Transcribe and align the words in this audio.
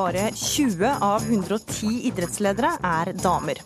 Bare 0.00 0.30
20 0.32 1.02
av 1.04 1.24
110 1.28 2.06
idrettsledere 2.08 2.70
er 2.86 3.10
damer. 3.20 3.58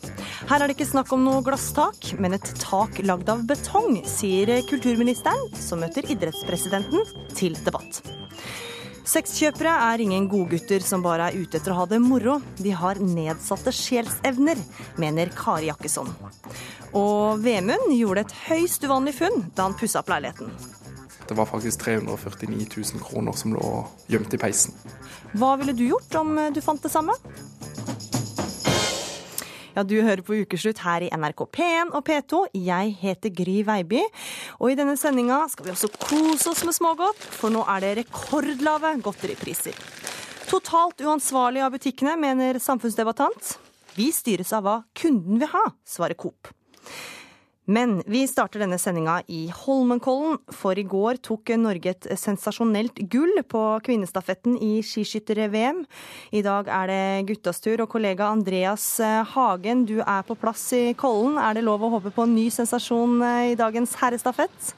Her 0.49 0.65
er 0.65 0.67
det 0.67 0.75
ikke 0.75 0.89
snakk 0.89 1.13
om 1.15 1.23
noe 1.23 1.45
glasstak, 1.47 2.09
men 2.19 2.35
et 2.35 2.49
tak 2.59 2.99
lagd 3.07 3.29
av 3.31 3.45
betong, 3.47 4.01
sier 4.09 4.51
kulturministeren, 4.67 5.53
som 5.55 5.85
møter 5.85 6.09
idrettspresidenten 6.11 7.07
til 7.39 7.55
debatt. 7.63 8.01
Sexkjøpere 9.07 9.77
er 9.93 10.03
ingen 10.03 10.27
godgutter 10.33 10.83
som 10.83 11.05
bare 11.05 11.29
er 11.31 11.39
ute 11.39 11.61
etter 11.61 11.71
å 11.71 11.83
ha 11.85 11.87
det 11.93 12.03
moro. 12.03 12.41
De 12.59 12.73
har 12.75 12.99
nedsatte 12.99 13.71
sjelsevner, 13.71 14.59
mener 14.99 15.31
Kari 15.39 15.71
Jakkesson. 15.71 16.11
Og 16.99 17.45
Vemund 17.45 17.95
gjorde 17.95 18.27
et 18.27 18.41
høyst 18.49 18.89
uvanlig 18.89 19.15
funn 19.21 19.53
da 19.55 19.69
han 19.69 19.79
pussa 19.79 20.03
opp 20.03 20.11
leiligheten. 20.11 20.51
Det 21.29 21.35
var 21.39 21.49
faktisk 21.49 21.81
349 21.81 22.67
000 22.77 23.03
kroner 23.05 23.33
som 23.33 23.55
lå 23.57 23.73
gjemt 24.13 24.35
i 24.35 24.41
peisen. 24.41 24.75
Hva 25.35 25.55
ville 25.61 25.73
du 25.73 25.87
gjort 25.89 26.15
om 26.21 26.37
du 26.55 26.61
fant 26.63 26.83
det 26.83 26.93
samme? 26.93 27.17
Ja, 29.75 29.83
Du 29.83 29.97
hører 30.03 30.23
på 30.23 30.37
Ukeslutt 30.39 30.79
her 30.85 31.03
i 31.03 31.11
NRK 31.11 31.41
P1 31.51 31.91
og 31.99 32.05
P2. 32.07 32.45
Jeg 32.55 32.93
heter 33.01 33.33
Gry 33.35 33.57
Veiby. 33.67 34.05
Og 34.61 34.71
i 34.71 34.77
denne 34.79 34.95
sendinga 34.97 35.41
skal 35.51 35.67
vi 35.67 35.73
også 35.75 35.91
kose 35.99 36.53
oss 36.53 36.63
med 36.63 36.77
smågodt, 36.77 37.19
for 37.19 37.51
nå 37.51 37.65
er 37.75 37.83
det 37.83 37.95
rekordlave 38.05 38.95
godteripriser. 39.03 39.75
Totalt 40.47 41.03
uansvarlig 41.03 41.65
av 41.67 41.75
butikkene, 41.75 42.15
mener 42.21 42.61
samfunnsdebattant. 42.63 43.57
Vi 43.99 44.13
styres 44.15 44.55
av 44.55 44.63
hva 44.63 44.77
kunden 44.95 45.43
vil 45.43 45.51
ha, 45.51 45.65
svarer 45.83 46.15
Coop. 46.15 46.55
Men 47.65 48.03
vi 48.05 48.27
starter 48.29 48.61
denne 48.61 48.77
sendinga 48.81 49.23
i 49.33 49.47
Holmenkollen, 49.49 50.37
for 50.53 50.77
i 50.77 50.85
går 50.85 51.17
tok 51.25 51.55
Norge 51.57 51.95
et 51.95 52.09
sensasjonelt 52.21 53.01
gull 53.09 53.41
på 53.49 53.63
kvinnestafetten 53.87 54.59
i 54.61 54.83
skiskytter-VM. 54.85 55.81
I 56.37 56.45
dag 56.45 56.69
er 56.69 56.93
det 56.93 57.27
guttas 57.33 57.65
tur, 57.65 57.81
og 57.81 57.89
kollega 57.97 58.29
Andreas 58.29 58.87
Hagen, 59.33 59.87
du 59.89 59.97
er 60.05 60.29
på 60.29 60.37
plass 60.37 60.67
i 60.77 60.85
Kollen. 60.93 61.41
Er 61.41 61.57
det 61.57 61.65
lov 61.65 61.87
å 61.89 61.95
håpe 61.97 62.13
på 62.13 62.29
en 62.29 62.37
ny 62.37 62.51
sensasjon 62.53 63.17
i 63.49 63.57
dagens 63.57 63.97
herrestafett? 64.03 64.75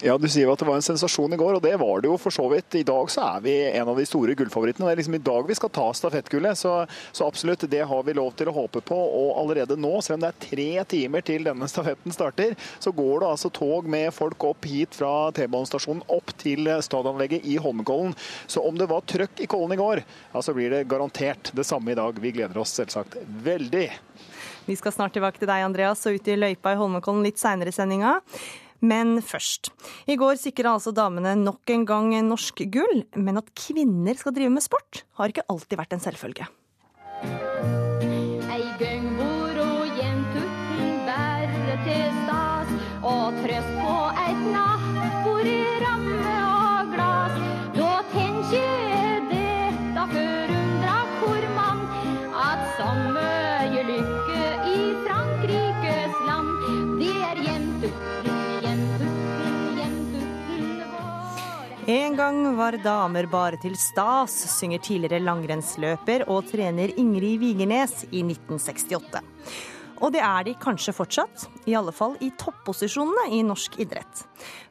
Ja, 0.00 0.14
Du 0.18 0.28
sier 0.30 0.46
jo 0.46 0.52
at 0.52 0.60
det 0.62 0.66
var 0.68 0.78
en 0.78 0.84
sensasjon 0.84 1.32
i 1.34 1.36
går, 1.40 1.56
og 1.58 1.62
det 1.64 1.72
var 1.80 2.02
det 2.02 2.06
jo 2.06 2.14
for 2.20 2.34
så 2.34 2.44
vidt. 2.52 2.76
I 2.78 2.84
dag 2.86 3.08
så 3.10 3.24
er 3.26 3.40
vi 3.42 3.54
en 3.66 3.88
av 3.90 3.98
de 3.98 4.04
store 4.06 4.36
gullfavorittene. 4.38 4.86
Det 4.86 4.92
er 4.94 5.00
liksom 5.00 5.16
i 5.18 5.22
dag 5.26 5.48
vi 5.48 5.56
skal 5.58 5.72
ta 5.74 5.88
stafettgullet, 5.98 6.58
så, 6.58 6.74
så, 7.10 7.26
absolutt, 7.26 7.66
det 7.70 7.82
har 7.90 8.04
vi 8.06 8.14
lov 8.14 8.30
til 8.38 8.52
å 8.52 8.54
håpe 8.54 8.84
på. 8.86 8.94
Og 8.94 9.32
allerede 9.42 9.74
nå, 9.80 9.96
selv 9.98 10.20
om 10.20 10.22
det 10.22 10.30
er 10.30 10.46
tre 10.46 10.68
timer 10.94 11.26
til 11.26 11.48
denne 11.50 11.66
stafetten 11.70 12.14
starter, 12.14 12.54
så 12.78 12.94
går 12.94 13.24
det 13.24 13.32
altså 13.32 13.50
tog 13.58 13.90
med 13.90 14.14
folk 14.14 14.46
opp 14.52 14.70
hit 14.70 14.94
fra 14.94 15.32
T-banestasjonen 15.34 16.06
opp 16.14 16.30
til 16.38 16.70
stadionanlegget 16.86 17.50
i 17.50 17.58
Holmenkollen. 17.58 18.14
Så 18.46 18.62
om 18.62 18.78
det 18.78 18.86
var 18.92 19.02
trøkk 19.02 19.42
i 19.42 19.50
Kollen 19.50 19.74
i 19.74 19.82
går, 19.82 20.04
ja, 20.06 20.46
så 20.46 20.54
blir 20.54 20.70
det 20.76 20.86
garantert 20.92 21.50
det 21.58 21.66
samme 21.66 21.90
i 21.90 21.98
dag. 21.98 22.22
Vi 22.22 22.36
gleder 22.38 22.62
oss 22.62 22.78
selvsagt 22.78 23.18
veldig. 23.42 23.88
Vi 24.62 24.78
skal 24.78 24.94
snart 24.94 25.16
tilbake 25.16 25.42
til 25.42 25.50
deg, 25.50 25.64
Andreas, 25.66 26.06
og 26.06 26.14
ut 26.14 26.28
i 26.30 26.38
løypa 26.38 26.76
i 26.76 26.78
Holmenkollen 26.78 27.26
litt 27.26 27.42
seinere 27.42 27.72
i 27.72 27.74
sendinga. 27.74 28.20
Men 28.82 29.20
først. 29.22 29.70
I 30.10 30.16
går 30.18 30.40
sikra 30.40 30.74
altså 30.74 30.90
damene 30.94 31.36
nok 31.38 31.70
en 31.70 31.86
gang 31.86 32.10
norsk 32.26 32.64
gull, 32.74 33.04
men 33.14 33.38
at 33.38 33.52
kvinner 33.54 34.18
skal 34.18 34.34
drive 34.34 34.50
med 34.54 34.64
sport, 34.64 35.04
har 35.20 35.30
ikke 35.30 35.46
alltid 35.52 35.78
vært 35.78 35.94
en 35.96 36.02
selvfølge. 36.02 36.48
En 61.90 62.14
gang 62.14 62.44
var 62.54 62.76
damer 62.78 63.26
bare 63.26 63.58
til 63.58 63.72
stas, 63.74 64.36
synger 64.52 64.78
tidligere 64.86 65.18
langrennsløper 65.26 66.22
og 66.30 66.46
trener 66.46 66.92
Ingrid 66.94 67.40
Vigernes 67.42 68.04
i 68.14 68.20
1968. 68.22 69.18
Og 69.98 70.14
det 70.14 70.22
er 70.22 70.46
de 70.46 70.54
kanskje 70.62 70.94
fortsatt, 70.94 71.48
i 71.66 71.74
alle 71.74 71.90
fall 71.90 72.14
i 72.22 72.30
topposisjonene 72.38 73.34
i 73.34 73.42
norsk 73.42 73.80
idrett. 73.82 74.22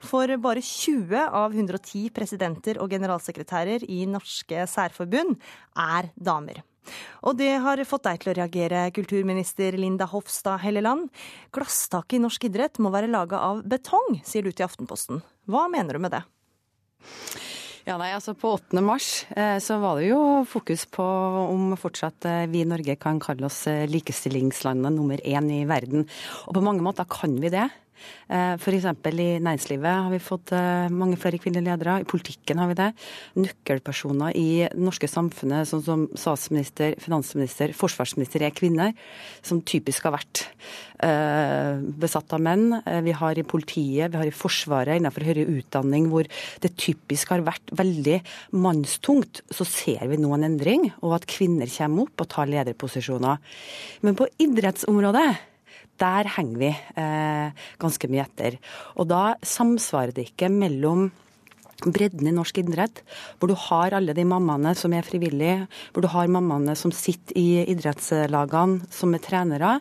For 0.08 0.32
bare 0.40 0.64
20 0.64 1.28
av 1.28 1.52
110 1.52 2.08
presidenter 2.16 2.80
og 2.80 2.96
generalsekretærer 2.96 3.84
i 3.92 4.06
norske 4.08 4.64
særforbund 4.72 5.36
er 5.76 6.14
damer. 6.16 6.64
Og 7.28 7.36
det 7.44 7.58
har 7.60 7.84
fått 7.84 8.08
deg 8.08 8.24
til 8.24 8.32
å 8.32 8.40
reagere, 8.40 8.88
kulturminister 8.96 9.76
Linda 9.76 10.08
Hofstad 10.08 10.64
Helleland. 10.64 11.12
Glasstaket 11.52 12.22
i 12.22 12.24
norsk 12.24 12.48
idrett 12.48 12.80
må 12.80 12.96
være 12.96 13.12
laga 13.12 13.44
av 13.52 13.66
betong, 13.68 14.22
sier 14.24 14.48
du 14.48 14.56
til 14.56 14.72
Aftenposten. 14.72 15.20
Hva 15.52 15.68
mener 15.68 16.00
du 16.00 16.08
med 16.08 16.16
det? 16.16 16.30
Ja, 17.82 17.96
nei, 17.98 18.12
altså 18.14 18.36
På 18.38 18.54
8. 18.60 18.78
mars 18.86 19.26
eh, 19.34 19.58
så 19.64 19.80
var 19.82 19.98
det 19.98 20.12
jo 20.12 20.20
fokus 20.50 20.86
på 20.86 21.06
om 21.50 21.72
fortsatt 21.80 22.28
eh, 22.30 22.44
vi 22.52 22.62
i 22.62 22.68
Norge 22.70 22.96
kan 23.02 23.20
kalle 23.22 23.48
oss 23.50 23.64
eh, 23.72 23.88
likestillingslandet 23.90 24.94
nummer 24.94 25.22
én 25.26 25.50
i 25.50 25.64
verden. 25.70 26.06
Og 26.46 26.58
på 26.58 26.64
mange 26.66 26.86
måter 26.86 27.10
kan 27.10 27.34
vi 27.42 27.50
det. 27.54 27.66
Eh, 28.32 28.54
F.eks. 28.56 28.86
i 29.12 29.28
næringslivet 29.44 29.90
har 30.06 30.12
vi 30.14 30.20
fått 30.24 30.54
eh, 30.56 30.88
mange 30.94 31.18
flere 31.20 31.40
kvinnelige 31.42 31.76
ledere. 31.76 31.98
I 32.02 32.08
politikken 32.08 32.62
har 32.62 32.70
vi 32.72 32.78
det. 32.80 32.90
Nøkkelpersoner 33.40 34.38
i 34.40 34.48
det 34.64 34.80
norske 34.80 35.10
samfunnet, 35.12 35.68
sånn 35.70 35.84
som 35.86 36.06
statsminister, 36.16 36.96
finansminister, 37.02 37.76
forsvarsminister, 37.78 38.46
er 38.48 38.56
kvinner. 38.56 38.96
Som 39.44 39.62
typisk 39.68 40.08
har 40.08 40.16
vært 40.16 40.46
eh, 41.04 41.84
besatt 42.02 42.32
av 42.38 42.44
menn. 42.44 42.80
Vi 43.06 43.16
har 43.20 43.38
i 43.38 43.46
politiet, 43.48 44.14
vi 44.14 44.22
har 44.22 44.30
i 44.30 44.36
Forsvaret, 44.42 44.98
innenfor 44.98 45.28
høyere 45.28 45.60
utdanning, 45.60 46.08
hvor 46.12 46.28
det 46.64 46.74
typisk 46.80 47.36
har 47.36 47.46
vært 47.46 47.76
veldig 47.78 48.22
mannstungt. 48.56 49.44
Så 49.52 49.68
ser 49.68 50.08
vi 50.12 50.20
nå 50.22 50.32
en 50.38 50.48
endring, 50.48 50.90
og 51.04 51.20
at 51.20 51.30
kvinner 51.30 51.70
kommer 51.72 52.08
opp 52.08 52.24
og 52.26 52.32
tar 52.32 52.52
lederposisjoner. 52.52 53.42
Men 54.06 54.18
på 54.18 54.30
idrettsområdet 54.42 55.51
der 56.02 56.30
henger 56.36 56.62
vi 56.62 56.72
eh, 56.74 57.66
ganske 57.82 58.10
mye 58.12 58.26
etter. 58.26 58.58
Og 58.98 59.10
da 59.12 59.36
samsvarer 59.46 60.16
det 60.18 60.32
ikke 60.32 60.52
mellom 60.54 61.10
bredden 61.82 62.28
i 62.30 62.34
norsk 62.36 62.60
idrett, 62.62 63.02
hvor 63.40 63.50
du 63.50 63.56
har 63.58 63.96
alle 63.98 64.14
de 64.18 64.26
mammaene 64.28 64.74
som 64.78 64.94
er 64.94 65.06
frivillige, 65.08 65.66
hvor 65.94 66.06
du 66.06 66.12
har 66.14 66.30
mammaene 66.32 66.76
som 66.78 66.94
sitter 66.94 67.38
i 67.40 67.64
idrettslagene 67.74 68.92
som 68.94 69.16
er 69.16 69.24
trenere. 69.26 69.78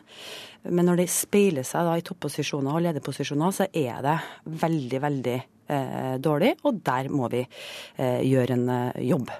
Men 0.69 0.85
når 0.89 1.01
de 1.01 1.07
speiler 1.09 1.65
seg 1.65 1.89
i 1.95 2.05
topposisjoner 2.05 2.75
og 2.75 2.83
lederposisjoner, 2.85 3.55
så 3.55 3.65
er 3.73 4.01
det 4.05 4.17
veldig, 4.61 4.99
veldig 5.01 5.37
eh, 5.37 6.17
dårlig. 6.21 6.51
Og 6.69 6.81
der 6.85 7.09
må 7.13 7.29
vi 7.33 7.41
eh, 7.41 8.21
gjøre 8.27 8.57
en 8.57 8.67
eh, 8.69 8.99
jobb. 9.09 9.31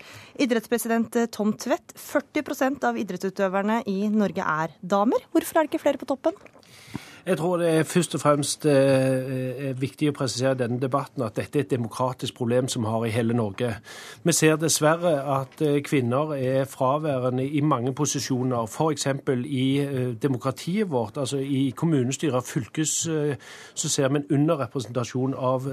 Idrettspresident 0.41 1.19
Tom 1.33 1.53
Tvedt, 1.61 1.93
40% 1.93 2.89
av 2.89 2.97
idrettsutøverne 2.97 3.83
i 3.91 3.99
Norge 4.09 4.41
er 4.41 4.73
damer. 4.81 5.29
Hvorfor 5.33 5.59
er 5.59 5.67
det 5.67 5.73
ikke 5.73 5.85
flere 5.85 6.01
på 6.01 6.09
toppen? 6.09 6.37
Jeg 7.25 7.37
tror 7.37 7.57
det 7.57 7.69
er 7.69 7.83
først 7.83 8.15
og 8.15 8.21
fremst 8.21 8.65
eh, 8.65 9.67
er 9.69 9.75
viktig 9.77 10.07
å 10.09 10.13
presisere 10.17 10.57
denne 10.57 10.79
debatten 10.81 11.21
at 11.21 11.35
dette 11.37 11.59
er 11.59 11.65
et 11.67 11.73
demokratisk 11.75 12.33
problem 12.39 12.69
som 12.71 12.87
har 12.89 13.05
i 13.05 13.11
hele 13.13 13.35
Norge. 13.37 13.75
Vi 14.23 14.33
ser 14.33 14.57
dessverre 14.57 15.11
at 15.35 15.61
eh, 15.61 15.83
kvinner 15.85 16.33
er 16.33 16.65
fraværende 16.65 17.45
i 17.45 17.61
mange 17.61 17.93
posisjoner, 17.93 18.65
f.eks. 18.65 19.05
i 19.45 19.67
eh, 19.83 19.99
demokratiet 20.21 20.89
vårt. 20.89 21.17
altså 21.17 21.37
I 21.37 21.73
kommunestyrer 21.77 22.39
og 22.41 22.49
fylkes 22.49 22.95
så 23.75 23.89
ser 23.89 24.09
vi 24.09 24.17
en 24.17 24.31
underrepresentasjon 24.31 25.37
av 25.37 25.69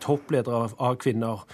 toppledere 0.00 0.68
av 0.78 0.96
kvinner. 1.00 1.46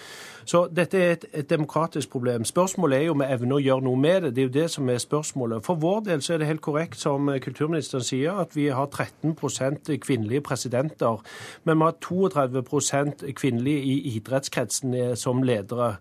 Så 0.44 0.66
dette 0.76 0.98
er 0.98 1.12
et, 1.12 1.24
et, 1.32 1.50
demokratisk 1.50 2.10
problem. 2.10 2.44
Spørsmålet 2.44 2.98
er 2.98 3.02
jo 3.08 3.12
om 3.16 3.22
vi 3.22 3.28
evner 3.30 3.56
å 3.56 3.62
gjøre 3.62 3.84
noe 3.84 4.00
med 4.00 4.22
det. 4.22 4.34
Det 4.36 4.42
er 4.42 4.48
jo 4.48 4.54
det 4.54 4.68
som 4.70 4.88
er 4.88 4.98
spørsmålet. 5.02 5.64
For 5.66 5.80
vår 5.80 6.00
del 6.08 6.22
så 6.22 6.34
er 6.34 6.42
det 6.42 6.50
helt 6.50 6.64
korrekt 6.64 7.00
som 7.00 7.30
kulturministeren 7.42 8.04
sier, 8.04 8.38
at 8.40 8.56
vi 8.56 8.68
har 8.74 8.86
13% 8.86 9.90
kvinnelige 10.00 10.44
presidenter. 10.46 11.20
Men 11.64 11.78
vi 11.78 11.88
har 11.88 11.98
32% 12.04 13.26
kvinnelige 13.36 13.82
i 13.82 14.16
idrettskretsen 14.16 15.16
som 15.16 15.42
ledere. 15.42 15.96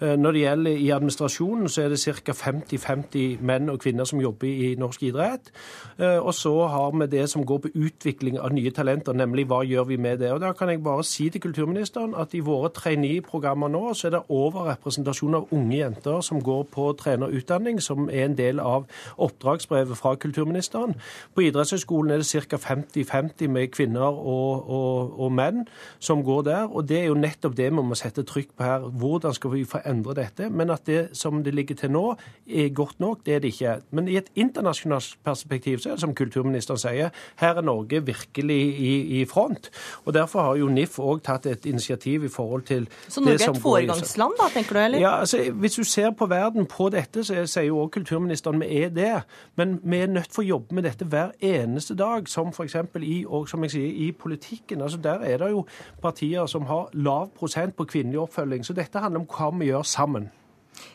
Eh, 0.00 0.16
når 0.16 0.32
det 0.32 0.44
gjelder 0.44 0.70
i 0.70 0.90
administrasjonen, 0.90 1.68
så 1.68 1.82
er 1.82 1.94
det 1.94 2.00
ca. 2.00 2.32
50-50 2.32 3.40
menn 3.44 3.70
og 3.70 3.80
kvinner 3.80 4.04
som 4.08 4.20
jobber 4.20 4.48
i 4.48 4.74
norsk 4.78 5.02
idrett. 5.02 5.50
Eh, 5.98 6.18
og 6.18 6.34
så 6.34 6.54
har 6.66 6.90
vi 6.98 7.06
det 7.06 7.28
som 7.30 7.44
går 7.46 7.58
på 7.64 7.72
utvikling 7.74 8.38
av 8.38 8.52
nye 8.54 8.70
talenter, 8.70 9.16
nemlig 9.16 9.46
hva 9.50 9.62
gjør 9.66 9.88
vi 9.90 9.96
med 9.96 10.18
det. 10.18 10.32
Og 10.32 10.40
Da 10.40 10.52
kan 10.52 10.68
jeg 10.68 10.82
bare 10.82 11.04
si 11.04 11.28
til 11.30 11.40
kulturministeren 11.40 12.14
at 12.14 12.34
i 12.34 12.40
våre 12.44 12.70
trainee-programmer 12.74 13.68
nå 13.68 13.79
så 13.94 14.08
er 14.08 14.14
det 14.14 14.22
overrepresentasjon 14.28 15.36
av 15.38 15.48
unge 15.54 15.76
jenter 15.76 16.20
som 16.24 16.40
går 16.44 16.64
på 16.74 16.90
trenerutdanning, 17.00 17.80
som 17.82 18.08
er 18.10 18.26
en 18.28 18.36
del 18.38 18.60
av 18.62 18.86
oppdragsbrevet 19.20 19.98
fra 19.98 20.14
kulturministeren. 20.20 20.96
På 21.34 21.44
idrettshøyskolen 21.46 22.14
er 22.14 22.22
det 22.22 22.46
ca. 22.50 22.58
50-50 22.60 23.48
med 23.48 23.70
kvinner 23.74 24.08
og, 24.10 24.70
og, 24.70 25.14
og, 25.20 25.32
menn 25.32 25.64
som 25.98 26.24
går 26.26 26.42
der. 26.48 26.68
Og 26.68 26.88
det 26.88 27.00
er 27.00 27.08
jo 27.10 27.18
nettopp 27.18 27.56
det 27.58 27.70
vi 27.70 27.84
må 27.90 27.98
sette 27.98 28.24
trykk 28.26 28.52
på 28.56 28.66
her. 28.66 28.86
Hvordan 29.02 29.34
skal 29.36 29.54
vi 29.54 29.64
få 29.68 29.82
endre 29.88 30.16
dette? 30.18 30.50
Men 30.50 30.70
at 30.74 30.86
det 30.86 31.00
som 31.18 31.42
det 31.44 31.54
ligger 31.54 31.78
til 31.82 31.94
nå, 31.94 32.04
er 32.46 32.72
godt 32.74 33.00
nok, 33.00 33.24
det 33.26 33.34
er 33.34 33.44
det 33.44 33.54
ikke. 33.54 33.76
Men 33.90 34.08
i 34.08 34.18
et 34.20 34.30
internasjonalt 34.34 35.16
perspektiv 35.24 35.78
så 35.78 35.90
er 35.90 35.98
det 35.98 36.04
som 36.04 36.14
kulturministeren 36.14 36.80
sier, 36.80 37.14
her 37.40 37.60
er 37.60 37.66
Norge 37.66 38.02
virkelig 38.06 38.60
i, 38.78 38.92
i 39.20 39.24
front. 39.28 39.70
Og 40.04 40.14
derfor 40.14 40.48
har 40.48 40.60
jo 40.60 40.68
NIF 40.72 40.98
òg 41.00 41.22
tatt 41.26 41.46
et 41.50 41.66
initiativ 41.66 42.24
i 42.24 42.32
forhold 42.32 42.66
til 42.68 42.86
det 42.90 43.40
som 43.40 43.54
et 43.56 43.62
foregangsland, 43.70 44.34
da, 44.38 44.48
tenker 44.54 44.76
du? 44.76 44.80
eller? 44.80 45.00
Ja, 45.02 45.12
altså, 45.20 45.42
Hvis 45.52 45.78
du 45.78 45.84
ser 45.84 46.10
på 46.10 46.26
verden 46.30 46.66
på 46.66 46.88
dette, 46.92 47.24
så 47.24 47.46
sier 47.46 47.68
jo 47.68 47.78
også 47.84 47.94
kulturministeren 47.98 48.60
vi 48.60 48.82
er 48.82 48.88
det. 48.94 49.12
Men 49.56 49.78
vi 49.82 50.02
er 50.02 50.12
nødt 50.12 50.30
til 50.30 50.44
å 50.44 50.48
jobbe 50.48 50.74
med 50.74 50.88
dette 50.88 51.04
hver 51.04 51.32
eneste 51.40 51.96
dag, 51.98 52.28
som 52.28 52.52
f.eks. 52.54 52.76
i, 53.02 53.24
og 53.28 53.48
som 53.48 53.64
jeg 53.64 53.76
sier, 53.76 53.94
i 54.08 54.10
politikken. 54.12 54.82
Altså, 54.82 54.98
Der 54.98 55.24
er 55.24 55.38
det 55.38 55.50
jo 55.50 55.64
partier 56.02 56.46
som 56.46 56.66
har 56.66 56.90
lav 56.92 57.30
prosent 57.38 57.76
på 57.76 57.84
kvinnelig 57.84 58.20
oppfølging. 58.26 58.66
Så 58.66 58.76
dette 58.76 58.98
handler 58.98 59.24
om 59.24 59.30
hva 59.30 59.50
vi 59.58 59.70
gjør 59.72 59.82
sammen. 59.82 60.30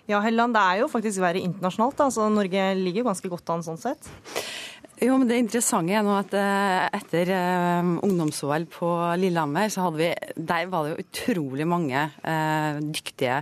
Ja, 0.09 0.19
Helland, 0.21 0.53
det 0.55 0.61
er 0.61 0.83
jo 0.83 0.89
faktisk 0.89 1.21
verre 1.21 1.41
internasjonalt. 1.41 1.99
Altså, 2.07 2.29
Norge 2.29 2.67
ligger 2.79 3.07
ganske 3.09 3.29
godt 3.29 3.49
an 3.53 3.65
sånn 3.65 3.81
sett. 3.81 4.09
Jo, 5.03 5.17
men 5.19 5.27
Det 5.27 5.37
interessante 5.41 5.91
er 5.91 6.03
nå 6.05 6.13
at 6.15 6.31
eh, 6.39 6.85
etter 6.95 7.27
eh, 7.35 7.87
ungdoms-OL 8.07 8.63
på 8.71 8.91
Lillehammer, 9.19 9.67
så 9.73 9.89
hadde 9.89 9.99
vi, 9.99 10.07
der 10.39 10.69
var 10.71 10.85
det 10.85 10.93
jo 10.93 11.03
utrolig 11.03 11.67
mange 11.67 11.99
eh, 12.23 12.79
dyktige 12.79 13.41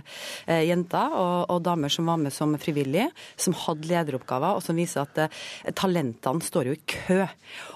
eh, 0.50 0.64
jenter 0.66 1.14
og, 1.14 1.52
og, 1.54 1.62
damer 1.62 1.94
som 1.94 2.10
var 2.10 2.18
med 2.18 2.34
som 2.34 2.56
frivillige, 2.58 3.06
som 3.38 3.54
hadde 3.54 3.86
lederoppgaver, 3.92 4.58
og 4.58 4.66
som 4.66 4.82
viser 4.82 5.04
at 5.04 5.22
eh, 5.28 5.70
talentene 5.78 6.42
står 6.42 6.72
jo 6.72 6.74
i 6.74 6.82
kø. 6.90 7.22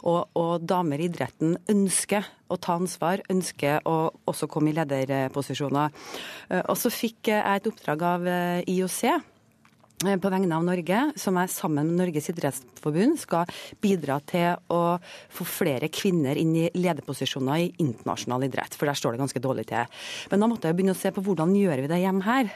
Og, 0.02 0.20
og, 0.34 0.66
damer 0.66 0.98
i 0.98 1.06
idretten 1.06 1.54
ønsker 1.70 2.26
å 2.50 2.58
ta 2.58 2.81
ansvar, 2.81 3.22
ønsker 3.31 3.86
å 3.86 3.98
også 4.26 4.50
komme 4.50 4.72
i 4.72 4.78
lederposisjoner. 4.81 5.94
Eh, 6.50 6.64
og 6.66 6.74
så 6.82 6.90
fikk 6.90 7.31
jeg 7.31 7.46
et 7.46 7.70
oppdrag 7.70 8.08
av 8.10 8.32
IOC 8.66 9.04
på 9.98 10.30
vegne 10.30 10.54
av 10.54 10.62
Norge, 10.62 10.98
som 11.18 11.38
jeg 11.40 11.50
sammen 11.50 11.88
med 11.88 11.98
Norges 11.98 12.28
idrettsforbund 12.30 13.18
skal 13.18 13.50
bidra 13.82 14.20
til 14.22 14.54
å 14.70 14.98
få 15.34 15.46
flere 15.48 15.88
kvinner 15.90 16.38
inn 16.38 16.54
i 16.54 16.68
lederposisjoner 16.78 17.64
i 17.64 17.72
internasjonal 17.82 18.46
idrett, 18.46 18.76
for 18.78 18.86
der 18.86 18.98
står 18.98 19.16
det 19.16 19.24
ganske 19.24 19.42
dårlig 19.42 19.66
til. 19.72 19.90
Men 20.30 20.44
da 20.44 20.50
måtte 20.50 20.70
jeg 20.70 20.78
begynne 20.78 20.94
å 20.94 21.00
se 21.00 21.10
på 21.10 21.24
hvordan 21.26 21.56
gjør 21.58 21.82
vi 21.82 21.90
det 21.90 22.02
hjemme 22.04 22.22
her. 22.22 22.52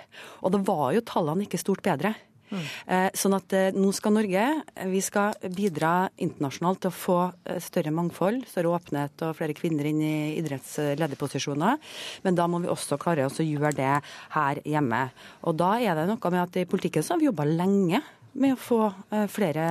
Og 0.47 0.55
da 0.55 0.63
var 0.63 0.93
jo 0.95 1.03
tallene 1.03 1.49
ikke 1.49 1.59
stort 1.59 1.83
bedre. 1.83 2.15
Mm. 2.53 3.11
Sånn 3.17 3.37
at 3.37 3.55
eh, 3.57 3.75
nå 3.77 3.91
skal 3.97 4.15
Norge 4.17 4.45
vi 4.93 5.01
skal 5.05 5.37
bidra 5.57 6.11
internasjonalt 6.21 6.83
til 6.85 6.93
å 6.93 6.97
få 6.97 7.19
større 7.63 7.93
mangfold, 7.95 8.45
større 8.51 8.75
åpenhet 8.77 9.25
og 9.27 9.37
flere 9.39 9.57
kvinner 9.57 9.89
inn 9.89 10.01
i 10.05 10.17
idrettslederposisjoner. 10.41 11.81
Men 12.27 12.39
da 12.39 12.49
må 12.51 12.63
vi 12.63 12.71
også 12.73 13.01
klare 13.01 13.29
å 13.29 13.47
gjøre 13.47 13.75
det 13.79 13.93
her 14.37 14.63
hjemme. 14.69 15.05
Og 15.49 15.57
da 15.61 15.75
er 15.81 15.97
det 15.99 16.09
noe 16.11 16.33
med 16.35 16.43
at 16.45 16.61
i 16.61 16.69
politikken 16.69 17.05
så 17.05 17.15
har 17.15 17.23
vi 17.23 17.31
jobba 17.31 17.49
lenge 17.49 18.03
med 18.33 18.55
å 18.55 18.61
få 18.61 18.81
flere 19.29 19.65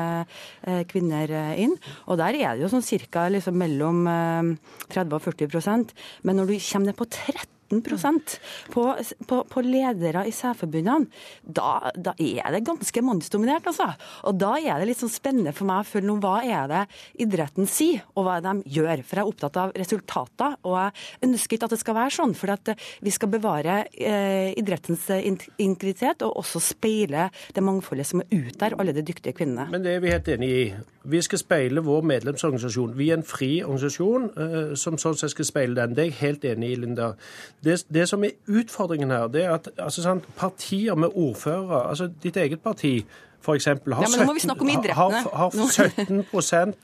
kvinner 0.90 1.32
inn. 1.58 1.74
Og 2.06 2.20
der 2.22 2.38
er 2.38 2.54
det 2.54 2.66
jo 2.66 2.70
sånn 2.74 2.86
cirka 2.86 3.26
liksom 3.34 3.58
mellom 3.58 4.04
30 4.92 5.18
og 5.18 5.24
40% 5.26 5.96
Men 6.28 6.38
når 6.38 6.52
du 6.52 6.56
kommer 6.60 6.92
ned 6.92 7.00
på 7.00 7.10
30 7.10 7.61
på, 7.72 8.84
på, 9.28 9.38
på 9.48 9.64
ledere 9.66 10.26
i 10.28 10.34
særforbundene, 10.36 11.08
da, 11.42 11.92
da, 11.96 12.14
er 12.20 12.52
det 12.54 12.64
ganske 12.68 13.04
mannsdominert, 13.06 13.68
altså. 13.70 13.92
Og 14.28 14.38
da 14.42 14.54
er 14.60 14.80
det 14.82 14.90
litt 14.92 15.02
sånn 15.02 15.14
spennende 15.14 15.54
for 15.56 15.70
meg 15.70 15.84
å 15.84 15.88
følge 15.88 16.10
noe 16.10 16.22
hva 16.24 16.36
er 16.44 16.70
det 16.72 16.84
idretten 17.24 17.70
sier, 17.70 18.04
og 18.16 18.28
hva 18.28 18.40
de 18.44 18.56
gjør. 18.66 19.04
For 19.08 19.22
jeg 19.22 19.26
er 19.26 19.32
opptatt 19.32 19.60
av 19.62 19.76
resultater, 19.78 20.58
og 20.68 20.78
jeg 20.78 21.30
ønsker 21.30 21.58
ikke 21.58 21.70
at 21.70 21.76
det 21.76 21.82
skal 21.82 22.00
være 22.00 22.16
sånn. 22.18 22.36
For 22.38 22.54
at 22.54 22.74
vi 23.02 23.14
skal 23.14 23.32
bevare 23.34 23.82
eh, 23.94 24.52
idrettens 24.60 25.08
integritet, 25.16 26.26
og 26.28 26.42
også 26.44 26.64
speile 26.72 27.30
det 27.56 27.66
mangfoldet 27.66 28.10
som 28.10 28.24
er 28.24 28.32
ute 28.32 28.58
der, 28.62 28.78
alle 28.80 28.96
de 28.96 29.06
dyktige 29.06 29.36
kvinnene. 29.38 29.70
Men 29.72 29.86
det 29.86 29.96
er 29.96 30.04
vi 30.04 30.14
helt 30.14 30.34
enig 30.36 30.52
i. 30.52 30.66
Vi 31.04 31.22
skal 31.22 31.40
speile 31.40 31.82
vår 31.82 32.02
medlemsorganisasjon. 32.02 32.98
Vi 32.98 33.10
er 33.10 33.18
en 33.18 33.24
fri 33.26 33.64
organisasjon 33.64 34.30
uh, 34.38 34.76
som 34.78 35.00
sånn 35.02 35.18
sett 35.18 35.34
skal 35.34 35.48
speile 35.48 35.76
den. 35.80 35.96
Det 35.98 36.04
er 36.04 36.12
jeg 36.12 36.20
helt 36.20 36.46
enig 36.46 36.72
i, 36.72 36.78
Linda. 36.84 37.12
Det, 37.64 37.80
det 37.90 38.06
som 38.10 38.24
er 38.24 38.38
utfordringen 38.48 39.12
her, 39.12 39.28
det 39.34 39.46
er 39.46 39.56
at 39.58 39.72
altså, 39.78 40.06
sant, 40.06 40.30
partier 40.38 40.96
med 40.96 41.18
ordførere, 41.18 41.88
altså 41.90 42.12
ditt 42.24 42.38
eget 42.38 42.62
parti 42.62 43.00
f.eks. 43.42 43.66
har, 43.66 43.80
ja, 43.88 44.08
17, 44.08 44.90
har, 44.94 45.12
har 45.36 45.50
17, 45.52 46.24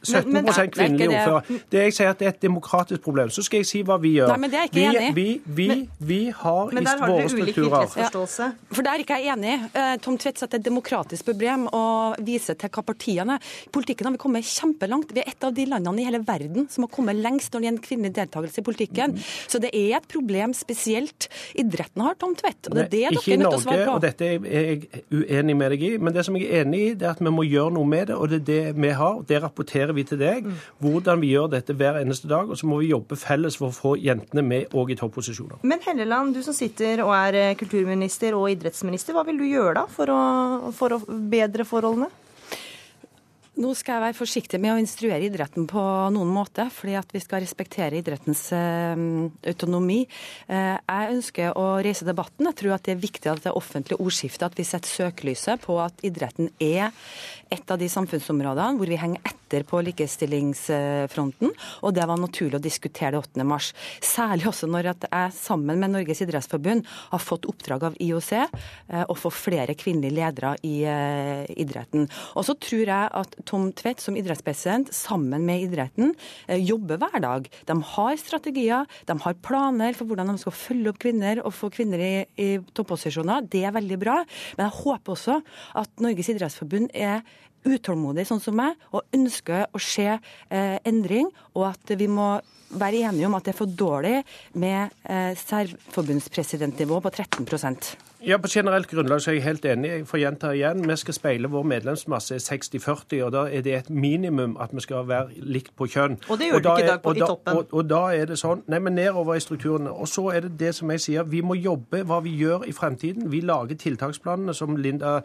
17 0.03 0.33
men, 0.33 0.43
men, 0.43 0.71
kvinnelige 0.73 1.09
ordførere. 1.09 1.59
Det 1.71 1.83
jeg 1.85 1.95
sier 1.97 2.11
at 2.11 2.19
det 2.21 2.27
er 2.27 2.33
et 2.33 2.41
demokratisk 2.41 3.03
problem. 3.05 3.29
Så 3.33 3.45
skal 3.45 3.61
jeg 3.61 3.69
si 3.69 3.81
hva 3.85 3.99
vi 4.01 4.15
gjør. 4.17 4.33
Nei, 4.33 4.39
men 4.43 4.53
det 4.53 4.59
er 4.59 4.69
ikke 4.69 4.79
vi, 4.79 4.85
enig. 4.87 5.11
Vi, 5.15 5.27
vi, 5.45 5.67
vi, 5.69 5.79
vi 6.11 6.19
har 6.41 6.73
men 6.73 6.87
der 6.87 7.01
har 7.01 7.13
våre 7.13 7.29
strukturer. 7.31 7.93
Ja, 7.97 8.09
for 8.73 8.85
der 8.85 8.93
er 8.95 9.03
ikke 9.05 9.19
jeg 9.21 9.33
enig. 9.35 9.55
Eh, 9.77 9.93
Tom 10.03 10.17
Tvedt 10.21 10.41
setter 10.41 10.61
et 10.61 10.65
demokratisk 10.65 11.27
problem 11.29 11.67
å 11.75 11.83
vise 12.25 12.57
til 12.57 12.73
hva 12.73 12.83
partiene 12.87 13.37
er. 13.37 13.53
politikken 13.73 14.09
har 14.09 14.15
vi 14.15 14.21
kommet 14.21 14.47
kjempelangt. 14.47 15.13
Vi 15.15 15.23
er 15.23 15.31
et 15.31 15.47
av 15.47 15.53
de 15.55 15.67
landene 15.69 16.03
i 16.03 16.07
hele 16.07 16.21
verden 16.25 16.67
som 16.73 16.87
har 16.87 16.91
kommet 16.93 17.19
lengst 17.19 17.53
når 17.53 17.63
det 17.63 17.69
gjelder 17.69 17.85
kvinnelig 17.87 18.15
deltakelse 18.17 18.61
i 18.61 18.67
politikken. 18.67 19.15
Mm. 19.15 19.29
Så 19.51 19.61
det 19.63 19.71
er 19.75 19.97
et 19.99 20.09
problem 20.09 20.55
spesielt 20.57 21.29
idretten 21.57 22.05
har, 22.05 22.17
Tom 22.19 22.35
Tvedt. 22.37 22.71
Og 22.71 22.77
det 22.77 22.87
er 22.87 22.91
det 22.91 23.03
dere 23.03 23.37
er 23.37 23.41
nødt 23.43 23.53
til 23.53 23.61
å 23.61 23.63
svare 23.65 23.87
på. 23.87 23.97
Og 23.97 24.03
dette 24.05 24.27
er 24.27 24.67
jeg 24.67 25.03
uenig 25.11 25.57
med 25.57 25.75
deg 25.75 25.85
i. 25.87 25.91
Men 26.01 26.15
det 26.15 26.25
som 26.27 26.37
jeg 26.39 26.46
er 26.47 26.63
enig 26.63 26.81
i, 26.81 26.93
det 26.97 27.07
er 27.07 27.15
at 27.15 27.23
vi 27.23 27.33
må 27.33 27.45
gjøre 27.47 27.73
noe 27.75 27.87
med 27.87 28.09
det. 28.11 28.17
Og 28.17 28.31
det 28.31 28.41
er 28.41 28.45
det 28.49 28.81
vi 28.81 28.91
har. 28.99 29.21
Det 29.27 29.41
rapporterer 29.43 29.93
vi 29.95 30.05
til 30.07 30.21
deg. 30.21 30.47
Hvordan 30.83 31.21
vi 31.23 31.31
gjør 31.33 31.51
dette 31.53 31.75
hver 31.77 31.99
eneste 32.01 32.29
dag. 32.31 32.49
Og 32.49 32.59
så 32.59 32.69
må 32.69 32.81
vi 32.81 32.91
jobbe 32.91 33.19
felles 33.19 33.59
for 33.59 33.71
å 33.71 33.75
få 33.75 33.95
jentene 34.01 34.43
med 34.45 34.77
òg 34.77 34.93
i 34.93 34.99
topposisjoner. 34.99 35.61
Men 35.67 35.83
Helleland, 35.85 36.35
du 36.35 36.43
som 36.45 36.55
sitter 36.55 37.03
og 37.05 37.13
er 37.15 37.57
kulturminister 37.59 38.37
og 38.37 38.51
idrettsminister, 38.53 39.15
hva 39.17 39.25
vil 39.27 39.41
du 39.41 39.47
gjøre 39.47 39.81
da 39.81 39.85
for 39.91 40.13
å, 40.13 40.21
for 40.77 40.97
å 40.97 41.03
bedre 41.07 41.67
forholdene? 41.67 42.09
Nå 43.57 43.71
skal 43.73 43.95
jeg 43.95 44.03
være 44.03 44.17
forsiktig 44.19 44.57
med 44.61 44.75
å 44.75 44.77
instruere 44.77 45.25
idretten 45.25 45.65
på 45.69 45.81
noen 46.13 46.29
måte, 46.29 46.67
fordi 46.69 46.93
at 46.99 47.09
vi 47.09 47.21
skal 47.23 47.41
respektere 47.41 47.97
idrettens 47.97 48.43
eh, 48.53 48.93
autonomi. 49.49 50.03
Eh, 50.45 50.75
jeg 50.77 51.15
ønsker 51.15 51.57
å 51.57 51.63
reise 51.81 52.05
debatten. 52.05 52.45
Jeg 52.51 52.59
tror 52.59 52.75
at 52.75 52.85
det 52.85 52.93
er 52.93 53.01
viktig 53.01 53.31
at 53.31 53.41
det 53.47 53.55
offentlige 53.57 53.97
ordskiftet 53.97 54.45
at 54.45 54.61
vi 54.61 54.67
setter 54.67 54.93
søkelyset 54.93 55.65
på 55.65 55.79
at 55.81 56.05
idretten 56.05 56.51
er 56.61 56.93
et 57.53 57.73
av 57.73 57.79
de 57.79 57.89
samfunnsområdene 57.91 58.77
hvor 58.79 58.89
vi 58.89 58.99
henger 58.99 59.23
etter 59.27 59.63
på 59.67 59.79
likestillingsfronten, 59.87 61.53
og 61.87 61.93
det 61.95 62.05
var 62.09 62.19
naturlig 62.19 62.59
å 62.59 62.63
diskutere 62.63 63.13
det 63.15 63.21
8. 63.21 63.45
mars. 63.47 63.71
Særlig 64.03 64.49
også 64.49 64.67
når 64.67 64.91
jeg 64.91 65.35
sammen 65.37 65.79
med 65.79 65.93
Norges 65.93 66.21
idrettsforbund 66.25 66.83
har 67.13 67.23
fått 67.23 67.47
oppdrag 67.47 67.85
av 67.87 67.95
IOC 68.03 68.31
eh, 68.37 69.05
å 69.07 69.15
få 69.15 69.31
flere 69.31 69.77
kvinnelige 69.77 70.17
ledere 70.17 70.53
i 70.67 70.75
idretten. 71.57 72.07
Og 72.35 72.45
så 72.47 72.55
tror 72.59 72.83
jeg 72.83 73.11
at 73.21 73.37
Tom 73.47 73.69
Tvedt 73.77 74.03
som 74.03 74.17
idrettspresident 74.19 74.91
sammen 74.95 75.45
med 75.47 75.67
idretten 75.67 76.13
eh, 76.47 76.59
jobber 76.59 76.99
hver 77.01 77.23
dag. 77.23 77.49
De 77.69 77.77
har 77.93 78.19
strategier, 78.19 78.87
de 79.07 79.17
har 79.23 79.39
planer 79.45 79.97
for 79.97 80.09
hvordan 80.09 80.33
de 80.33 80.41
skal 80.41 80.55
følge 80.55 80.91
opp 80.91 81.01
kvinner 81.03 81.43
og 81.43 81.55
få 81.55 81.71
kvinner 81.73 82.03
i, 82.03 82.13
i 82.41 82.49
topposisjoner. 82.75 83.47
Det 83.47 83.63
er 83.67 83.75
veldig 83.75 83.99
bra. 84.01 84.19
Men 84.57 84.67
jeg 84.67 84.79
håper 84.81 85.15
også 85.15 85.39
at 85.83 86.03
Norges 86.03 86.31
idrettsforbund 86.33 86.91
er 86.93 87.21
utålmodig, 87.67 88.27
sånn 88.27 88.43
som 88.43 88.55
meg, 88.57 88.77
og 88.95 89.07
ønsker 89.15 89.67
å 89.75 89.81
se 89.81 90.07
eh, 90.13 90.77
endring, 90.87 91.29
og 91.57 91.69
at 91.71 91.97
vi 91.99 92.07
må 92.11 92.37
være 92.67 93.05
enige 93.07 93.27
om 93.27 93.35
at 93.37 93.47
det 93.47 93.53
er 93.53 93.59
for 93.61 93.77
dårlig 93.79 94.17
med 94.59 94.91
eh, 95.07 95.31
særforbundspresidentnivå 95.39 96.99
på 97.03 97.13
13 97.13 97.47
ja, 98.25 98.37
På 98.37 98.47
generelt 98.49 98.87
grunnlag 98.87 99.21
så 99.21 99.31
er 99.31 99.35
jeg 99.35 99.43
helt 99.43 99.65
enig. 99.65 99.89
Jeg 99.89 100.07
får 100.07 100.17
gjenta 100.17 100.49
igjen. 100.55 100.89
Vi 100.89 100.95
skal 100.97 101.13
speile 101.13 101.49
vår 101.53 101.63
medlemsmasse 101.69 102.35
60-40, 102.35 103.19
og 103.23 103.31
da 103.31 103.43
er 103.45 103.61
det 103.61 103.75
et 103.75 103.89
minimum 103.89 104.55
at 104.59 104.73
vi 104.73 104.81
skal 104.81 105.05
være 105.07 105.27
likt 105.37 105.75
på 105.77 105.85
kjønn. 105.85 106.17
Og 106.29 106.39
det 106.39 106.47
gjør 106.47 106.59
du 106.59 106.69
ikke 106.69 106.83
i 106.83 106.87
dag 106.87 107.01
på, 107.03 107.13
i 107.13 107.19
toppen. 107.19 107.57
Og, 107.57 107.67
og, 107.71 107.89
da 107.89 108.01
er 108.17 108.25
det 108.25 108.39
sånn 108.41 108.63
Nei, 108.67 108.79
men 108.81 108.97
nedover 108.97 109.37
i 109.37 109.43
strukturene. 109.43 109.91
Og 109.93 110.09
så 110.09 110.31
er 110.33 110.47
det 110.47 110.55
det 110.59 110.73
som 110.75 110.91
jeg 110.91 111.03
sier, 111.03 111.27
vi 111.29 111.43
må 111.45 111.59
jobbe 111.61 112.01
hva 112.09 112.17
vi 112.25 112.33
gjør 112.39 112.65
i 112.65 112.73
fremtiden. 112.73 113.29
Vi 113.31 113.43
lager 113.45 113.77
tiltaksplanene, 113.77 114.53
som 114.57 114.73
Linda, 114.81 115.19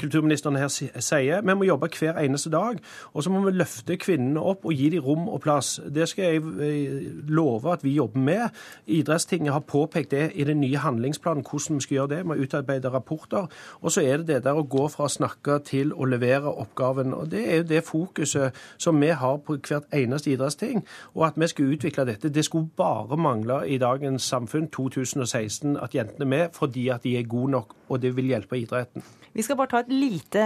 kulturministeren 0.00 0.56
her 0.56 0.72
sier. 0.72 1.44
Vi 1.44 1.54
må 1.54 1.68
jobbe 1.68 1.90
hver 1.98 2.16
eneste 2.22 2.50
dag. 2.54 2.80
Og 3.12 3.22
så 3.26 3.34
må 3.34 3.44
vi 3.44 3.54
løfte 3.58 3.98
kvinnene 4.00 4.40
opp 4.40 4.64
og 4.64 4.72
gi 4.72 4.88
dem 4.96 5.04
rom 5.04 5.28
og 5.28 5.42
plass. 5.44 5.80
Det 5.84 6.08
skal 6.08 6.24
jeg 6.24 6.42
eh, 6.64 7.12
love 7.28 7.76
at 7.76 7.84
vi 7.84 7.92
jobber 7.98 8.24
med. 8.24 8.58
Idrettstinget 8.86 9.52
har 9.52 9.66
påpekt 9.68 10.16
det 10.16 10.30
i 10.34 10.48
den 10.48 10.60
nye 10.64 10.80
handlingsplanen, 10.80 11.44
hvordan 11.44 11.76
vi 11.76 11.84
skal 11.84 12.00
gjøre 12.00 12.14
det. 12.16 12.24
Vi 12.37 12.37
utarbeide 12.38 12.92
rapporter. 12.92 13.46
Og 13.82 13.92
så 13.92 14.04
er 14.06 14.22
det 14.22 14.28
det 14.28 14.40
der 14.46 14.58
å 14.58 14.66
gå 14.66 14.86
fra 14.92 15.06
å 15.08 15.12
snakke 15.12 15.58
til 15.66 15.92
å 15.92 16.08
levere 16.08 16.52
oppgaven. 16.52 17.14
Og 17.14 17.30
Det 17.30 17.44
er 17.44 17.62
jo 17.62 17.68
det 17.68 17.84
fokuset 17.84 18.56
som 18.78 19.00
vi 19.00 19.10
har 19.10 19.38
på 19.44 19.58
hvert 19.58 19.88
eneste 19.94 20.32
idrettsting. 20.32 20.84
Og 21.14 21.26
at 21.26 21.38
vi 21.38 21.48
skal 21.50 21.72
utvikle 21.74 22.06
dette. 22.08 22.32
Det 22.34 22.44
skulle 22.44 22.70
bare 22.76 23.16
mangle 23.16 23.62
i 23.68 23.78
dagens 23.78 24.22
samfunn 24.22 24.68
2016 24.74 25.76
at 25.76 25.94
jentene 25.94 26.24
er 26.24 26.32
med, 26.36 26.48
fordi 26.52 26.88
at 26.88 27.02
de 27.02 27.16
er 27.18 27.28
gode 27.28 27.50
nok, 27.50 27.74
og 27.88 28.02
det 28.02 28.16
vil 28.16 28.30
hjelpe 28.32 28.58
idretten. 28.58 29.02
Vi 29.34 29.42
skal 29.42 29.56
bare 29.56 29.70
ta 29.70 29.82
et 29.84 29.92
lite 29.92 30.44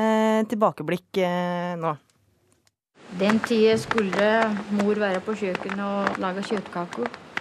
tilbakeblikk 0.51 1.23
eh, 1.23 1.75
nå. 1.81 1.95
Den 3.21 3.39
tida 3.45 3.77
skulle 3.77 4.29
mor 4.79 4.97
være 5.01 5.21
på 5.25 5.35
kjøkkenet 5.37 5.85
og 5.85 6.23
lage 6.23 6.45
kjøttkaker. 6.49 7.32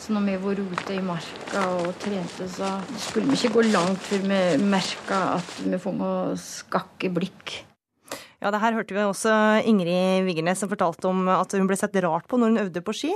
Så 0.00 0.14
når 0.16 0.24
vi 0.24 0.36
var 0.40 0.60
ute 0.64 0.94
i 0.96 1.00
marka 1.04 1.64
og 1.76 1.90
trente, 2.00 2.46
så 2.48 2.70
skulle 2.96 3.28
vi 3.28 3.36
ikke 3.36 3.58
gå 3.58 3.66
langt 3.68 4.00
før 4.08 4.22
vi 4.24 4.38
merka 4.64 5.18
at 5.36 5.58
vi 5.60 5.80
får 5.82 5.98
noe 5.98 6.38
skakke 6.40 7.12
blikk. 7.12 7.60
Ja, 8.40 8.48
det 8.48 8.62
her 8.62 8.72
hørte 8.72 8.94
vi 8.96 9.02
også 9.04 9.30
Ingrid 9.68 10.24
Vigernes 10.24 10.62
som 10.62 10.70
fortalte 10.70 11.10
om 11.10 11.26
at 11.28 11.52
hun 11.52 11.66
ble 11.68 11.76
sett 11.76 11.98
rart 12.00 12.24
på 12.30 12.38
når 12.40 12.48
hun 12.48 12.60
øvde 12.62 12.82
på 12.86 12.94
ski. 12.96 13.10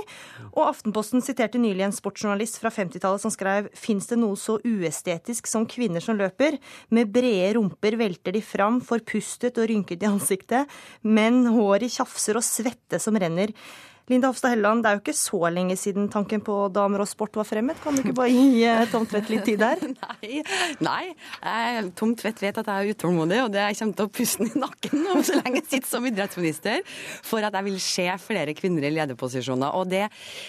Og 0.51 0.67
Aftenposten 0.67 1.25
siterte 1.25 1.57
nylig 1.57 1.87
en 1.87 1.95
sportsjournalist 1.95 2.59
fra 2.61 2.69
50-tallet 2.69 3.23
som 3.23 3.33
skrev 3.33 3.71
Fins 3.73 4.05
det 4.11 4.19
noe 4.21 4.37
så 4.37 4.59
uestetisk 4.61 5.49
som 5.49 5.65
kvinner 5.65 6.05
som 6.05 6.19
løper? 6.19 6.59
Med 6.93 7.09
brede 7.15 7.55
rumper 7.57 7.97
velter 7.97 8.37
de 8.37 8.43
fram, 8.45 8.77
forpustet 8.85 9.57
og 9.57 9.71
rynket 9.73 10.05
i 10.05 10.11
ansiktet. 10.11 10.69
Menn, 11.01 11.47
håret 11.57 11.97
tjafser 11.97 12.37
og 12.37 12.45
svette 12.45 13.01
som 13.01 13.17
renner. 13.17 13.57
Linda 14.05 14.29
Hofstad 14.29 14.51
Helleland, 14.53 14.83
det 14.85 14.89
er 14.89 14.97
jo 14.99 15.01
ikke 15.01 15.17
så 15.17 15.39
lenge 15.49 15.75
siden 15.81 16.11
tanken 16.13 16.43
på 16.45 16.55
damer 16.69 17.01
og 17.01 17.07
sport 17.09 17.33
var 17.39 17.47
fremmed. 17.49 17.79
Kan 17.81 17.95
du 17.97 18.03
ikke 18.03 18.13
bare 18.19 18.29
gi 18.29 18.61
eh, 18.61 18.83
Tom 18.91 19.07
Tvedt 19.09 19.31
litt 19.33 19.47
tid 19.47 19.63
der? 19.63 19.81
Nei, 20.85 21.09
nei. 21.41 21.87
Tom 21.97 22.13
Tvedt 22.13 22.43
vet 22.43 22.59
at 22.61 22.69
jeg 22.69 22.85
er 22.85 22.93
utålmodig, 22.93 23.39
og 23.41 23.49
det 23.55 23.63
jeg 23.63 23.79
kommer 23.79 23.97
til 23.97 24.05
å 24.05 24.13
puste 24.13 24.45
i 24.45 24.61
nakken 24.61 25.09
om 25.09 25.23
så 25.25 25.39
lenge 25.39 25.63
jeg 25.63 25.67
sitter 25.71 25.89
som 25.89 26.05
idrettsminister, 26.05 26.85
for 27.25 27.49
at 27.49 27.57
jeg 27.57 27.67
vil 27.71 27.81
se 27.81 28.07
flere 28.21 28.53
kvinner 28.57 28.85
i 28.85 28.93
lederposisjoner. 28.93 29.73
Og 29.73 29.89
det, 29.89 30.03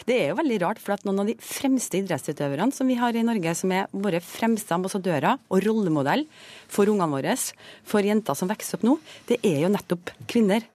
det 0.04 0.20
er 0.20 0.30
jo 0.34 0.38
veldig 0.42 0.60
rart, 0.66 0.84
for 0.84 0.98
at 0.98 1.08
noen 1.08 1.25
av 1.25 1.32
de 1.32 1.38
fremste 1.40 2.02
idrettsutøverne 2.02 2.76
som 2.76 2.92
vi 2.92 3.00
har 3.00 3.16
i 3.16 3.25
Norge, 3.25 3.56
som 3.56 3.72
er 3.72 3.88
våre 3.96 4.20
fremste 4.20 4.76
ambassadører 4.76 5.40
og 5.48 5.64
rollemodell 5.64 6.28
for 6.68 6.92
ungene 6.92 7.08
våre, 7.16 7.40
for 7.88 8.04
jenter 8.04 8.36
som 8.36 8.52
vokser 8.52 8.76
opp 8.76 8.88
nå, 8.92 8.98
det 9.32 9.40
er 9.40 9.62
jo 9.64 9.72
nettopp 9.72 10.12
kvinner. 10.28 10.68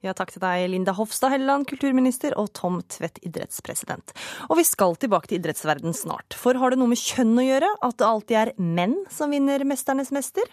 Ja, 0.00 0.14
takk 0.16 0.30
til 0.32 0.40
deg, 0.40 0.62
Linda 0.72 0.94
Hofstad 0.96 1.34
Helleland, 1.34 1.66
kulturminister, 1.68 2.32
og 2.40 2.48
Tom 2.56 2.78
Tvedt, 2.88 3.18
idrettspresident. 3.26 4.14
Og 4.48 4.56
vi 4.56 4.64
skal 4.64 4.96
tilbake 4.96 5.28
til 5.28 5.36
idrettsverden 5.42 5.92
snart. 5.96 6.32
For 6.40 6.56
har 6.56 6.72
det 6.72 6.80
noe 6.80 6.88
med 6.88 7.00
kjønn 7.00 7.36
å 7.36 7.44
gjøre 7.44 7.68
at 7.84 7.98
det 8.00 8.06
alltid 8.08 8.38
er 8.40 8.52
menn 8.56 8.96
som 9.12 9.34
vinner 9.34 9.60
'Mesternes 9.60 10.08
mester'? 10.16 10.48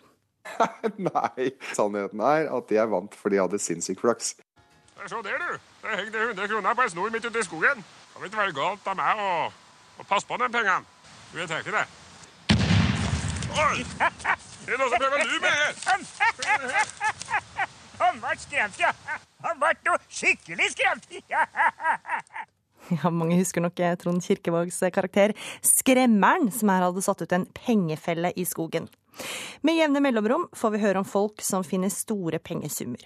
Nei, 1.12 1.56
sannheten 1.76 2.20
er 2.20 2.52
at 2.52 2.72
jeg 2.76 2.92
vant 2.92 3.16
fordi 3.16 3.40
jeg 3.40 3.48
hadde 3.48 3.60
sinnssyk 3.64 4.04
flaks. 4.04 4.36
Se 5.08 5.16
der, 5.24 5.40
du. 5.40 5.56
Det 5.84 5.96
henger 5.96 6.36
100 6.36 6.48
kroner 6.52 6.76
på 6.76 6.82
en 6.84 6.90
snor 6.92 7.10
midt 7.16 7.26
ute 7.26 7.40
i 7.40 7.48
skogen. 7.48 7.78
Det 7.80 8.20
kan 8.20 8.28
ikke 8.28 8.44
være 8.44 8.58
galt 8.60 8.84
av 8.92 8.96
meg 9.00 9.22
å, 9.24 9.32
å 10.02 10.08
passe 10.10 10.28
på 10.28 10.36
de 10.42 10.50
pengene. 10.52 10.84
Du 11.32 11.40
vet 11.40 11.56
ikke 11.56 11.72
det. 11.72 11.88
Oi! 13.56 13.80
Det 14.68 14.74
er 14.76 14.80
noen 14.82 14.92
som 14.92 15.00
prøver 15.00 15.16
å 15.16 15.28
lure 15.32 15.40
meg 15.48 15.56
her. 15.56 15.72
Han 18.00 18.22
ble 18.22 18.36
skremt, 18.42 18.78
ja. 18.82 18.94
Han 19.46 19.60
ble 19.62 19.74
noe 19.88 20.00
skikkelig 20.10 20.72
skremt. 20.76 21.10
Ja, 22.88 23.10
mange 23.12 23.36
husker 23.36 23.60
nok 23.60 23.80
eh, 23.84 23.98
Trond 24.00 24.24
Kirkevågs 24.24 24.78
eh, 24.86 24.94
karakter 24.96 25.34
Skremmeren, 25.66 26.48
som 26.56 26.70
her 26.72 26.86
hadde 26.86 27.02
satt 27.04 27.20
ut 27.20 27.34
en 27.36 27.44
pengefelle 27.52 28.32
i 28.40 28.46
skogen. 28.48 28.88
Med 29.66 29.76
jevne 29.76 30.02
mellomrom 30.04 30.46
får 30.56 30.74
vi 30.74 30.82
høre 30.84 31.02
om 31.02 31.08
folk 31.08 31.42
som 31.44 31.66
finner 31.66 31.92
store 31.92 32.40
pengesummer. 32.40 33.02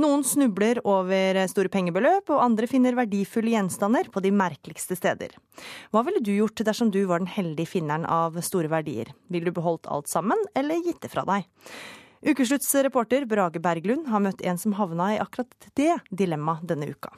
Noen 0.00 0.24
snubler 0.26 0.80
over 0.88 1.38
eh, 1.38 1.48
store 1.52 1.70
pengebeløp, 1.72 2.32
og 2.32 2.42
andre 2.42 2.66
finner 2.70 2.98
verdifulle 2.98 3.54
gjenstander 3.54 4.10
på 4.10 4.24
de 4.24 4.34
merkeligste 4.34 4.98
steder. 4.98 5.36
Hva 5.92 6.02
ville 6.06 6.24
du 6.24 6.32
gjort 6.34 6.64
dersom 6.66 6.90
du 6.90 7.02
var 7.04 7.22
den 7.22 7.30
heldige 7.30 7.70
finneren 7.76 8.08
av 8.08 8.40
store 8.44 8.72
verdier? 8.72 9.12
Ville 9.30 9.52
du 9.52 9.58
beholdt 9.60 9.86
alt 9.86 10.10
sammen, 10.10 10.42
eller 10.58 10.82
gitt 10.82 11.02
det 11.04 11.12
fra 11.12 11.26
deg? 11.28 11.46
Ukeslutts 12.20 12.74
reporter 12.84 13.24
Brage 13.24 13.62
Berglund 13.64 14.10
har 14.12 14.20
møtt 14.20 14.42
en 14.44 14.58
som 14.60 14.74
havna 14.76 15.14
i 15.14 15.20
akkurat 15.22 15.70
det 15.78 15.94
dilemmaet 16.12 16.66
denne 16.68 16.90
uka. 16.92 17.14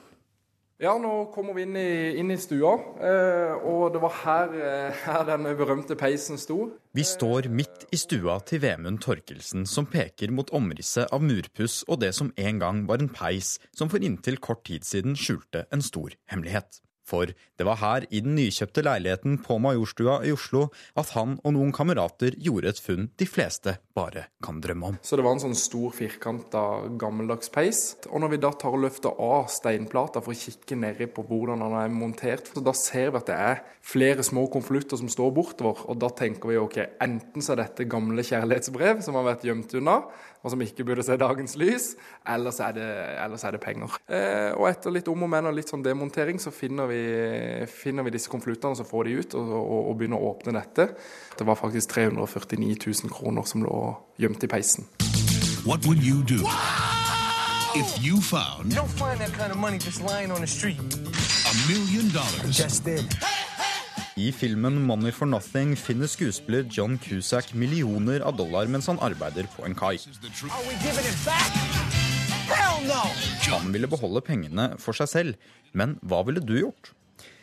Ja, 0.83 0.93
nå 0.99 1.29
kommer 1.35 1.55
vi 1.55 1.65
inn 1.67 1.77
i, 1.79 1.91
inn 2.19 2.31
i 2.35 2.37
stua, 2.43 2.73
eh, 3.07 3.53
og 3.71 3.93
det 3.95 4.01
var 4.03 4.15
her, 4.23 4.55
eh, 4.55 5.03
her 5.05 5.25
den 5.27 5.47
berømte 5.59 5.95
peisen 5.99 6.39
sto. 6.39 6.73
Vi 6.95 7.05
står 7.07 7.47
midt 7.51 7.87
i 7.95 7.99
stua 7.99 8.41
til 8.47 8.63
Vemund 8.63 9.03
Torkelsen, 9.03 9.67
som 9.67 9.87
peker 9.91 10.35
mot 10.35 10.51
omrisset 10.55 11.11
av 11.15 11.23
murpuss 11.23 11.83
og 11.89 12.03
det 12.03 12.11
som 12.19 12.33
en 12.35 12.63
gang 12.63 12.87
var 12.87 13.03
en 13.03 13.11
peis 13.11 13.57
som 13.75 13.91
for 13.91 14.03
inntil 14.03 14.39
kort 14.43 14.65
tid 14.71 14.87
siden 14.87 15.19
skjulte 15.19 15.67
en 15.71 15.83
stor 15.87 16.15
hemmelighet. 16.31 16.83
For 17.07 17.31
det 17.31 17.67
var 17.67 17.81
her, 17.83 18.07
i 18.11 18.23
den 18.23 18.37
nykjøpte 18.39 18.85
leiligheten 18.87 19.41
på 19.43 19.59
Majorstua 19.63 20.21
i 20.27 20.33
Oslo, 20.35 20.69
at 20.99 21.13
han 21.17 21.37
og 21.43 21.57
noen 21.57 21.75
kamerater 21.75 22.37
gjorde 22.39 22.73
et 22.73 22.83
funn 22.83 23.11
de 23.19 23.29
fleste 23.29 23.77
bare 23.95 24.27
kan 24.45 24.61
drømme 24.63 24.93
om. 24.93 24.99
Så 25.05 25.19
det 25.19 25.25
var 25.27 25.37
en 25.37 25.43
sånn 25.43 25.59
stor, 25.59 25.93
firkanta, 25.97 26.63
gammeldags 27.01 27.53
peis. 27.53 27.83
Og 28.11 28.23
når 28.23 28.35
vi 28.35 28.41
da 28.43 28.53
tar 28.57 28.75
og 28.75 28.85
løfter 28.87 29.21
av 29.23 29.51
steinplata 29.53 30.23
for 30.25 30.35
å 30.35 30.39
kikke 30.39 30.79
nedi 30.79 31.09
på 31.13 31.25
hvordan 31.29 31.65
den 31.65 31.77
er 31.79 31.93
montert, 31.93 32.49
så 32.53 32.65
da 32.65 32.75
ser 32.77 33.13
vi 33.13 33.21
at 33.21 33.31
det 33.31 33.39
er 33.39 33.63
flere 33.83 34.25
små 34.27 34.47
konvolutter 34.53 35.01
som 35.01 35.11
står 35.13 35.33
bortover. 35.37 35.85
Og 35.93 36.01
da 36.01 36.11
tenker 36.17 36.53
vi 36.53 36.61
ok, 36.61 36.79
enten 37.05 37.45
så 37.45 37.55
er 37.55 37.65
dette 37.65 37.89
gamle 37.91 38.25
kjærlighetsbrev 38.27 39.03
som 39.05 39.19
har 39.19 39.29
vært 39.33 39.49
gjemt 39.49 39.77
unna, 39.79 40.01
og 40.43 40.51
som 40.51 40.63
ikke 40.65 40.85
burde 40.87 41.05
se 41.07 41.15
dagens 41.19 41.55
lys, 41.61 41.93
eller 42.29 42.55
så 42.55 42.69
er 42.69 42.77
det, 42.79 42.89
ellers 43.23 43.45
er 43.47 43.55
det 43.55 43.63
penger. 43.63 43.95
Eh, 44.11 44.51
og 44.57 44.67
etter 44.71 44.95
litt 44.95 45.11
om 45.11 45.23
og 45.23 45.31
men 45.31 45.47
og 45.47 45.55
litt 45.55 45.71
sånn 45.71 45.85
demontering, 45.85 46.41
så 46.43 46.51
finner 46.55 46.91
vi, 46.91 47.03
finner 47.71 48.07
vi 48.07 48.15
disse 48.17 48.31
konvoluttene, 48.33 48.79
så 48.79 48.87
får 48.87 49.07
de 49.07 49.19
ut 49.21 49.37
og, 49.39 49.53
og, 49.61 49.79
og, 49.79 49.93
begynner 50.01 50.19
å 50.19 50.33
åpne 50.33 50.57
dette. 50.57 50.89
Det 51.39 51.47
var 51.47 51.61
faktisk 51.61 51.95
349 51.95 52.75
000 52.75 53.15
kroner 53.15 53.47
som 53.47 53.63
lå 53.63 53.82
gjemt 54.23 54.45
i 54.45 54.51
peisen. 54.51 54.89
What 55.65 55.87
would 55.87 56.03
you 56.03 56.23
do 56.27 56.41
if 57.75 57.89
you 58.05 58.21
found 58.21 58.75
don't 58.75 58.97
find 59.01 59.19
that 59.21 59.33
kind 59.33 59.53
of 59.53 59.59
money 59.59 59.79
just 59.79 60.03
lying 60.03 60.33
on 60.33 60.41
the 60.41 60.47
street. 60.47 60.79
A 60.79 61.55
million 61.69 62.11
dollars. 62.13 62.57
Just 62.57 62.85
did. 62.85 63.07
I 64.17 64.31
filmen 64.31 64.83
'Money 64.87 65.11
for 65.11 65.27
Nothing' 65.27 65.75
finner 65.77 66.07
skuespiller 66.07 66.67
John 66.69 66.99
Cusack 66.99 67.55
millioner 67.55 68.21
av 68.21 68.37
dollar 68.37 68.67
mens 68.67 68.87
han 68.87 69.01
arbeider 69.01 69.49
på 69.57 69.65
en 69.65 69.75
kai. 69.75 69.97
Han 73.49 73.73
ville 73.73 73.89
beholde 73.89 74.21
pengene 74.21 74.67
for 74.79 74.93
seg 74.93 75.09
selv, 75.09 75.53
men 75.73 75.97
hva 76.05 76.23
ville 76.29 76.45
du 76.45 76.59
gjort? 76.61 76.93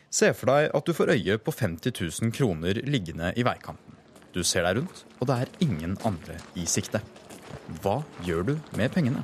Se 0.10 0.29
for 0.34 0.53
deg 0.53 0.75
at 0.77 0.86
du 0.86 0.93
får 0.93 1.15
øye 1.15 1.38
på 1.41 1.53
50 1.53 1.93
000 2.22 2.34
kroner 2.38 2.81
liggende 2.86 3.34
i 3.38 3.46
veikanten. 3.46 3.98
Du 4.33 4.43
ser 4.45 4.65
deg 4.67 4.77
rundt, 4.77 5.05
og 5.17 5.29
det 5.29 5.38
er 5.41 5.53
ingen 5.65 5.95
andre 6.05 6.36
i 6.59 6.67
sikte. 6.69 7.01
Hva 7.81 8.00
gjør 8.25 8.51
du 8.51 8.53
med 8.77 8.91
pengene? 8.93 9.24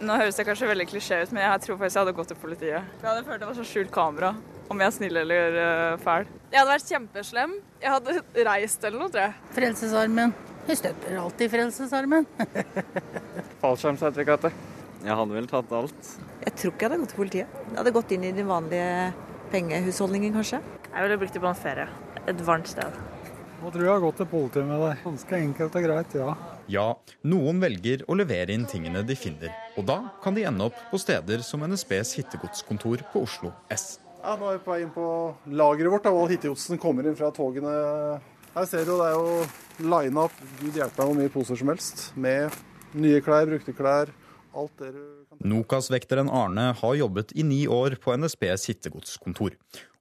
Nå 0.00 0.16
høres 0.16 0.38
det 0.38 0.46
kanskje 0.48 0.70
veldig 0.70 0.86
klisjé 0.88 1.20
ut, 1.22 1.32
men 1.36 1.44
jeg 1.44 1.62
tror 1.66 1.76
faktisk 1.78 1.98
jeg 1.98 2.02
hadde 2.02 2.14
gått 2.16 2.30
til 2.32 2.38
politiet. 2.40 2.94
Jeg 3.02 3.06
hadde 3.06 3.24
følt 3.26 3.42
det 3.42 3.50
var 3.50 3.58
så 3.58 3.66
skjult 3.68 3.92
kamera, 3.94 4.30
om 4.72 4.80
jeg 4.80 4.88
er 4.90 4.96
snill 4.96 5.20
eller 5.22 5.58
uh, 5.60 5.98
fæl. 6.00 6.26
Jeg 6.50 6.58
hadde 6.62 6.72
vært 6.72 6.92
kjempeslem. 6.94 7.54
Jeg 7.82 7.94
hadde 7.94 8.16
reist 8.50 8.86
eller 8.88 9.04
noe, 9.04 9.12
tror 9.12 9.26
jeg. 9.26 9.36
Frelsesarmen. 9.58 10.34
Hun 10.66 10.78
støtter 10.78 11.20
alltid 11.20 11.52
Frelsesarmen. 11.54 12.26
Fallskjermsertifikatet. 13.62 14.66
Jeg 15.04 15.16
hadde 15.16 15.36
vel 15.36 15.48
tatt 15.48 15.70
alt. 15.76 16.10
Jeg 16.42 16.56
tror 16.56 16.74
ikke 16.74 16.86
jeg 16.86 16.90
hadde 16.90 17.00
gått 17.04 17.14
til 17.14 17.22
politiet. 17.22 17.60
Jeg 17.68 17.78
hadde 17.78 17.94
gått 18.00 18.16
inn 18.16 18.26
i 18.26 18.34
den 18.36 18.50
vanlige 18.50 18.90
pengehusholdningen, 19.52 20.36
kanskje. 20.40 20.60
Jeg 20.90 21.06
ville 21.06 21.22
brukt 21.22 21.36
det 21.36 21.44
på 21.44 21.50
en 21.52 21.64
ferie. 21.68 21.88
Et 22.28 22.46
varmt 22.46 22.68
sted. 22.72 23.00
Nå 23.60 23.68
tror 23.68 23.84
jeg 23.84 23.92
har 23.92 24.00
gått 24.00 24.16
til 24.22 24.28
politiet 24.30 24.64
med 24.64 24.80
deg. 24.80 25.00
Ganske 25.04 25.36
enkelt 25.36 25.74
og 25.76 25.82
greit, 25.84 26.14
ja. 26.16 26.34
Ja, 26.72 26.84
noen 27.28 27.58
velger 27.60 28.06
å 28.08 28.14
levere 28.16 28.54
inn 28.56 28.64
tingene 28.64 29.02
de 29.04 29.16
finner. 29.18 29.52
Og 29.76 29.84
da 29.90 29.98
kan 30.24 30.36
de 30.36 30.46
ende 30.48 30.70
opp 30.70 30.78
på 30.88 31.00
steder 31.02 31.44
som 31.44 31.66
NSBs 31.68 32.14
hittegodskontor 32.16 33.04
på 33.12 33.24
Oslo 33.26 33.52
S. 33.68 33.98
Ja, 34.22 34.38
Nå 34.40 34.48
er 34.48 34.56
vi 34.56 34.64
på 34.64 34.72
vei 34.72 34.78
inn 34.86 34.94
på 34.94 35.04
lageret 35.52 35.92
vårt, 35.92 36.08
hvor 36.08 36.32
hittegodsen 36.32 36.80
kommer 36.80 37.04
inn 37.04 37.18
fra 37.20 37.28
togene. 37.36 37.74
Her 38.54 38.66
ser 38.70 38.88
du 38.88 38.94
det 38.96 39.10
er 39.10 39.18
jo 39.18 39.44
line 39.92 40.24
up 40.24 40.40
gud 40.62 40.80
hjelpe 40.80 40.96
meg 41.04 41.10
hvor 41.10 41.20
mye 41.20 41.34
poser 41.36 41.60
som 41.60 41.74
helst. 41.74 42.06
Med 42.16 42.56
nye 42.96 43.20
klær, 43.24 43.44
brukte 43.50 43.76
klær, 43.76 44.14
alt 44.54 44.72
det 44.78 44.92
du 44.94 45.02
kan 45.28 45.50
Nokas-vekteren 45.52 46.30
Arne 46.30 46.70
har 46.76 46.94
jobbet 46.98 47.34
i 47.38 47.44
ni 47.46 47.60
år 47.70 47.96
på 48.02 48.14
NSBs 48.16 48.68
hittegodskontor. 48.70 49.56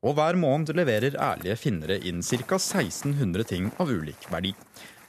Og 0.05 0.15
hver 0.15 0.37
måned 0.39 0.71
leverer 0.77 1.17
ærlige 1.19 1.57
finnere 1.59 1.99
inn 2.07 2.23
ca. 2.23 2.57
1600 2.57 3.47
ting 3.49 3.71
av 3.77 3.91
ulik 3.91 4.29
verdi. 4.31 4.53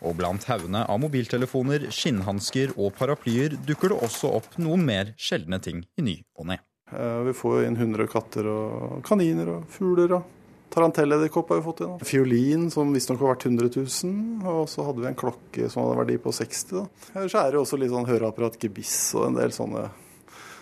Og 0.00 0.16
blant 0.16 0.44
haugene 0.49 0.87
av 0.88 1.00
mobiltelefoner, 1.02 1.90
skinnhansker 1.92 2.73
og 2.76 2.94
paraplyer 2.97 3.59
dukker 3.68 3.92
det 3.92 4.00
også 4.09 4.32
opp 4.40 4.59
noen 4.59 4.85
mer 4.87 5.14
sjeldne 5.20 5.61
ting 5.62 5.85
i 6.00 6.06
ny 6.06 6.16
og 6.40 6.50
ne. 6.52 6.61
Eh, 6.90 7.23
vi 7.28 7.37
får 7.37 7.66
inn 7.68 7.78
100 7.78 8.09
katter 8.11 8.49
og 8.50 9.00
kaniner 9.06 9.56
og 9.59 9.66
fugler. 9.70 10.18
og 10.18 10.39
Tarantelledderkopp 10.70 11.48
har 11.50 11.58
vi 11.58 11.66
fått 11.66 11.80
inn. 11.82 11.94
Fiolin 12.06 12.68
som 12.70 12.92
visstnok 12.94 13.18
var 13.20 13.34
vært 13.34 13.48
100 13.48 13.70
000. 13.74 14.50
Og 14.52 14.68
så 14.70 14.84
hadde 14.86 15.02
vi 15.02 15.08
en 15.10 15.18
klokke 15.18 15.70
som 15.70 15.82
hadde 15.82 15.98
verdi 15.98 16.18
på 16.22 16.32
60 16.36 16.76
000. 16.76 16.90
Ellers 17.16 17.34
er 17.40 17.50
det 17.50 17.58
også 17.58 17.78
litt 17.80 17.90
sånn 17.90 18.06
høreapparat, 18.06 18.60
gebiss 18.62 18.98
og 19.18 19.30
en 19.30 19.40
del 19.40 19.54
sånne 19.56 19.88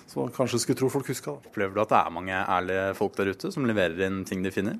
som 0.08 0.22
man 0.24 0.32
kanskje 0.32 0.62
skulle 0.62 0.80
tro 0.80 0.88
folk 0.92 1.10
huska. 1.12 1.36
Opplever 1.50 1.76
du 1.76 1.82
at 1.82 1.92
det 1.92 1.98
er 2.00 2.14
mange 2.14 2.38
ærlige 2.40 2.86
folk 2.96 3.18
der 3.18 3.34
ute 3.34 3.52
som 3.52 3.68
leverer 3.68 4.06
inn 4.06 4.22
ting 4.28 4.40
de 4.46 4.52
finner? 4.54 4.78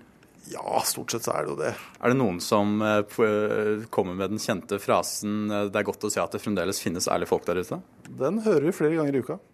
Ja, 0.48 0.80
stort 0.84 1.12
sett 1.12 1.26
så 1.26 1.34
er 1.36 1.44
det 1.44 1.52
jo 1.52 1.58
det. 1.58 1.74
Er 2.00 2.12
det 2.12 2.16
noen 2.16 2.38
som 2.40 2.78
eh, 2.80 3.84
kommer 3.92 4.16
med 4.16 4.32
den 4.32 4.40
kjente 4.40 4.78
frasen 4.80 5.50
eh, 5.52 5.66
'det 5.68 5.82
er 5.82 5.88
godt 5.90 6.08
å 6.08 6.12
se 6.12 6.22
at 6.22 6.32
det 6.32 6.40
fremdeles 6.40 6.80
finnes 6.80 7.08
ærlige 7.12 7.28
folk 7.28 7.44
der 7.44 7.60
ute'? 7.60 7.82
Den 8.08 8.40
hører 8.46 8.70
vi 8.70 8.76
flere 8.80 8.96
ganger 8.96 9.18
i 9.18 9.24
uka. 9.24 9.38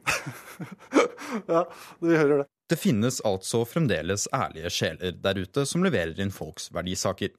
Ja, 1.51 1.65
vi 1.99 2.15
hører 2.15 2.45
det. 2.45 2.54
Det 2.71 2.79
finnes 2.81 3.21
altså 3.29 3.61
fremdeles 3.69 4.25
ærlige 4.33 4.71
sjeler 4.73 5.17
der 5.21 5.37
ute 5.37 5.67
som 5.69 5.85
leverer 5.85 6.17
inn 6.23 6.33
folks 6.33 6.71
verdisaker. 6.73 7.35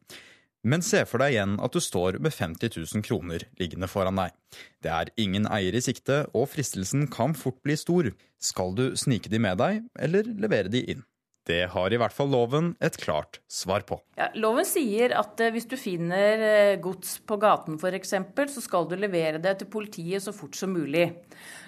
Men 0.66 0.82
se 0.86 1.04
for 1.06 1.22
deg 1.22 1.36
igjen 1.36 1.58
at 1.62 1.74
du 1.74 1.82
står 1.82 2.20
med 2.22 2.34
50 2.34 2.74
000 2.78 3.06
kroner 3.06 3.46
liggende 3.62 3.90
foran 3.90 4.18
deg. 4.18 4.34
Det 4.82 4.94
er 4.94 5.12
ingen 5.22 5.46
eier 5.50 5.78
i 5.78 5.82
sikte, 5.82 6.24
og 6.34 6.50
fristelsen 6.54 7.06
kan 7.14 7.36
fort 7.38 7.60
bli 7.66 7.78
stor. 7.78 8.10
Skal 8.42 8.74
du 8.78 8.88
snike 8.98 9.30
de 9.30 9.42
med 9.42 9.62
deg, 9.62 9.84
eller 9.98 10.30
levere 10.42 10.74
de 10.74 10.82
inn? 10.96 11.06
Det 11.46 11.68
har 11.70 11.94
i 11.94 11.98
hvert 12.02 12.14
fall 12.14 12.32
loven 12.34 12.72
et 12.82 12.98
klart 12.98 13.38
svar 13.46 13.86
på. 13.86 14.00
Ja, 14.18 14.32
loven 14.42 14.66
sier 14.66 15.14
at 15.20 15.42
eh, 15.42 15.52
hvis 15.54 15.68
du 15.70 15.76
finner 15.78 16.42
eh, 16.42 16.78
gods 16.82 17.20
på 17.22 17.38
gaten 17.42 17.78
f.eks., 17.78 18.16
så 18.56 18.64
skal 18.66 18.90
du 18.90 18.96
levere 18.98 19.38
det 19.42 19.60
til 19.60 19.70
politiet 19.70 20.26
så 20.26 20.34
fort 20.34 20.58
som 20.58 20.74
mulig. 20.74 21.12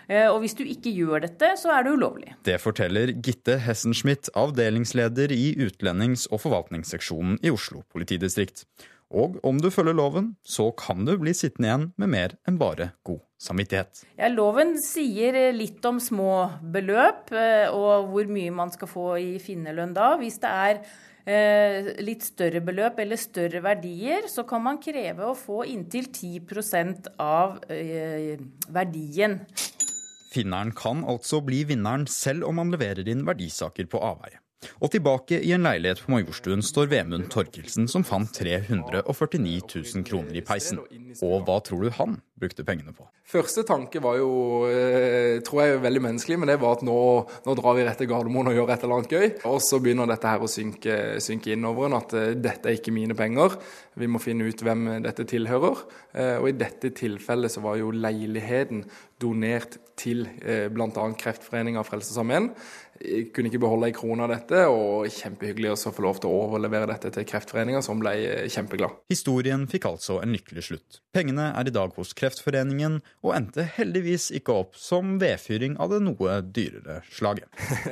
Eh, 0.07 0.27
og 0.31 0.41
hvis 0.43 0.55
du 0.57 0.63
ikke 0.63 0.93
gjør 0.95 1.25
dette, 1.27 1.53
så 1.59 1.73
er 1.75 1.85
det 1.85 1.95
ulovlig. 1.97 2.35
Det 2.47 2.59
forteller 2.63 3.11
Gitte 3.19 3.57
Hessenschmidt, 3.63 4.31
avdelingsleder 4.39 5.33
i 5.35 5.49
utlendings- 5.67 6.27
og 6.31 6.45
forvaltningsseksjonen 6.45 7.41
i 7.43 7.51
Oslo 7.53 7.83
politidistrikt. 7.91 8.65
Og 9.07 9.37
om 9.47 9.59
du 9.63 9.69
følger 9.71 9.95
loven, 9.95 10.33
så 10.43 10.67
kan 10.75 11.05
du 11.07 11.13
bli 11.19 11.31
sittende 11.35 11.69
igjen 11.69 11.85
med 11.99 12.11
mer 12.11 12.35
enn 12.47 12.59
bare 12.59 12.91
god 13.07 13.21
samvittighet. 13.39 14.03
Ja, 14.19 14.27
loven 14.31 14.75
sier 14.83 15.37
litt 15.55 15.85
om 15.87 16.01
små 16.03 16.47
beløp 16.73 17.31
eh, 17.31 17.67
og 17.71 18.11
hvor 18.11 18.31
mye 18.31 18.55
man 18.55 18.73
skal 18.73 18.91
få 18.91 19.11
i 19.21 19.37
finnerlønn 19.43 19.95
da. 19.95 20.09
Hvis 20.19 20.41
det 20.43 20.51
er 20.51 20.81
eh, 21.23 21.91
litt 22.03 22.25
større 22.27 22.59
beløp 22.65 22.99
eller 23.03 23.21
større 23.21 23.63
verdier, 23.63 24.27
så 24.31 24.43
kan 24.49 24.65
man 24.65 24.81
kreve 24.83 25.29
å 25.29 25.37
få 25.37 25.63
inntil 25.71 26.11
10 26.11 27.15
av 27.23 27.61
eh, 27.71 28.35
verdien. 28.67 29.39
Finneren 30.27 30.74
kan 30.75 31.05
altså 31.07 31.39
bli 31.46 31.63
vinneren 31.69 32.07
selv 32.12 32.50
om 32.50 32.60
han 32.62 32.74
leverer 32.74 33.07
inn 33.07 33.25
verdisaker 33.27 33.88
på 33.91 34.01
avveie. 34.03 34.41
Og 34.81 34.89
tilbake 34.89 35.38
i 35.46 35.51
en 35.53 35.65
leilighet 35.65 36.00
på 36.01 36.12
Majorstuen 36.12 36.63
står 36.65 36.89
Vemund 36.89 37.27
Torkelsen, 37.34 37.86
som 37.89 38.03
fant 38.05 38.31
349 38.34 39.60
000 39.69 40.05
kroner 40.07 40.39
i 40.39 40.43
peisen. 40.46 40.79
Og 41.22 41.46
hva 41.46 41.60
tror 41.65 41.86
du 41.86 41.91
han 41.93 42.17
brukte 42.38 42.65
pengene 42.65 42.93
på? 42.96 43.05
Første 43.27 43.62
tanke 43.67 44.01
var 44.01 44.17
jo, 44.17 44.31
eh, 44.72 45.38
tror 45.46 45.62
jeg 45.62 45.81
veldig 45.84 46.03
menneskelig, 46.07 46.39
men 46.41 46.50
det 46.50 46.57
var 46.62 46.77
at 46.77 46.86
nå, 46.88 46.98
nå 47.46 47.55
drar 47.60 47.77
vi 47.77 47.86
rett 47.86 48.01
til 48.01 48.10
Gardermoen 48.10 48.50
og 48.50 48.57
gjør 48.57 48.74
et 48.74 48.86
eller 48.86 48.98
annet 48.98 49.13
gøy. 49.13 49.27
Og 49.51 49.60
så 49.62 49.81
begynner 49.84 50.10
dette 50.10 50.31
her 50.31 50.41
å 50.41 50.50
synke, 50.50 51.00
synke 51.24 51.53
innover 51.53 51.89
en, 51.89 52.00
at 52.01 52.17
eh, 52.17 52.34
dette 52.34 52.72
er 52.72 52.79
ikke 52.79 52.96
mine 52.96 53.17
penger. 53.17 53.60
Vi 53.98 54.10
må 54.10 54.22
finne 54.24 54.50
ut 54.50 54.63
hvem 54.65 54.88
dette 55.05 55.27
tilhører. 55.29 55.86
Eh, 56.17 56.38
og 56.41 56.50
i 56.50 56.57
dette 56.57 56.93
tilfellet 56.98 57.53
så 57.53 57.62
var 57.65 57.77
jo 57.77 57.93
leiligheten 57.93 58.88
donert 59.22 59.77
til 59.98 60.25
bl.a. 60.44 61.06
Kreftforeninga 61.20 61.82
og 61.82 61.88
Frelsesarmeen. 61.88 62.51
Kunne 63.34 63.51
ikke 63.51 63.62
beholde 63.62 63.89
ei 63.89 63.96
krone 63.96 64.25
av 64.25 64.32
dette, 64.32 64.63
og 64.72 65.06
kjempehyggelig 65.13 65.74
å 65.74 65.94
få 65.94 66.06
lov 66.06 66.22
til 66.22 66.32
å 66.32 66.39
overlevere 66.48 66.89
dette 66.89 67.12
til 67.13 67.27
Kreftforeninga, 67.30 67.84
som 67.86 68.01
ble 68.01 68.13
kjempeglad. 68.54 69.04
Historien 69.13 69.68
fikk 69.70 69.89
altså 69.89 70.20
en 70.24 70.34
lykkelig 70.34 70.66
slutt. 70.70 71.01
Pengene 71.13 71.51
er 71.58 71.70
i 71.70 71.75
dag 71.75 71.94
hos 71.98 72.16
Kreftforeningen, 72.18 73.00
og 73.25 73.36
endte 73.38 73.68
heldigvis 73.77 74.32
ikke 74.38 74.56
opp 74.63 74.80
som 74.80 75.18
vedfyring 75.22 75.77
av 75.82 75.94
det 75.94 76.01
noe 76.08 76.42
dyrere 76.42 77.01
slaget. 77.13 77.50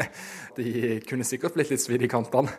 De 0.58 1.00
kunne 1.06 1.28
sikkert 1.28 1.58
blitt 1.58 1.74
litt 1.74 1.84
svidd 1.84 2.06
i 2.06 2.12
kantene. 2.12 2.54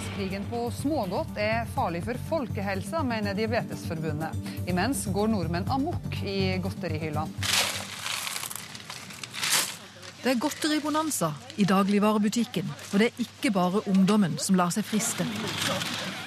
Priskrigen 0.00 0.44
på 0.48 0.70
smågodt 0.72 1.36
er 1.36 1.66
farlig 1.74 2.00
for 2.06 2.16
folkehelsa, 2.28 3.02
mener 3.04 3.34
Diabetesforbundet. 3.36 4.32
Imens 4.68 5.02
går 5.12 5.28
nordmenn 5.28 5.68
amok 5.68 6.14
i 6.24 6.56
godterihyllene. 6.62 7.28
Det 10.22 10.32
er 10.34 10.40
godteribonanza 10.40 11.30
i 11.60 11.64
dagligvarebutikken, 11.68 12.68
og 12.92 12.96
det 13.00 13.10
er 13.10 13.22
ikke 13.24 13.52
bare 13.52 13.80
ungdommen 13.88 14.38
som 14.40 14.56
lar 14.56 14.72
seg 14.72 14.84
friste. 14.88 15.24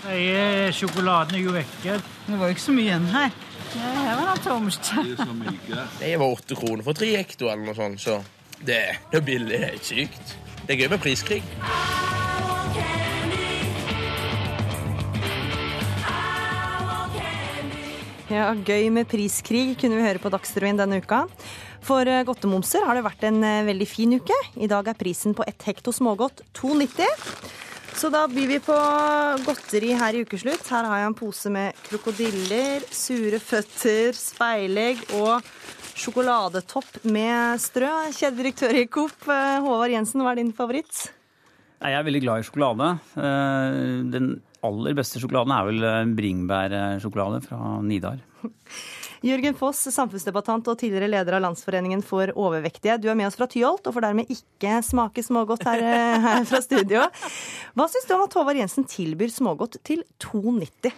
Jeg, 0.09 0.73
sjokoladen 0.77 1.37
er 1.37 1.43
jo 1.43 1.53
vekke. 1.57 1.99
Det 2.27 2.39
var 2.39 2.49
jo 2.49 2.57
ikke 2.57 2.65
så 2.65 2.77
mye 2.77 2.89
igjen 2.89 3.09
her. 3.13 3.37
Ja, 3.73 3.91
her 4.05 4.17
var 4.21 4.33
det 4.33 4.43
tomt. 4.45 4.91
Det 5.99 6.15
var 6.21 6.27
åtte 6.27 6.57
kroner 6.57 6.85
for 6.85 6.97
tre 6.97 7.13
hekto 7.15 7.49
eller 7.49 7.69
noe 7.69 7.77
sånt, 7.77 8.01
så 8.05 8.21
det, 8.61 8.83
det 9.09 9.21
er 9.21 9.29
billig. 9.33 9.53
Det 9.53 9.61
er 9.61 9.71
helt 9.71 9.93
sykt. 9.93 10.35
Det 10.63 10.75
er 10.75 10.83
gøy 10.85 10.93
med 10.93 11.05
priskrig. 11.05 11.41
Ja, 18.33 18.47
Gøy 18.57 18.87
med 18.89 19.05
priskrig 19.05 19.75
kunne 19.77 19.99
vi 19.99 20.05
høre 20.07 20.17
på 20.21 20.31
Dagsrevyen 20.33 20.79
denne 20.79 20.97
uka. 21.03 21.19
For 21.85 22.07
eh, 22.09 22.23
godtemomser 22.25 22.81
har 22.87 22.97
det 22.97 23.03
vært 23.05 23.25
en 23.27 23.35
eh, 23.45 23.65
veldig 23.67 23.85
fin 23.85 24.15
uke. 24.17 24.37
I 24.57 24.69
dag 24.71 24.87
er 24.89 24.97
prisen 24.97 25.35
på 25.37 25.45
ett 25.45 25.61
hekto 25.67 25.91
smågodt 25.93 26.41
2,90. 26.57 27.27
Så 27.93 28.09
da 28.09 28.23
byr 28.31 28.47
vi 28.49 28.57
på 28.63 28.77
godteri 29.45 29.91
her 29.99 30.17
i 30.17 30.23
ukeslutt. 30.25 30.65
Her 30.65 30.87
har 30.89 31.03
jeg 31.03 31.11
en 31.11 31.17
pose 31.19 31.51
med 31.53 31.77
krokodiller, 31.85 32.87
sure 32.89 33.37
føtter, 33.37 34.17
speilegg 34.17 35.03
og 35.19 35.45
sjokoladetopp 35.93 37.03
med 37.05 37.61
strø. 37.61 37.91
Kjededirektør 38.17 38.79
i 38.81 38.87
Coop, 38.89 39.29
eh, 39.29 39.59
Håvard 39.61 39.93
Jensen, 39.93 40.25
hva 40.25 40.33
er 40.33 40.41
din 40.41 40.49
favoritt? 40.57 41.03
Jeg 41.83 41.99
er 41.99 42.09
veldig 42.09 42.23
glad 42.25 42.41
i 42.41 42.49
sjokolade. 42.49 42.89
Den 44.09 44.33
aller 44.67 44.97
beste 44.97 45.21
sjokoladen 45.21 45.53
er 45.55 45.69
vel 45.69 46.13
bringebærsjokolade 46.17 47.41
fra 47.45 47.77
Nidar. 47.85 48.21
Jørgen 49.23 49.55
Foss, 49.55 49.85
samfunnsdebattant 49.95 50.67
og 50.67 50.75
tidligere 50.81 51.07
leder 51.07 51.37
av 51.37 51.45
Landsforeningen 51.45 52.01
for 52.03 52.27
overvektige. 52.35 52.97
Du 52.99 53.07
er 53.07 53.15
med 53.15 53.29
oss 53.29 53.37
fra 53.39 53.47
Tyholt 53.47 53.87
og 53.87 53.95
får 53.95 54.03
dermed 54.09 54.33
ikke 54.33 54.81
smake 54.83 55.23
smågodt 55.23 55.63
her, 55.69 55.85
her 56.25 56.43
fra 56.49 56.59
studio. 56.63 57.05
Hva 57.71 57.87
syns 57.87 58.09
du 58.09 58.13
om 58.17 58.25
at 58.25 58.35
Håvard 58.35 58.59
Jensen 58.59 58.87
tilbyr 58.89 59.31
smågodt 59.31 59.79
til 59.87 60.03
2,90? 60.25 60.91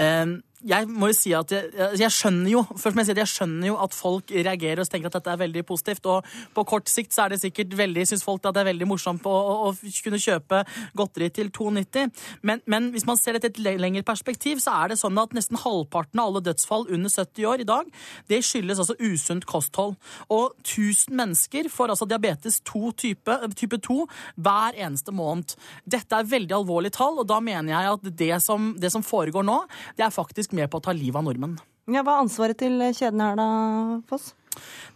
Um 0.00 0.38
jeg 0.66 0.88
må 0.90 1.08
jo 1.10 1.16
si 1.16 1.32
at 1.36 1.52
jeg, 1.54 1.70
jeg, 1.98 2.12
skjønner 2.12 2.50
jo 2.52 2.62
først 2.68 2.96
må 2.96 3.02
jeg 3.02 3.10
si 3.10 3.14
at 3.14 3.22
jeg 3.22 3.32
skjønner 3.32 3.70
jo 3.70 3.76
at 3.80 3.96
folk 3.96 4.32
reagerer 4.34 4.82
og 4.82 4.90
tenker 4.90 5.10
at 5.10 5.16
dette 5.16 5.32
er 5.32 5.40
veldig 5.40 5.64
positivt. 5.68 6.08
Og 6.10 6.26
på 6.56 6.64
kort 6.68 6.90
sikt 6.90 7.14
så 7.16 7.24
er 7.24 7.34
det 7.34 7.40
sikkert 7.42 7.76
veldig, 7.78 8.04
syns 8.08 8.24
folk 8.26 8.44
at 8.44 8.56
det 8.56 8.64
er 8.64 8.70
veldig 8.70 8.88
morsomt 8.90 9.26
å, 9.28 9.32
å, 9.32 9.70
å 9.70 9.92
kunne 10.04 10.20
kjøpe 10.20 10.62
godteri 10.98 11.30
til 11.36 11.50
2,90. 11.56 12.12
Men, 12.46 12.62
men, 12.70 12.90
hvis 12.94 13.06
man 13.08 13.20
ser 13.20 13.38
dette 13.38 13.50
i 13.50 13.66
et 13.72 13.80
lengre 13.80 14.04
perspektiv, 14.06 14.60
så 14.62 14.74
er 14.82 14.92
det 14.92 15.00
sånn 15.00 15.18
at 15.20 15.34
nesten 15.36 15.60
halvparten 15.60 16.20
av 16.20 16.30
alle 16.30 16.44
dødsfall 16.50 16.88
under 16.90 17.12
70 17.12 17.48
år 17.50 17.64
i 17.64 17.68
dag, 17.68 17.88
det 18.30 18.42
skyldes 18.46 18.82
altså 18.82 18.98
usunt 19.00 19.48
kosthold. 19.48 19.96
Og 20.32 20.56
1000 20.64 21.16
mennesker 21.16 21.70
får 21.72 21.94
altså 21.94 22.08
diabetes 22.10 22.60
2 22.68 22.92
type, 23.00 23.38
type 23.56 23.80
2 23.86 23.98
hver 24.36 24.76
eneste 24.76 25.14
måned. 25.14 25.56
Dette 25.88 26.16
er 26.16 26.28
veldig 26.28 26.58
alvorlige 26.60 26.98
tall, 26.98 27.20
og 27.22 27.28
da 27.30 27.40
mener 27.44 27.72
jeg 27.74 27.94
at 27.94 28.10
det 28.20 28.32
som, 28.44 28.72
det 28.80 28.92
som 28.92 29.04
foregår 29.06 29.46
nå, 29.46 29.58
det 29.98 30.06
er 30.06 30.14
faktisk 30.14 30.49
faktisk 30.50 30.58
med 30.58 30.70
på 30.70 30.78
å 30.78 30.82
ta 30.82 30.92
livet 30.92 31.16
av 31.16 31.24
nordmenn. 31.24 31.58
Ja, 31.90 32.02
Hva 32.02 32.18
er 32.18 32.24
ansvaret 32.24 32.58
til 32.58 32.78
kjeden 32.92 33.20
her, 33.20 33.36
da, 33.36 34.02
Foss? 34.08 34.34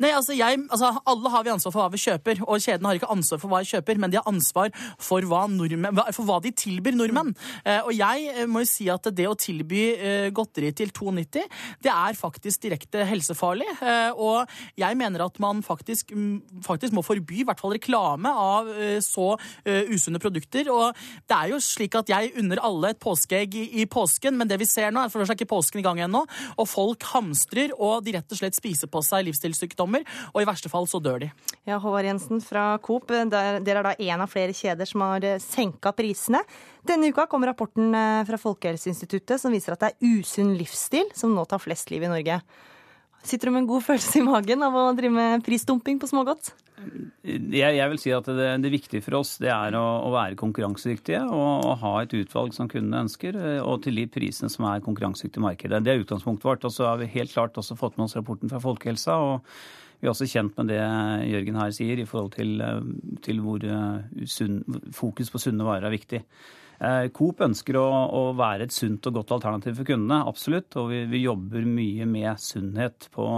Nei, 0.03 0.11
altså, 0.15 0.35
jeg, 0.37 0.61
altså, 0.69 0.91
Alle 1.11 1.33
har 1.33 1.45
vi 1.47 1.53
ansvar 1.55 1.75
for 1.75 1.83
hva 1.83 1.93
vi 1.93 2.03
kjøper, 2.03 2.43
og 2.47 2.63
kjedene 2.63 2.91
har 2.91 3.01
ikke 3.01 3.13
ansvar 3.15 3.43
for 3.43 3.53
hva 3.53 3.63
de 3.63 3.71
kjøper, 3.71 4.01
men 4.03 4.13
de 4.13 4.19
har 4.21 4.29
ansvar 4.31 4.73
for 5.03 5.27
hva, 5.29 5.45
nordmenn, 5.51 6.01
for 6.17 6.29
hva 6.29 6.41
de 6.45 6.53
tilbyr 6.65 6.97
nordmenn. 6.99 7.33
Eh, 7.65 7.81
og 7.83 7.93
jeg 7.97 8.29
eh, 8.33 8.45
må 8.51 8.65
jo 8.65 8.71
si 8.71 8.89
at 8.93 9.09
det 9.15 9.29
å 9.31 9.37
tilby 9.39 9.85
eh, 9.95 10.29
godteri 10.35 10.73
til 10.77 10.93
2,90, 10.95 11.49
det 11.85 11.93
er 11.93 12.19
faktisk 12.19 12.65
direkte 12.67 13.05
helsefarlig. 13.09 13.69
Eh, 13.79 14.11
og 14.15 14.51
jeg 14.81 14.99
mener 15.01 15.27
at 15.27 15.41
man 15.43 15.63
faktisk, 15.65 16.15
faktisk 16.67 16.97
må 16.97 17.05
forby 17.07 17.43
i 17.43 17.47
hvert 17.49 17.63
fall 17.63 17.75
reklame 17.77 18.31
av 18.31 18.71
eh, 18.75 18.99
så 19.05 19.35
eh, 19.65 19.91
usunne 19.93 20.23
produkter. 20.23 20.71
Og 20.73 20.95
det 21.29 21.39
er 21.39 21.55
jo 21.55 21.63
slik 21.63 21.97
at 21.99 22.11
jeg 22.13 22.35
unner 22.41 22.63
alle 22.65 22.95
et 22.95 23.03
påskeegg 23.03 23.57
i, 23.59 23.67
i 23.83 23.89
påsken, 23.91 24.37
men 24.39 24.51
det 24.51 24.61
vi 24.63 24.69
ser 24.69 24.95
nå, 24.95 25.05
er 25.05 25.13
for 25.13 25.23
det 25.23 25.31
er 25.31 25.39
ikke 25.39 25.53
påsken 25.55 25.83
i 25.83 25.87
gang 25.87 26.03
ennå, 26.05 26.25
og 26.59 26.69
folk 26.71 27.07
hamstrer, 27.15 27.75
og 27.79 28.05
de 28.05 28.17
rett 28.17 28.35
og 28.35 28.41
slett 28.41 28.57
spiser 28.57 28.91
på 28.91 29.03
seg 29.05 29.27
livsstil 29.29 29.54
livsstilssykdommer, 29.55 30.05
og 30.35 30.43
i 30.43 30.49
verste 30.49 30.71
fall 30.73 30.89
så 30.91 31.01
dør 31.03 31.25
de. 31.25 31.31
Ja, 31.69 31.79
Håvard 31.79 32.09
Jensen 32.09 32.43
fra 32.45 32.75
Coop, 32.85 33.09
dere 33.09 33.63
er 33.63 33.83
da 33.87 33.95
en 33.95 34.25
av 34.25 34.31
flere 34.31 34.55
kjeder 34.57 34.89
som 34.89 35.05
har 35.07 35.25
eh, 35.25 35.41
senka 35.43 35.95
prisene. 35.97 36.43
Denne 36.85 37.09
uka 37.09 37.27
kom 37.31 37.47
rapporten 37.47 37.95
eh, 37.95 38.23
fra 38.29 38.41
Folkehelseinstituttet 38.41 39.41
som 39.41 39.55
viser 39.55 39.77
at 39.77 39.85
det 39.85 39.95
er 39.95 40.21
usunn 40.21 40.55
livsstil 40.59 41.11
som 41.17 41.35
nå 41.35 41.47
tar 41.49 41.63
flest 41.63 41.95
liv 41.95 42.05
i 42.05 42.13
Norge. 42.13 42.41
Sitter 43.25 43.49
du 43.49 43.55
med 43.55 43.63
en 43.65 43.71
god 43.71 43.85
følelse 43.87 44.21
i 44.21 44.25
magen 44.27 44.63
av 44.67 44.75
å 44.77 44.85
drive 44.97 45.15
med 45.15 45.45
prisdumping 45.47 45.99
på 46.01 46.09
smågodt? 46.11 46.53
Jeg, 47.25 47.77
jeg, 47.79 47.87
vil 47.89 48.01
si 48.03 48.11
at 48.13 48.27
det, 48.29 48.49
det 48.61 48.73
viktige 48.73 49.05
for 49.05 49.17
oss 49.23 49.39
det 49.41 49.49
er 49.49 49.77
å, 49.79 49.85
å 50.05 50.11
være 50.13 50.37
konkurransedyktige 50.37 51.23
og, 51.25 51.65
og, 51.65 51.71
ha 51.81 51.93
et 52.03 52.13
utvalg 52.19 52.53
som 52.53 52.69
kundene 52.69 53.07
ønsker, 53.07 53.39
eh, 53.39 53.63
og 53.65 53.81
til 53.87 53.97
de 54.03 54.05
prisene 54.13 54.53
som 54.53 54.67
er 54.69 54.85
konkurransedyktige 54.85 55.41
i 55.41 55.47
markedet. 55.47 55.81
Det 55.87 55.95
er 55.95 56.03
utgangspunktet 56.03 56.51
vårt. 56.51 56.69
Og 56.69 56.75
så 56.75 56.91
har 56.91 57.01
vi 57.01 57.09
helt 57.15 57.33
klart 57.33 57.57
også 57.61 57.79
fått 57.81 57.97
med 57.97 58.09
oss 58.09 58.19
rapporten 58.19 58.53
fra 58.53 58.61
Folkehelsa. 58.61 59.17
og 59.17 59.57
vi 60.01 60.09
er 60.11 60.13
også 60.13 60.29
kjent 60.29 60.59
med 60.61 60.69
det 60.69 60.83
Jørgen 61.31 61.57
her 61.57 61.71
sier 61.73 62.03
i 62.03 62.05
forhold 62.09 62.35
til, 62.35 62.59
eh, 62.61 62.83
til 63.25 63.41
hvor 63.41 63.65
eh, 63.65 64.27
sunn, 64.29 64.61
fokus 64.93 65.33
på 65.33 65.41
sunne 65.41 65.65
varer 65.65 65.89
er 65.89 65.97
viktig. 65.97 66.21
Eh, 66.85 67.07
Coop 67.17 67.41
ønsker 67.45 67.79
å, 67.81 67.85
å 68.13 68.23
være 68.37 68.67
et 68.67 68.75
sunt 68.75 69.07
og 69.09 69.21
godt 69.21 69.35
alternativ 69.39 69.79
for 69.79 69.89
kundene, 69.89 70.25
absolutt. 70.29 70.75
Og 70.81 70.91
vi, 70.93 71.05
vi 71.11 71.25
jobber 71.25 71.65
mye 71.69 72.09
med 72.09 72.41
sunnhet 72.43 73.09
på 73.15 73.29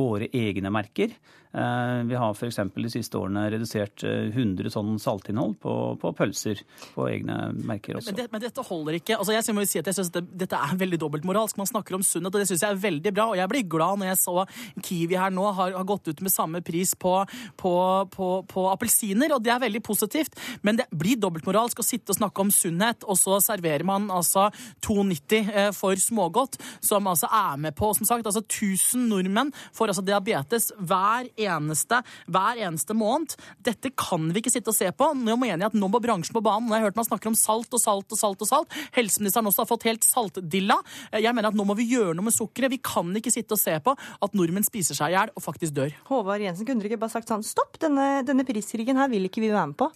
våre 0.00 0.30
egne 0.36 0.72
merker. 0.74 1.14
Eh, 1.52 2.02
Vi 2.06 2.14
har 2.14 2.34
f.eks. 2.34 2.58
de 2.74 2.90
siste 2.92 3.18
årene 3.18 3.48
redusert 3.50 4.04
eh, 4.06 4.30
100 4.30 4.70
tonn 4.70 4.98
saltinnhold 5.02 5.56
på, 5.62 5.72
på 5.98 6.12
pølser 6.14 6.60
på 6.94 7.08
egne 7.10 7.38
merker 7.66 7.98
også. 7.98 8.12
Men, 8.12 8.18
det, 8.20 8.26
men 8.30 8.42
dette 8.44 8.64
holder 8.68 8.98
ikke. 9.00 9.16
Altså, 9.18 9.34
jeg 9.34 9.56
må 9.56 9.64
jo 9.64 9.70
si 9.72 9.80
at 9.80 9.90
jeg 9.90 9.98
synes 9.98 10.12
det, 10.14 10.22
Dette 10.44 10.58
er 10.58 10.78
veldig 10.78 11.00
dobbeltmoralsk. 11.02 11.58
Man 11.58 11.70
snakker 11.70 11.98
om 11.98 12.04
sunnhet, 12.06 12.30
og 12.30 12.38
det 12.38 12.46
syns 12.50 12.62
jeg 12.62 12.76
er 12.76 12.82
veldig 12.84 13.12
bra. 13.16 13.26
Og 13.32 13.40
jeg 13.40 13.50
blir 13.50 13.66
glad 13.72 13.98
når 14.00 14.12
jeg 14.12 14.20
så 14.22 14.44
Kiwi 14.86 15.18
her 15.18 15.34
nå 15.34 15.48
har, 15.58 15.74
har 15.74 15.88
gått 15.88 16.12
ut 16.12 16.22
med 16.22 16.32
samme 16.32 16.62
pris 16.64 16.94
på, 16.94 17.16
på, 17.58 17.74
på, 18.14 18.30
på 18.50 18.66
appelsiner, 18.70 19.34
og 19.34 19.42
det 19.42 19.54
er 19.54 19.64
veldig 19.64 19.82
positivt. 19.90 20.38
Men 20.62 20.78
det 20.78 20.86
blir 20.94 21.18
dobbeltmoralsk 21.18 21.82
å 21.82 21.86
sitte 21.86 22.14
og 22.14 22.20
snakke 22.20 22.46
om 22.46 22.54
sunnhet, 22.54 23.02
og 23.10 23.18
så 23.18 23.40
serverer 23.42 23.86
man 23.88 24.06
altså 24.14 24.46
2,90 24.86 25.50
eh, 25.50 25.70
for 25.74 25.98
smågodt, 25.98 26.60
som 26.84 27.10
altså 27.10 27.26
er 27.26 27.58
med 27.60 27.74
på 27.74 27.90
Som 27.96 28.06
sagt, 28.06 28.26
altså 28.26 28.42
1000 28.44 29.08
nordmenn 29.10 29.50
får 29.74 29.90
altså 29.90 30.04
diabetes 30.06 30.70
hver 30.78 31.26
eneste, 31.26 31.39
hver 31.40 32.60
eneste 32.60 32.96
måned. 32.96 33.36
Dette 33.64 33.92
kan 33.96 34.28
vi 34.30 34.42
ikke 34.42 34.52
sitte 34.52 34.72
og 34.72 34.76
se 34.76 34.90
på. 34.92 35.10
Nå 35.16 35.36
mener 35.40 35.64
jeg 35.64 35.72
at 35.72 35.78
nå 35.78 35.90
må 35.90 36.00
bransjen 36.02 36.36
på 36.36 36.44
banen. 36.44 36.68
Nå 36.68 36.76
har 36.76 36.82
jeg 36.82 36.90
hørt 36.90 37.00
man 37.00 37.08
snakker 37.08 37.32
om 37.32 37.38
salt 37.38 37.72
og 37.76 37.82
salt 37.82 38.12
og 38.12 38.20
salt 38.20 38.44
og 38.44 38.50
salt. 38.50 38.76
Helseministeren 38.96 39.48
også 39.50 39.64
har 39.64 39.70
fått 39.70 39.88
helt 39.88 40.06
saltdilla. 40.06 40.78
Jeg 41.16 41.34
mener 41.36 41.50
at 41.50 41.58
nå 41.58 41.66
må 41.68 41.76
vi 41.78 41.88
gjøre 41.92 42.16
noe 42.16 42.28
med 42.28 42.36
sukkeret. 42.36 42.72
Vi 42.74 42.82
kan 42.84 43.10
ikke 43.16 43.32
sitte 43.34 43.56
og 43.56 43.62
se 43.62 43.76
på 43.84 43.96
at 43.96 44.36
nordmenn 44.36 44.66
spiser 44.66 44.98
seg 44.98 45.12
i 45.12 45.18
hjel 45.18 45.34
og 45.34 45.44
faktisk 45.44 45.76
dør. 45.76 45.96
Håvard 46.10 46.44
Jensen, 46.44 46.68
kunne 46.68 46.82
dere 46.82 46.92
ikke 46.92 47.04
bare 47.04 47.16
sagt 47.16 47.32
sånn 47.32 47.46
stopp, 47.46 47.80
denne, 47.82 48.20
denne 48.26 48.46
priskrigen 48.48 49.00
her 49.00 49.10
vil 49.12 49.28
ikke 49.28 49.42
vi 49.44 49.52
være 49.52 49.72
med 49.72 49.80
på? 49.80 49.90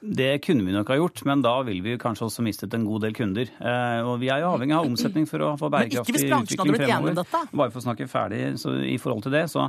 Det 0.00 0.38
kunne 0.46 0.64
vi 0.64 0.72
nok 0.72 0.88
ha 0.88 0.96
gjort, 0.96 1.20
men 1.28 1.42
da 1.44 1.58
vil 1.66 1.82
vi 1.84 1.98
kanskje 2.00 2.24
også 2.24 2.40
mistet 2.46 2.72
en 2.72 2.86
god 2.88 3.02
del 3.04 3.12
kunder. 3.12 3.50
Eh, 3.60 4.00
og 4.08 4.14
vi 4.22 4.30
er 4.32 4.40
jo 4.40 4.54
avhengig 4.54 4.72
av 4.78 4.86
omsetning 4.88 5.26
for 5.28 5.44
å 5.44 5.50
få 5.60 5.68
bærekraftig 5.74 6.22
utvikling 6.46 6.78
fremover. 6.80 7.18
Bare 7.60 7.70
for 7.74 7.80
å 7.82 7.84
snakke 7.84 8.08
ferdig 8.08 8.40
så 8.62 8.72
i 8.80 8.96
forhold 9.02 9.26
til 9.26 9.34
det, 9.36 9.42
så 9.52 9.66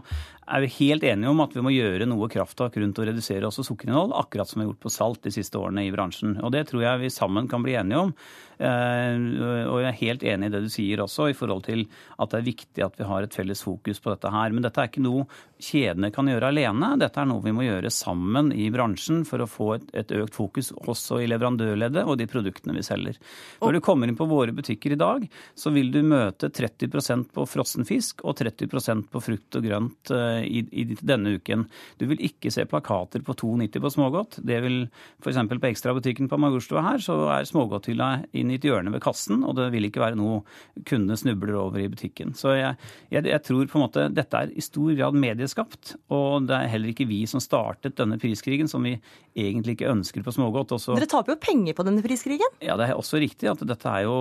er 0.51 0.63
vi 0.63 0.71
helt 0.77 1.03
enige 1.03 1.29
om 1.33 1.43
at 1.43 1.51
vi 1.55 1.63
må 1.65 1.73
gjøre 1.75 2.07
noe 2.07 2.29
krafttak 2.31 2.77
rundt 2.79 3.01
å 3.03 3.07
redusere 3.11 3.43
også 3.49 3.65
sukkerinnhold, 3.67 4.15
akkurat 4.21 4.47
som 4.47 4.61
vi 4.61 4.65
har 4.65 4.71
gjort 4.71 4.85
på 4.87 4.93
salt 4.95 5.21
de 5.27 5.35
siste 5.35 5.59
årene 5.59 5.83
i 5.87 5.91
bransjen. 5.91 6.37
Og 6.39 6.51
det 6.55 6.63
tror 6.71 6.85
jeg 6.87 7.03
vi 7.03 7.11
sammen 7.11 7.51
kan 7.51 7.63
bli 7.67 7.75
enige 7.79 7.99
om. 8.07 8.15
Eh, 8.61 9.67
Og 9.71 9.79
jeg 9.81 9.89
er 9.89 9.99
helt 10.01 10.23
enig 10.23 10.47
i 10.47 10.53
det 10.53 10.63
du 10.63 10.69
sier 10.71 11.01
også, 11.03 11.29
i 11.31 11.35
forhold 11.37 11.63
til 11.67 11.85
at 12.21 12.31
det 12.31 12.39
er 12.39 12.47
viktig 12.47 12.85
at 12.85 12.97
vi 12.99 13.07
har 13.09 13.23
et 13.25 13.35
felles 13.35 13.63
fokus 13.65 13.99
på 13.99 14.13
dette 14.13 14.31
her. 14.31 14.51
Men 14.53 14.63
dette 14.63 14.79
er 14.83 14.87
ikke 14.91 15.03
noe 15.03 15.25
kjedene 15.61 16.11
kan 16.13 16.29
gjøre 16.29 16.51
alene. 16.53 16.93
Dette 17.01 17.19
er 17.21 17.29
noe 17.29 17.43
vi 17.43 17.53
må 17.55 17.65
gjøre 17.65 17.91
sammen 17.93 18.51
i 18.53 18.69
bransjen 18.73 19.25
for 19.27 19.41
å 19.43 19.49
få 19.49 19.73
et, 19.79 19.87
et 19.93 20.11
økt 20.23 20.37
fokus 20.37 20.71
også 20.79 21.21
i 21.21 21.29
leverandørleddet 21.29 22.05
og 22.05 22.17
de 22.19 22.27
produktene 22.29 22.75
vi 22.77 22.85
selger. 22.85 23.19
Når 23.61 23.77
du 23.77 23.81
kommer 23.83 24.09
inn 24.09 24.17
på 24.19 24.27
våre 24.29 24.53
butikker 24.55 24.95
i 24.95 24.99
dag, 24.99 25.25
så 25.55 25.73
vil 25.73 25.91
du 25.93 26.01
møte 26.05 26.51
30% 26.51 27.31
på 27.35 27.45
frossen 27.49 27.87
fisk 27.87 28.23
og 28.25 28.37
30% 28.41 29.07
på 29.11 29.23
frukt 29.23 29.59
og 29.59 29.65
grønt 29.65 30.13
eh, 30.15 30.41
i, 30.45 30.63
i 30.83 30.85
denne 30.99 31.37
uken. 31.37 31.67
Du 31.99 32.07
vil 32.09 32.21
ikke 32.25 32.51
se 32.53 32.65
plakater 32.69 33.23
på 33.25 33.35
2,90 33.39 33.83
på 33.83 33.93
smågodt. 33.95 34.39
Det 34.47 34.59
vil 34.65 34.79
f.eks. 35.21 35.41
på 35.51 35.71
ekstrabutikken 35.71 36.29
på 36.31 36.39
Majorstua 36.41 36.83
her, 36.85 37.01
så 37.03 37.17
er 37.35 37.47
smågodthylla 37.49 38.11
inn 38.37 38.51
i 38.51 38.59
et 38.59 38.67
hjørne 38.67 38.93
ved 38.93 39.03
kassen, 39.03 39.45
og 39.47 39.55
det 39.59 39.69
vil 39.73 39.87
ikke 39.87 40.03
være 40.03 40.19
noe 40.19 40.41
kundene 40.87 41.17
snubler 41.19 41.57
over 41.61 41.81
i 41.81 41.89
butikken. 41.91 42.35
Så 42.37 42.55
jeg, 42.57 42.77
jeg, 43.13 43.27
jeg 43.29 43.43
tror 43.47 43.69
på 43.69 43.79
en 43.79 43.85
måte 43.85 44.07
dette 44.13 44.43
er 44.43 44.51
i 44.53 44.63
stor 44.65 44.91
grad 44.97 45.17
medieskapt, 45.17 45.95
og 46.13 46.49
det 46.49 46.57
er 46.57 46.71
heller 46.73 46.93
ikke 46.93 47.09
vi 47.09 47.23
som 47.29 47.43
startet 47.43 47.97
denne 47.99 48.19
priskrigen, 48.21 48.69
som 48.71 48.83
vi 48.85 48.97
egentlig 49.37 49.77
ikke 49.77 49.91
ønsker 49.91 50.10
på 50.19 50.33
smågodt. 50.35 50.73
Også, 50.75 50.97
Dere 50.99 51.07
taper 51.07 51.31
jo 51.31 51.39
penger 51.39 51.73
på 51.77 51.85
denne 51.87 52.03
priskrigen. 52.03 52.51
ja, 52.59 52.75
det 52.75 52.89
er 52.89 52.99
også 52.99 53.21
riktig 53.23 53.47
at 53.47 53.63
dette 53.63 53.87
er 53.87 54.03
jo 54.03 54.17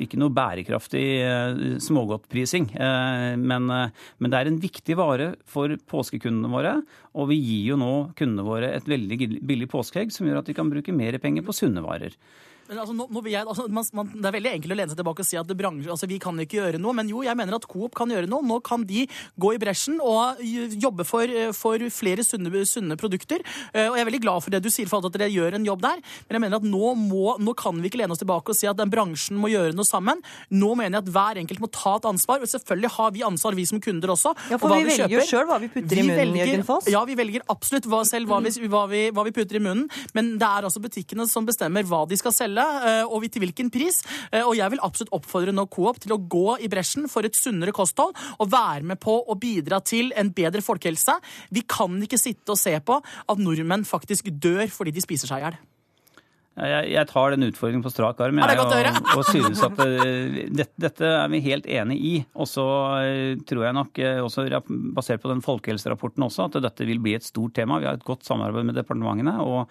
ikke 0.00 0.16
noe 0.16 0.32
bærekraftig 0.32 1.04
eh, 1.20 1.76
smågodtprising. 1.84 2.70
eh, 2.72 3.36
Men, 3.36 3.68
eh, 3.68 3.92
men 4.18 4.32
det 4.32 4.40
er 4.40 4.46
en 4.48 4.58
viktig 4.64 4.96
vare 4.96 5.34
for 5.44 5.68
påskekundene 5.76 6.48
våre. 6.48 6.74
Og 7.14 7.28
vi 7.28 7.36
gir 7.36 7.74
jo 7.74 7.76
nå 7.76 7.92
kundene 8.16 8.48
våre 8.48 8.72
et 8.72 8.88
veldig 8.88 9.20
billig 9.44 9.68
påskeegg 9.68 10.10
som 10.10 10.24
gjør 10.26 10.40
at 10.40 10.48
de 10.48 10.56
kan 10.56 10.72
bruke 10.72 10.96
mer 10.96 11.20
penger 11.20 11.44
på 11.44 11.52
sunne 11.52 11.84
varer. 11.84 12.16
Men 12.68 12.80
altså, 12.82 12.94
nå, 12.96 13.06
nå 13.14 13.22
vil 13.24 13.32
jeg, 13.36 13.46
altså, 13.46 13.66
man, 13.70 13.84
man, 13.94 14.10
Det 14.16 14.26
er 14.30 14.34
veldig 14.36 14.52
enkelt 14.56 14.74
å 14.74 14.78
lene 14.80 14.90
seg 14.92 14.98
tilbake 15.00 15.22
og 15.24 15.28
si 15.28 15.38
at 15.40 15.46
det 15.50 15.56
bransje, 15.58 15.90
altså, 15.92 16.08
vi 16.10 16.18
kan 16.22 16.38
ikke 16.42 16.58
gjøre 16.60 16.80
noe. 16.82 16.94
Men 16.98 17.10
jo, 17.12 17.22
jeg 17.26 17.36
mener 17.38 17.56
at 17.58 17.66
Coop 17.70 17.94
kan 17.98 18.10
gjøre 18.12 18.28
noe. 18.30 18.42
Nå 18.46 18.58
kan 18.66 18.84
de 18.88 19.04
gå 19.38 19.52
i 19.54 19.60
bresjen 19.62 20.00
og 20.02 20.40
jobbe 20.42 21.06
for, 21.06 21.30
for 21.56 21.86
flere 21.94 22.24
sunne, 22.26 22.50
sunne 22.68 22.96
produkter. 23.00 23.44
Eh, 23.72 23.86
Og 23.90 23.96
jeg 23.98 24.04
er 24.04 24.10
veldig 24.10 24.22
glad 24.24 24.42
for 24.44 24.54
det 24.54 24.62
du 24.64 24.70
sier, 24.72 24.88
for 24.90 25.04
at 25.06 25.14
dere 25.16 25.30
gjør 25.32 25.58
en 25.58 25.66
jobb 25.68 25.84
der. 25.84 26.02
Men 26.28 26.38
jeg 26.38 26.44
mener 26.46 26.60
at 26.60 26.66
nå, 26.66 26.92
må, 26.98 27.36
nå 27.42 27.54
kan 27.58 27.78
vi 27.82 27.90
ikke 27.90 28.00
lene 28.02 28.14
oss 28.16 28.22
tilbake 28.22 28.52
og 28.54 28.58
si 28.58 28.68
at 28.70 28.78
den 28.80 28.90
bransjen 28.92 29.38
må 29.40 29.50
gjøre 29.52 29.74
noe 29.76 29.86
sammen. 29.86 30.22
Nå 30.54 30.72
mener 30.78 30.98
jeg 31.00 31.06
at 31.06 31.12
hver 31.16 31.40
enkelt 31.44 31.62
må 31.62 31.70
ta 31.74 31.96
et 32.00 32.08
ansvar. 32.10 32.42
Og 32.44 32.50
selvfølgelig 32.50 32.92
har 32.96 33.14
vi 33.16 33.24
ansvar, 33.26 33.56
vi 33.58 33.66
som 33.68 33.80
kunder 33.84 34.12
også. 34.16 34.34
Ja, 34.50 34.58
for 34.58 34.70
og 34.70 34.76
hva 34.76 34.80
vi 34.82 34.90
velger 34.92 35.16
jo 35.18 35.24
sjøl 35.28 35.46
hva 35.50 35.60
vi 35.62 35.70
putter 35.74 36.00
i 36.00 36.04
munnen, 36.06 36.20
velger- 36.22 36.46
Jørgen 36.46 36.66
Foss. 36.68 36.88
Ja, 36.92 37.02
vi 37.08 37.16
velger 37.18 37.44
absolutt 37.52 37.86
hva, 37.90 38.02
selv 38.08 38.30
vi, 38.46 38.68
hva, 38.72 38.84
vi, 38.90 39.02
hva 39.14 39.24
vi 39.26 39.32
putter 39.36 39.58
i 39.60 39.62
munnen. 39.62 39.86
Men 40.16 40.34
det 40.40 40.46
er 40.48 40.66
altså 40.68 40.80
butikkene 40.82 41.26
som 41.30 41.46
bestemmer 41.48 41.86
hva 41.86 42.02
de 42.08 42.16
skal 42.18 42.34
selge, 42.34 42.55
eh, 42.64 43.04
og 43.04 43.26
til 43.30 43.42
hvilken 43.44 43.70
pris. 43.70 44.02
Eh, 44.32 44.42
Og 44.42 44.56
jeg 44.56 44.70
vil 44.70 44.82
absolutt 44.82 45.12
oppfordre 45.16 45.52
nå 45.52 45.66
Coop 45.68 46.00
til 46.00 46.14
å 46.16 46.20
gå 46.20 46.58
i 46.62 46.70
bresjen 46.72 47.08
for 47.10 47.26
et 47.26 47.36
sunnere 47.36 47.74
kosthold 47.76 48.16
og 48.38 48.50
være 48.50 48.86
med 48.86 49.00
på 49.02 49.18
å 49.26 49.38
bidra 49.38 49.82
til 49.84 50.12
en 50.16 50.32
bedre 50.32 50.62
folkehelse. 50.62 51.18
Vi 51.50 51.62
kan 51.68 52.00
ikke 52.02 52.20
sitte 52.20 52.54
og 52.54 52.60
se 52.60 52.78
på 52.80 53.00
at 53.02 53.38
nordmenn 53.42 53.84
faktisk 53.84 54.30
dør 54.30 54.66
fordi 54.72 54.94
de 54.96 55.04
spiser 55.04 55.28
seg 55.28 55.42
i 55.42 55.48
hjel. 55.48 55.58
Jeg, 56.56 56.88
jeg 56.94 57.08
tar 57.10 57.34
den 57.34 57.44
utfordringen 57.50 57.84
på 57.84 57.92
strak 57.92 58.20
arm 58.24 58.38
jeg, 58.40 58.60
og, 58.62 59.10
og 59.18 59.26
synes 59.28 59.60
at 59.66 59.76
det, 59.76 60.68
dette, 60.80 61.10
er 61.10 61.28
vi 61.28 61.42
helt 61.44 61.68
enig 61.68 61.98
i. 62.00 62.14
Og 62.32 62.48
så 62.48 62.64
eh, 63.02 63.34
tror 63.44 63.66
jeg 63.66 63.76
nok, 63.76 64.00
eh, 64.00 64.22
også 64.24 64.46
basert 64.96 65.20
på 65.20 65.32
den 65.34 65.44
folkehelserapporten 65.44 66.24
også, 66.24 66.48
at 66.48 66.60
dette 66.64 66.88
vil 66.88 67.02
bli 67.04 67.16
et 67.18 67.26
stort 67.28 67.56
tema. 67.58 67.80
Vi 67.82 67.90
har 67.90 68.00
et 68.00 68.08
godt 68.08 68.24
samarbeid 68.24 68.70
med 68.70 68.80
departementene. 68.80 69.36
og 69.44 69.68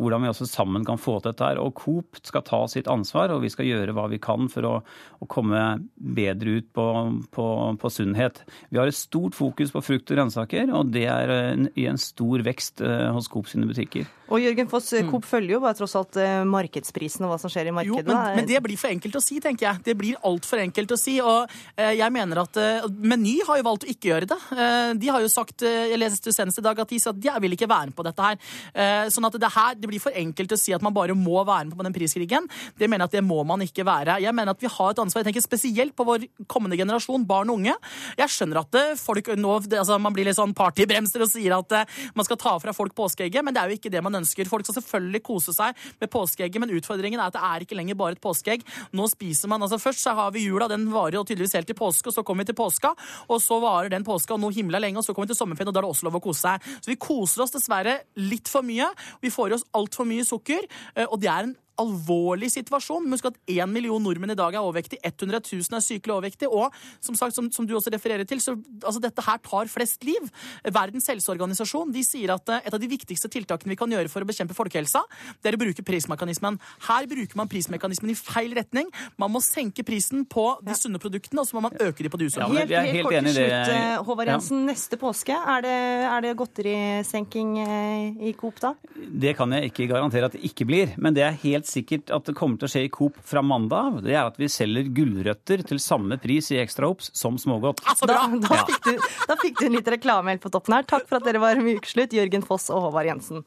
hvordan 0.00 0.24
vi 0.24 0.30
også 0.30 0.46
sammen 0.48 0.84
kan 0.86 1.00
få 1.00 1.18
til 1.20 1.30
dette 1.30 1.46
her. 1.46 1.60
Og 1.60 1.74
Coop 1.78 2.20
skal 2.24 2.44
ta 2.46 2.60
sitt 2.70 2.88
ansvar, 2.90 3.34
og 3.34 3.42
vi 3.44 3.50
skal 3.52 3.68
gjøre 3.68 3.94
hva 3.96 4.06
vi 4.12 4.20
kan 4.22 4.48
for 4.52 4.66
å, 4.66 4.74
å 5.20 5.28
komme 5.30 5.60
bedre 5.94 6.60
ut 6.60 6.70
på, 6.76 6.86
på, 7.34 7.46
på 7.80 7.92
sunnhet. 7.92 8.42
Vi 8.70 8.80
har 8.80 8.90
et 8.90 8.96
stort 8.96 9.36
fokus 9.38 9.74
på 9.74 9.84
frukt 9.84 10.08
og 10.10 10.16
grønnsaker, 10.18 10.72
og 10.76 10.92
det 10.94 11.06
er 11.10 11.34
en, 11.36 11.68
i 11.78 11.86
en 11.90 12.00
stor 12.00 12.44
vekst 12.46 12.84
eh, 12.86 13.08
hos 13.14 13.28
Coop 13.30 13.50
sine 13.50 13.68
butikker. 13.70 14.08
Og 14.30 14.42
Jørgen 14.44 14.70
Foss, 14.70 14.88
Mm. 14.90 15.06
Coop 15.10 15.26
følger 15.28 15.54
jo 15.54 15.58
bare 15.62 15.76
tross 15.78 15.92
alt 15.98 16.16
eh, 16.18 16.19
markedsprisen 16.48 17.24
og 17.26 17.32
hva 17.34 17.38
som 17.42 17.50
skjer 17.52 17.68
i 17.68 17.72
Jo, 17.72 17.76
markedet. 17.78 18.06
men, 18.08 18.36
men 18.40 18.48
det 18.48 18.60
blir 18.64 18.78
for 18.80 18.92
enkelt 18.92 19.16
å 19.18 19.22
si, 19.24 19.38
tenker 19.42 19.66
jeg. 19.68 19.82
Det 19.86 19.94
blir 19.98 20.18
altfor 20.26 20.62
enkelt 20.62 20.94
å 20.94 20.98
si. 21.00 21.16
Og 21.24 21.50
eh, 21.76 21.94
jeg 21.98 22.14
mener 22.14 22.42
at 22.44 22.60
eh, 22.60 22.86
Meny 23.00 23.38
har 23.48 23.60
jo 23.60 23.66
valgt 23.66 23.86
å 23.86 23.90
ikke 23.92 24.10
gjøre 24.12 24.28
det. 24.30 24.38
Eh, 24.56 24.92
de 25.00 25.10
har 25.12 25.24
jo 25.24 25.30
sagt, 25.32 25.64
eh, 25.66 25.90
jeg 25.92 26.00
leste 26.02 26.34
senest 26.34 26.60
i 26.60 26.64
dag, 26.66 26.78
at 26.84 26.90
de 26.92 27.00
sa 27.02 27.12
at 27.14 27.20
de 27.22 27.34
vil 27.46 27.56
ikke 27.56 27.68
være 27.70 27.90
med 27.90 27.96
på 27.98 28.06
dette 28.06 28.26
her. 28.26 28.40
Eh, 28.74 29.06
sånn 29.12 29.28
at 29.28 29.38
det 29.40 29.52
her 29.56 29.78
det 29.80 29.90
blir 29.90 30.02
for 30.02 30.14
enkelt 30.16 30.54
å 30.56 30.58
si 30.60 30.74
at 30.76 30.82
man 30.84 30.94
bare 30.96 31.16
må 31.16 31.40
være 31.44 31.70
med 31.70 31.76
på 31.78 31.86
den 31.86 31.96
priskrigen. 31.96 32.48
Det 32.78 32.88
mener 32.88 33.04
jeg 33.06 33.12
at 33.12 33.18
det 33.20 33.24
må 33.26 33.40
man 33.48 33.62
ikke 33.64 33.86
være. 33.86 34.18
Jeg 34.24 34.34
mener 34.36 34.54
at 34.54 34.62
vi 34.62 34.70
har 34.70 34.92
et 34.94 35.02
ansvar. 35.02 35.22
Jeg 35.24 35.30
tenker 35.30 35.44
spesielt 35.46 35.96
på 35.96 36.06
vår 36.08 36.26
kommende 36.50 36.78
generasjon, 36.80 37.24
barn 37.28 37.50
og 37.52 37.60
unge. 37.62 37.76
Jeg 38.18 38.34
skjønner 38.36 38.62
at 38.62 38.80
eh, 38.80 38.94
folk 39.00 39.32
nå, 39.38 39.56
altså, 39.70 39.98
man 40.02 40.14
blir 40.16 40.28
litt 40.28 40.38
sånn 40.38 40.54
partybremser 40.56 41.24
og 41.24 41.30
sier 41.32 41.56
at 41.56 41.76
eh, 41.78 41.98
man 42.18 42.26
skal 42.28 42.38
ta 42.40 42.56
fra 42.62 42.74
folk 42.76 42.94
påskeegget, 42.98 43.44
men 43.46 43.56
det 43.56 43.62
er 43.62 43.72
jo 43.72 43.78
ikke 43.80 43.92
det 43.92 44.02
man 44.04 44.20
ønsker. 44.20 44.48
Folk 44.50 44.66
skal 44.66 44.80
selvfølgelig 44.80 45.22
kose 45.26 45.54
seg 45.56 45.78
med 46.02 46.09
påskeegget, 46.12 46.60
men 46.62 46.74
utfordringen 46.76 47.20
er 47.20 47.30
at 47.30 47.36
det 47.36 47.44
er 47.46 47.64
ikke 47.66 47.78
lenger 47.78 47.98
bare 48.00 48.16
et 48.16 48.22
påskeegg. 48.22 48.66
Nå 48.96 49.08
spiser 49.12 49.50
man, 49.50 49.62
altså 49.64 49.80
Først 49.80 50.04
så 50.04 50.14
har 50.14 50.34
vi 50.34 50.44
jula, 50.44 50.68
den 50.68 50.88
varer 50.92 51.16
jo 51.16 51.24
tydeligvis 51.24 51.56
helt 51.56 51.70
til 51.70 51.78
påske, 51.78 52.10
og 52.10 52.16
så 52.16 52.24
kommer 52.26 52.44
vi 52.44 52.50
til 52.52 52.58
påska, 52.58 52.92
og 53.30 53.40
så 53.42 53.60
varer 53.62 53.92
den 53.94 54.04
påska 54.06 54.36
og 54.36 54.42
nå 54.42 54.52
himla 54.54 54.82
lenge, 54.82 55.00
og 55.00 55.06
så 55.06 55.14
kommer 55.14 55.30
vi 55.30 55.34
til 55.34 55.40
sommerferien, 55.40 55.72
og 55.72 55.76
da 55.76 55.82
er 55.82 55.88
det 55.88 55.94
også 55.94 56.08
lov 56.08 56.20
å 56.20 56.24
kose 56.24 56.44
seg. 56.44 56.68
Så 56.82 56.92
vi 56.92 57.00
koser 57.00 57.46
oss 57.46 57.54
dessverre 57.56 58.00
litt 58.20 58.50
for 58.50 58.66
mye. 58.66 58.90
Vi 59.24 59.32
får 59.32 59.50
i 59.50 59.58
oss 59.58 59.66
altfor 59.76 60.08
mye 60.08 60.26
sukker, 60.26 60.68
eh, 60.94 61.06
og 61.08 61.20
det 61.22 61.32
er 61.32 61.48
en 61.48 61.56
alvorlig 61.80 62.50
situasjon. 62.54 63.08
Husk 63.14 63.30
at 63.30 63.38
én 63.50 63.72
million 63.72 64.02
nordmenn 64.02 64.34
i 64.34 64.38
dag 64.38 64.54
er 64.54 64.62
overvektige, 64.62 65.02
100 65.02 65.42
000 65.48 65.78
er 65.78 65.84
sykelig 65.84 66.16
overvektige, 66.16 66.50
og 66.52 66.76
som 67.02 67.18
sagt, 67.18 67.36
som, 67.36 67.50
som 67.52 67.66
du 67.66 67.74
også 67.76 67.92
refererer 67.94 68.28
til, 68.28 68.42
så 68.44 68.54
altså, 68.84 69.02
dette 69.02 69.24
her 69.26 69.40
tar 69.46 69.70
flest 69.72 70.06
liv. 70.06 70.30
Verdens 70.70 71.10
helseorganisasjon 71.10 71.92
de 71.94 72.04
sier 72.06 72.34
at 72.34 72.54
eh, 72.54 72.68
et 72.68 72.76
av 72.76 72.82
de 72.82 72.90
viktigste 72.90 73.30
tiltakene 73.32 73.74
vi 73.74 73.80
kan 73.80 73.90
gjøre 73.90 74.12
for 74.12 74.24
å 74.24 74.30
bekjempe 74.30 74.56
folkehelsa, 74.56 75.02
det 75.42 75.52
er 75.52 75.58
å 75.58 75.62
bruke 75.64 75.84
prismekanismen. 75.86 76.60
Her 76.86 77.10
bruker 77.10 77.40
man 77.40 77.50
prismekanismen 77.50 78.14
i 78.14 78.18
feil 78.18 78.54
retning. 78.58 78.90
Man 79.20 79.34
må 79.34 79.42
senke 79.44 79.84
prisen 79.86 80.24
på 80.30 80.46
de 80.62 80.78
sunne 80.78 81.02
produktene, 81.02 81.42
og 81.42 81.50
så 81.50 81.58
må 81.58 81.66
man 81.66 81.78
øke 81.80 82.06
de 82.06 82.12
på 82.12 82.20
de 82.20 82.30
usunne. 82.30 82.50
Helt, 82.54 82.70
helt, 82.70 83.04
kort 83.08 83.18
til 83.18 83.34
slutt, 83.34 83.74
Håvard 84.06 84.20
Håvard 84.20 84.28
Ja. 84.28 84.36
Jensen. 84.36 84.66
Neste 84.68 84.98
påske, 85.00 85.32
er 85.32 85.62
det, 85.64 85.76
er 86.10 86.24
det 86.24 86.34
godterisenking 86.38 87.56
eh, 87.62 88.28
i 88.28 88.32
Coop 88.38 88.60
da? 88.60 88.74
Det 88.94 89.34
kan 89.38 89.52
jeg 89.56 89.70
ikke 89.70 89.88
garantere 89.90 90.28
at 90.28 90.36
det 90.36 90.42
ikke 90.46 90.66
blir, 90.68 90.94
men 91.00 91.16
det 91.16 91.24
er 91.24 91.38
helt 91.42 91.69
sikkert 91.70 92.10
at 92.14 92.26
det 92.28 92.36
kommer 92.38 92.60
til 92.60 92.68
å 92.68 92.72
skje 92.72 92.84
i 92.86 92.92
Coop 92.92 93.16
fra 93.26 93.42
mandag 93.46 93.90
av. 93.90 94.00
Det 94.04 94.14
er 94.16 94.24
at 94.24 94.38
vi 94.40 94.50
selger 94.50 94.90
gulrøtter 94.96 95.64
til 95.66 95.80
samme 95.82 96.18
pris 96.22 96.50
i 96.54 96.60
Extra 96.62 96.90
Ops 96.90 97.12
som 97.16 97.38
smågodt. 97.40 97.82
Da, 98.04 98.20
da, 98.42 98.60
fikk 98.68 98.84
du, 98.88 99.08
da 99.30 99.38
fikk 99.40 99.60
du 99.60 99.68
en 99.70 99.78
litt 99.78 99.94
reklame 99.96 100.34
helt 100.34 100.44
på 100.44 100.52
toppen 100.52 100.78
her. 100.78 100.86
Takk 100.90 101.08
for 101.08 101.20
at 101.20 101.28
dere 101.28 101.42
var 101.42 101.60
med 101.60 101.76
i 101.76 101.80
Ukeslutt, 101.80 102.16
Jørgen 102.16 102.46
Foss 102.46 102.68
og 102.74 102.88
Håvard 102.88 103.10
Jensen. 103.12 103.44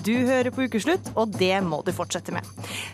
Du 0.00 0.14
hører 0.24 0.48
på 0.54 0.64
Ukeslutt, 0.64 1.10
og 1.20 1.34
det 1.36 1.52
må 1.66 1.82
du 1.84 1.92
fortsette 1.92 2.32
med. 2.32 2.46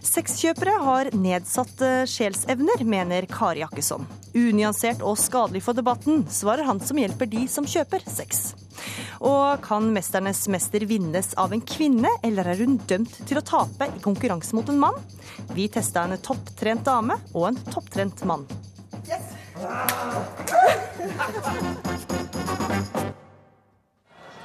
Sexkjøpere 0.03 0.75
har 0.83 1.11
nedsatte 1.15 1.91
sjelsevner, 2.11 2.83
mener 2.83 3.29
Kari 3.31 3.63
Jakkesson. 3.63 4.09
Unyansert 4.35 5.05
og 5.07 5.15
skadelig 5.23 5.63
for 5.69 5.79
debatten, 5.79 6.25
svarer 6.33 6.67
han 6.67 6.83
som 6.83 6.99
hjelper 6.99 7.31
de 7.31 7.47
som 7.51 7.69
kjøper 7.69 8.03
sex. 8.11 8.49
Og 9.21 9.63
kan 9.63 9.93
'Mesternes 9.93 10.47
mester' 10.49 10.87
vinnes 10.87 11.35
av 11.37 11.53
en 11.53 11.61
kvinne, 11.61 12.09
eller 12.23 12.47
er 12.47 12.57
hun 12.57 12.77
dømt 12.77 13.27
til 13.27 13.39
å 13.39 13.45
tape 13.45 13.89
i 13.89 14.01
konkurranse 14.01 14.55
mot 14.55 14.69
en 14.69 14.79
mann? 14.79 14.99
Vi 15.55 15.69
testa 15.69 16.05
en 16.05 16.19
topptrent 16.19 16.85
dame 16.85 17.19
og 17.35 17.49
en 17.49 17.57
topptrent 17.73 18.25
mann. 18.25 18.47
Yes. 19.07 19.37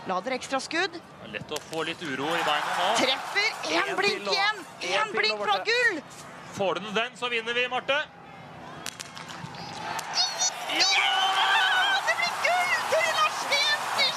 Lader 0.08 0.34
ekstraskudd. 0.36 0.96
Lett 1.32 1.52
å 1.52 1.60
få 1.70 1.84
litt 1.88 2.02
uro 2.04 2.28
i 2.28 2.42
beina 2.44 2.72
nå. 2.76 2.88
Treffer! 3.00 3.52
Én 3.72 3.92
blink 3.96 4.26
igjen! 4.28 4.58
en 4.82 4.96
Én 4.98 5.14
blink 5.16 5.40
fra 5.40 5.60
gull! 5.68 6.02
Får 6.58 6.82
du 6.82 6.90
den, 6.92 7.14
så 7.16 7.30
vinner 7.32 7.56
vi, 7.56 7.68
Marte. 7.72 8.00
Ja! 10.76 11.14
Det 12.08 12.16
blir 12.18 12.34
gull 12.48 12.74
til 12.92 13.08
Lars 13.20 13.40
jenter 13.54 13.71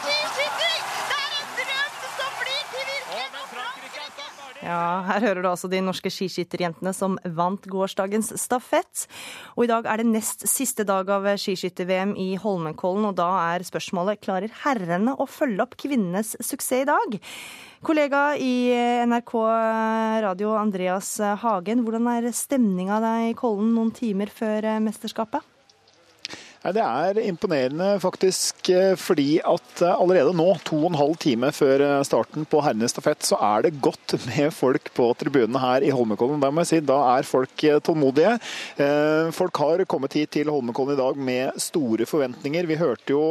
skiskytter! 0.04 0.78
Det 1.10 1.18
er 1.18 1.36
en 1.40 1.52
drøm 1.60 1.98
som 2.18 2.38
blir 2.42 2.62
til 2.72 2.88
virkelighet! 2.92 3.24
Ja, 4.64 5.04
her 5.04 5.20
hører 5.20 5.42
du 5.44 5.48
altså 5.50 5.68
de 5.68 5.82
norske 5.84 6.08
skiskytterjentene 6.08 6.94
som 6.96 7.18
vant 7.36 7.66
gårsdagens 7.68 8.32
stafett. 8.40 9.04
Og 9.58 9.66
i 9.66 9.68
dag 9.68 9.84
er 9.90 10.00
det 10.00 10.08
nest 10.08 10.46
siste 10.48 10.86
dag 10.88 11.10
av 11.12 11.28
skiskytter-VM 11.40 12.14
i 12.16 12.30
Holmenkollen, 12.40 13.10
og 13.10 13.18
da 13.20 13.28
er 13.52 13.66
spørsmålet 13.66 14.22
klarer 14.24 14.54
herrene 14.64 15.16
å 15.20 15.28
følge 15.28 15.66
opp 15.66 15.76
kvinnenes 15.80 16.32
suksess 16.40 16.84
i 16.84 16.88
dag? 16.88 17.18
Kollega 17.84 18.22
i 18.40 18.72
NRK 19.04 19.34
Radio 20.24 20.54
Andreas 20.56 21.18
Hagen, 21.44 21.84
hvordan 21.84 22.08
er 22.16 22.30
stemninga 22.32 23.02
i 23.28 23.34
Kollen 23.36 23.74
noen 23.76 23.92
timer 23.92 24.32
før 24.32 24.72
mesterskapet? 24.80 25.53
Det 26.64 26.80
er 26.80 27.18
imponerende 27.20 27.98
faktisk, 28.00 28.70
eh, 28.72 28.94
fordi 28.96 29.36
at 29.44 29.82
eh, 29.84 29.90
allerede 30.00 30.32
nå, 30.32 30.46
to 30.64 30.78
og 30.78 30.86
en 30.94 30.96
halv 30.96 31.18
time 31.20 31.50
før 31.52 31.82
eh, 31.84 32.04
starten 32.08 32.46
på 32.48 32.62
herrenes 32.64 32.94
stafett, 32.94 33.20
så 33.20 33.36
er 33.36 33.66
det 33.66 33.82
godt 33.84 34.14
med 34.30 34.48
folk 34.56 34.88
på 34.96 35.10
tribunene 35.20 35.60
her 35.60 35.84
i 35.84 35.92
Holmenkollen. 35.92 36.40
Da 36.40 36.48
må 36.48 36.64
jeg 36.64 36.70
si, 36.70 36.80
da 36.80 36.96
er 37.18 37.28
folk 37.28 37.52
tålmodige. 37.84 38.38
Folk 39.36 39.60
har 39.60 39.82
kommet 39.88 40.16
hit 40.16 40.32
til 40.34 40.48
Holmenkollen 40.48 40.96
i 40.96 41.00
dag 41.00 41.20
med 41.28 41.60
store 41.60 42.06
forventninger. 42.08 42.66
Vi 42.68 42.78
hørte 42.80 43.12
jo 43.12 43.22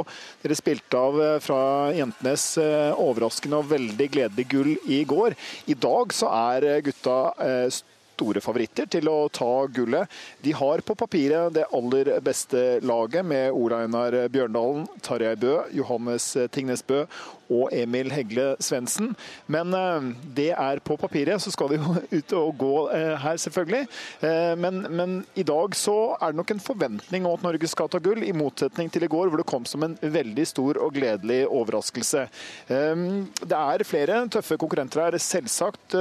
dere 0.43 0.57
spilte 0.57 0.99
av 0.99 1.17
fra 1.43 1.61
jentenes 1.95 2.45
overraskende 2.59 3.59
og 3.59 3.71
veldig 3.71 4.09
gledelig 4.13 4.47
gull 4.51 4.73
i 4.85 5.01
går. 5.09 5.37
I 5.73 5.77
dag 5.77 6.13
så 6.15 6.29
er 6.53 6.83
gutta 6.85 7.17
eh, 7.41 7.67
store 8.13 8.41
favoritter 8.43 8.89
til 8.89 9.09
å 9.11 9.27
ta 9.33 9.65
gullet. 9.73 10.09
De 10.45 10.53
har 10.55 10.83
på 10.85 10.95
papiret 10.97 11.53
det 11.57 11.67
aller 11.73 12.13
beste 12.23 12.79
laget 12.85 13.25
med 13.25 13.51
Ola 13.51 13.83
Einar 13.83 14.17
Bjørndalen, 14.33 14.87
Tarjei 15.03 15.35
Bø, 15.39 15.55
Johannes 15.75 16.31
Tingnes 16.53 16.85
Bø 16.85 17.03
og 17.53 17.73
Emil 17.75 18.11
Hegle 18.13 18.53
Svendsen. 18.63 19.13
Men 19.51 19.73
eh, 19.77 20.09
det 20.35 20.49
er 20.53 20.81
på 20.85 20.97
papiret, 20.99 21.41
så 21.43 21.53
skal 21.53 21.73
de 21.73 21.79
jo 21.81 21.95
ut 22.17 22.35
og 22.39 22.57
gå 22.61 22.73
eh, 22.95 23.13
her, 23.23 23.39
selvfølgelig. 23.41 23.87
Eh, 24.21 24.53
Men, 24.63 24.81
men 24.93 25.13
i 25.39 25.43
dag 25.45 25.75
så 25.77 25.95
er 26.21 26.31
det 26.31 26.39
nok 26.39 26.51
en 26.53 26.61
forventning 26.63 27.25
om 27.25 27.35
at 27.37 27.43
Norge 27.45 27.67
skal 27.69 27.89
ta 27.91 27.99
gull, 28.03 28.23
i 28.23 28.33
motsetning 28.35 28.89
til 28.91 29.05
i 29.05 29.09
går, 29.11 29.29
hvor 29.29 29.41
det 29.41 29.47
kom 29.49 29.65
som 29.67 29.83
en 29.85 29.95
veldig 30.01 30.45
stor 30.47 30.79
og 30.83 30.93
gledelig 30.95 31.41
overraskelse. 31.47 32.25
Det 32.69 33.57
er 33.57 33.83
flere 33.87 34.19
tøffe 34.31 34.57
konkurrenter 34.61 35.01
her. 35.03 35.17
Selvsagt 35.21 35.95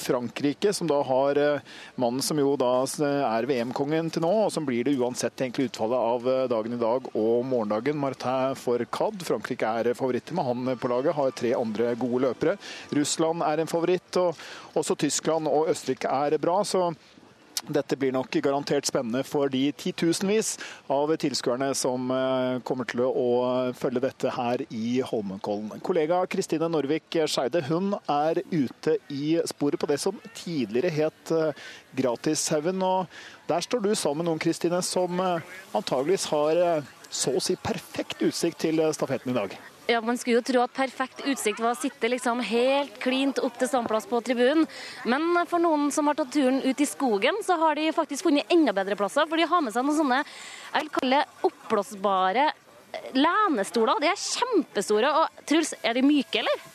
Frankrike, 0.00 0.72
som 0.76 0.88
da 0.90 1.00
har 1.06 1.40
mannen 2.00 2.24
som 2.24 2.38
jo 2.40 2.54
da 2.60 2.70
er 3.32 3.48
VM-kongen 3.50 4.10
til 4.14 4.24
nå, 4.24 4.32
og 4.46 4.52
som 4.54 4.66
blir 4.68 4.86
det 4.86 4.96
uansett 5.00 5.34
egentlig 5.40 5.70
utfallet 5.70 6.06
av 6.12 6.50
dagen 6.52 6.76
i 6.76 6.80
dag 6.80 7.10
og 7.12 7.44
morgendagen. 7.48 7.98
Martin 8.00 8.56
Fourcade. 8.60 9.26
Frankrike 9.26 9.74
er 9.80 9.92
favoritter 9.98 10.36
med 10.36 10.46
han 10.48 10.72
på 10.80 10.90
laget, 10.96 11.16
har 11.16 11.36
tre 11.36 11.52
andre 11.58 11.94
gode 12.00 12.24
løpere. 12.28 12.56
Russland 12.96 13.44
er 13.46 13.62
en 13.62 13.70
favoritt, 13.70 14.22
og 14.22 14.34
også 14.76 14.98
Tyskland 15.06 15.48
og 15.52 15.70
Østerrike 15.72 16.10
er 16.10 16.40
bra. 16.42 16.62
så 16.64 16.90
dette 17.72 17.96
blir 17.98 18.12
nok 18.14 18.36
garantert 18.44 18.86
spennende 18.86 19.22
for 19.26 19.50
de 19.50 19.62
titusenvis 19.80 20.52
av 20.92 21.10
tilskuerne 21.18 21.70
som 21.78 22.10
eh, 22.14 22.58
kommer 22.66 22.86
til 22.88 23.02
å 23.06 23.72
følge 23.78 24.02
dette 24.04 24.32
her 24.36 24.62
i 24.68 25.00
Holmenkollen. 25.06 25.80
Kollega 25.86 26.20
Kristine 26.30 26.68
Norvik 26.70 27.16
Skeide 27.26 27.62
er 27.64 28.42
ute 28.52 28.98
i 29.10 29.38
sporet 29.48 29.80
på 29.80 29.88
det 29.90 29.98
som 30.02 30.20
tidligere 30.36 30.92
het 30.94 31.32
eh, 31.34 31.64
Gratishaugen. 31.96 32.84
Der 33.48 33.64
står 33.64 33.82
du 33.82 33.94
sammen 33.94 34.24
med 34.24 34.30
noen 34.30 34.42
Kristine, 34.42 34.82
som 34.84 35.18
eh, 35.20 35.56
antageligvis 35.74 36.28
har 36.30 36.84
så 37.10 37.32
å 37.38 37.42
si 37.42 37.56
perfekt 37.56 38.22
utsikt 38.22 38.62
til 38.66 38.84
stafetten 38.94 39.32
i 39.32 39.38
dag. 39.40 39.58
Ja, 39.86 40.00
Man 40.00 40.18
skulle 40.18 40.40
jo 40.40 40.42
tro 40.42 40.62
at 40.64 40.72
perfekt 40.74 41.20
utsikt 41.30 41.60
var 41.62 41.76
å 41.76 41.78
sitte 41.78 42.08
liksom 42.10 42.40
helt 42.42 42.96
klint 43.02 43.38
opp 43.38 43.54
til 43.58 43.68
standplass 43.70 44.08
på 44.10 44.18
tribunen. 44.26 44.66
Men 45.06 45.44
for 45.46 45.62
noen 45.62 45.92
som 45.94 46.10
har 46.10 46.18
tatt 46.18 46.32
turen 46.34 46.58
ut 46.64 46.80
i 46.82 46.88
skogen, 46.90 47.38
så 47.46 47.54
har 47.60 47.78
de 47.78 47.92
faktisk 47.94 48.26
funnet 48.26 48.50
enda 48.50 48.74
bedre 48.74 48.98
plasser. 48.98 49.28
For 49.30 49.38
de 49.38 49.46
har 49.46 49.62
med 49.62 49.76
seg 49.76 49.86
noen 49.86 50.00
sånne 50.00 50.18
jeg 50.24 50.80
vil 50.80 50.90
kalle 50.98 51.22
oppblåsbare 51.46 52.48
eh, 52.48 53.06
lenestoler. 53.14 54.02
De 54.02 54.10
er 54.10 54.18
kjempestore. 54.24 55.14
Og 55.22 55.46
Truls, 55.46 55.76
er 55.86 55.94
de 55.94 56.02
myke, 56.02 56.42
eller? 56.42 56.66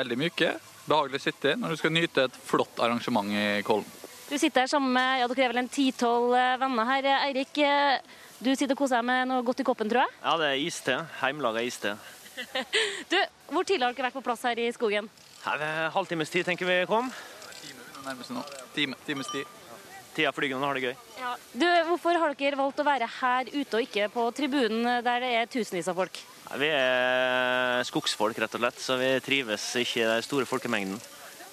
Veldig 0.00 0.18
myke. 0.18 0.52
Behagelig 0.88 1.22
å 1.22 1.26
sitte 1.28 1.54
i 1.54 1.62
når 1.62 1.76
du 1.76 1.80
skal 1.84 1.94
nyte 1.94 2.26
et 2.26 2.42
flott 2.50 2.82
arrangement 2.82 3.30
i 3.38 3.48
Kollen. 3.66 3.86
Du 4.28 4.34
sitter 4.36 4.66
her 4.66 4.68
sammen 4.68 4.90
med 4.92 5.22
ja, 5.22 5.30
dere 5.30 5.46
er 5.46 5.54
vel 5.54 5.62
en 5.62 5.70
ti-tolv 5.72 6.34
venner 6.34 6.90
her. 6.90 7.06
Eirik, 7.22 7.62
eh, 7.62 8.02
du 8.42 8.50
sitter 8.50 8.74
og 8.74 8.82
koser 8.82 8.98
deg 8.98 9.06
med 9.14 9.30
noe 9.30 9.46
godt 9.46 9.62
i 9.62 9.70
koppen, 9.70 9.88
tror 9.90 10.08
jeg? 10.08 10.18
Ja, 10.26 10.34
det 10.42 10.50
er 10.50 10.64
iste. 10.66 10.98
Heimelaga 11.22 11.62
iste. 11.64 11.94
Du, 13.12 13.18
Hvor 13.52 13.66
tidlig 13.66 13.86
har 13.86 13.94
dere 13.96 14.08
vært 14.08 14.18
på 14.18 14.24
plass 14.24 14.44
her 14.48 14.60
i 14.62 14.68
skogen? 14.74 15.08
Her 15.44 15.90
halvtimes 15.94 16.30
tid 16.32 16.46
tenker 16.48 16.68
vi 16.68 16.80
kom. 16.90 17.10
Nærmest 18.04 18.32
nå. 18.32 18.42
Time, 18.74 18.96
times 19.06 19.30
tid. 19.32 19.46
Tida 20.16 20.32
flyr 20.34 20.50
når 20.50 20.58
man 20.58 20.68
har 20.70 20.78
det 20.78 20.88
gøy. 20.88 20.96
Ja. 21.20 21.34
Du, 21.52 21.66
Hvorfor 21.90 22.18
har 22.18 22.34
dere 22.38 22.58
valgt 22.58 22.80
å 22.82 22.86
være 22.86 23.06
her 23.20 23.50
ute 23.52 23.78
og 23.78 23.84
ikke 23.84 24.08
på 24.10 24.24
tribunen 24.34 24.88
der 25.06 25.22
det 25.22 25.30
er 25.42 25.50
tusenvis 25.52 25.90
av 25.92 25.98
folk? 26.00 26.18
Nei, 26.48 26.58
Vi 26.64 26.70
er 26.74 27.84
skogsfolk, 27.86 28.40
rett 28.42 28.56
og 28.56 28.64
slett, 28.64 28.82
så 28.82 28.96
vi 28.98 29.12
trives 29.24 29.68
ikke 29.78 30.02
i 30.02 30.08
den 30.08 30.26
store 30.26 30.48
folkemengden. 30.48 30.98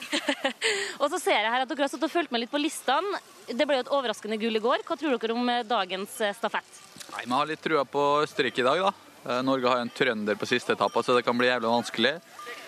Og 1.01 1.09
så 1.11 1.17
ser 1.19 1.39
jeg 1.39 1.49
her 1.51 1.63
at 1.63 1.69
dere 1.69 1.85
har 1.85 1.91
stått 1.91 2.05
og 2.07 2.11
fulgt 2.13 2.31
med 2.33 2.43
litt 2.43 2.51
på 2.51 2.61
listene. 2.61 3.19
Det 3.49 3.65
ble 3.67 3.79
jo 3.79 3.85
et 3.85 3.91
overraskende 3.95 4.37
gull 4.39 4.59
i 4.59 4.61
går. 4.63 4.83
Hva 4.87 4.97
tror 4.99 5.17
dere 5.17 5.35
om 5.35 5.49
dagens 5.67 6.19
eh, 6.23 6.35
stafett? 6.37 6.77
Nei, 7.11 7.25
Vi 7.25 7.33
har 7.33 7.49
litt 7.49 7.63
trua 7.63 7.83
på 7.89 8.03
Østerrike 8.23 8.61
i 8.63 8.67
dag, 8.67 8.83
da. 8.85 9.04
Eh, 9.25 9.41
Norge 9.43 9.67
har 9.67 9.81
en 9.81 9.89
trønder 9.89 10.37
på 10.37 10.45
siste 10.45 10.75
etappa, 10.75 11.03
så 11.03 11.15
det 11.17 11.25
kan 11.25 11.37
bli 11.37 11.49
jævlig 11.49 11.71
vanskelig. 11.71 12.13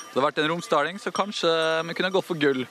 Det 0.08 0.18
har 0.18 0.26
vært 0.26 0.42
en 0.42 0.50
romsdaling, 0.50 1.00
så 1.00 1.14
kanskje 1.14 1.52
vi 1.86 1.98
kunne 1.98 2.14
gått 2.16 2.26
for 2.26 2.40
gull. 2.42 2.64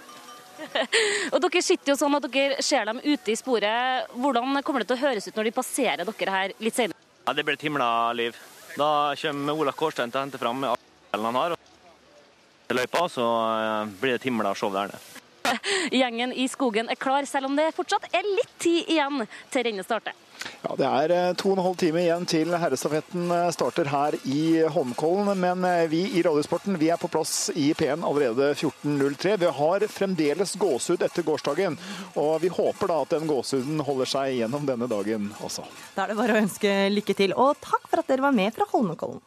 Og 1.34 1.38
dere 1.44 1.62
sitter 1.62 1.92
jo 1.92 1.98
sånn 2.00 2.16
at 2.18 2.26
dere 2.32 2.64
ser 2.64 2.88
dem 2.88 2.98
ute 3.04 3.30
i 3.30 3.38
sporet. 3.38 4.10
Hvordan 4.16 4.58
kommer 4.66 4.82
det 4.82 4.90
til 4.90 4.98
å 4.98 5.04
høres 5.04 5.28
ut 5.28 5.38
når 5.38 5.50
de 5.50 5.54
passerer 5.54 6.08
dere 6.08 6.34
her 6.34 6.56
litt 6.58 6.74
senere? 6.74 6.98
Ja, 7.26 7.34
Det 7.36 7.44
blir 7.46 7.58
et 7.58 7.66
himla 7.66 7.90
liv. 8.16 8.38
Da 8.76 9.14
kommer 9.20 9.60
Ola 9.62 9.72
Kårstein 9.72 10.10
til 10.10 10.18
å 10.18 10.24
hente 10.26 10.40
fram 10.40 10.66
alle 10.66 11.22
han 11.22 11.38
har. 11.38 11.54
og 11.54 12.74
løypa, 12.74 13.06
så 13.08 13.22
eh, 13.22 13.94
blir 14.00 14.16
det 14.16 14.20
et 14.20 14.26
himla 14.26 14.54
show 14.58 14.72
der 14.74 14.90
nede. 14.90 14.98
Gjengen 16.00 16.32
i 16.34 16.48
skogen 16.50 16.90
er 16.90 16.98
klar, 16.98 17.24
selv 17.30 17.46
om 17.46 17.54
det 17.54 17.70
fortsatt 17.76 18.08
er 18.10 18.26
litt 18.26 18.58
tid 18.58 18.90
igjen 18.90 19.22
til 19.54 19.68
rennet 19.68 19.86
starter. 19.86 20.16
Ja, 20.62 20.74
Det 20.78 20.86
er 20.86 21.14
eh, 21.14 21.34
to 21.38 21.50
og 21.52 21.58
en 21.58 21.64
halv 21.64 21.76
time 21.80 22.02
igjen 22.02 22.26
til 22.28 22.54
herrestafetten 22.56 23.30
eh, 23.34 23.50
starter 23.54 23.90
her 23.90 24.16
i 24.24 24.62
Holmenkollen. 24.72 25.30
Men 25.40 25.64
eh, 25.68 25.84
vi 25.92 26.02
i 26.18 26.22
Radiosporten 26.26 26.78
vi 26.80 26.90
er 26.92 27.00
på 27.00 27.10
plass 27.12 27.50
i 27.54 27.68
P1 27.76 28.04
allerede 28.06 28.52
14.03. 28.54 29.36
Vi 29.42 29.52
har 29.60 29.86
fremdeles 29.92 30.56
gåsehud 30.60 31.04
etter 31.06 31.26
gårsdagen, 31.26 31.78
og 32.18 32.40
vi 32.42 32.50
håper 32.52 32.92
da 32.92 32.98
at 33.04 33.14
den 33.16 33.30
gåsehuden 33.30 33.84
holder 33.86 34.12
seg 34.16 34.34
gjennom 34.40 34.66
denne 34.68 34.88
dagen 34.90 35.30
også. 35.46 35.66
Da 35.94 36.04
er 36.04 36.12
det 36.12 36.18
bare 36.20 36.36
å 36.36 36.42
ønske 36.42 36.74
lykke 36.92 37.16
til, 37.18 37.36
og 37.36 37.56
takk 37.62 37.86
for 37.90 38.02
at 38.02 38.10
dere 38.10 38.26
var 38.26 38.36
med 38.36 38.54
fra 38.56 38.68
Holmenkollen. 38.72 39.22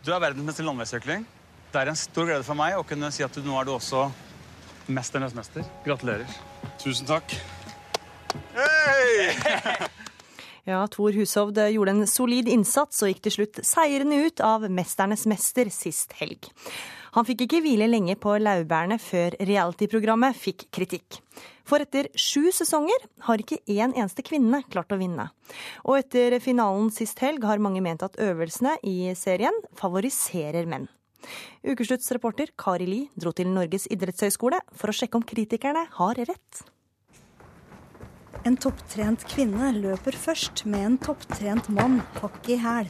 Du 0.00 0.14
er 0.14 0.22
verdensmester 0.22 0.64
i 0.64 0.70
landeveissykling. 0.70 1.28
Det 1.70 1.78
er 1.78 1.92
en 1.92 1.98
stor 1.98 2.26
glede 2.26 2.46
for 2.46 2.58
meg 2.58 2.74
å 2.78 2.86
kunne 2.86 3.12
si 3.14 3.22
at 3.22 3.36
du, 3.36 3.44
nå 3.46 3.54
er 3.60 3.68
du 3.68 3.76
også 3.76 4.08
mesternes 4.90 5.36
mester. 5.36 5.66
Gratulerer. 5.84 6.26
Tusen 6.82 7.06
takk. 7.06 7.36
Ja, 10.68 10.84
Tor 10.92 11.14
Hushovd 11.16 11.58
gjorde 11.72 11.94
en 11.96 12.08
solid 12.08 12.48
innsats 12.52 13.00
og 13.02 13.12
gikk 13.12 13.22
til 13.24 13.36
slutt 13.38 13.60
seirende 13.66 14.18
ut 14.26 14.42
av 14.44 14.66
Mesternes 14.68 15.26
mester 15.30 15.70
sist 15.72 16.12
helg. 16.20 16.50
Han 17.16 17.26
fikk 17.26 17.46
ikke 17.46 17.62
hvile 17.64 17.88
lenge 17.90 18.14
på 18.20 18.36
laurbærene 18.38 19.00
før 19.02 19.34
realityprogrammet 19.40 20.36
fikk 20.38 20.68
kritikk. 20.74 21.18
For 21.66 21.82
etter 21.82 22.10
sju 22.18 22.52
sesonger 22.54 23.02
har 23.26 23.42
ikke 23.42 23.60
én 23.70 23.94
eneste 23.94 24.22
kvinne 24.26 24.62
klart 24.70 24.92
å 24.94 24.98
vinne. 25.00 25.30
Og 25.86 25.98
etter 25.98 26.38
finalen 26.42 26.90
sist 26.94 27.18
helg 27.24 27.46
har 27.46 27.62
mange 27.62 27.82
ment 27.82 28.04
at 28.06 28.18
øvelsene 28.22 28.76
i 28.86 29.12
serien 29.18 29.56
favoriserer 29.78 30.70
menn. 30.70 30.88
Ukeslutts 31.66 32.10
reporter 32.14 32.52
Kari 32.58 32.86
Li 32.88 33.00
dro 33.18 33.32
til 33.36 33.50
Norges 33.52 33.88
idrettshøgskole 33.92 34.62
for 34.72 34.90
å 34.90 34.96
sjekke 34.96 35.18
om 35.18 35.26
kritikerne 35.26 35.86
har 35.98 36.20
rett. 36.20 36.62
En 38.48 38.54
topptrent 38.56 39.20
kvinne 39.28 39.66
løper 39.76 40.16
først 40.16 40.62
med 40.64 40.84
en 40.86 40.94
topptrent 41.04 41.66
mann 41.76 41.98
hakk 42.22 42.48
i 42.48 42.56
hæl. 42.62 42.88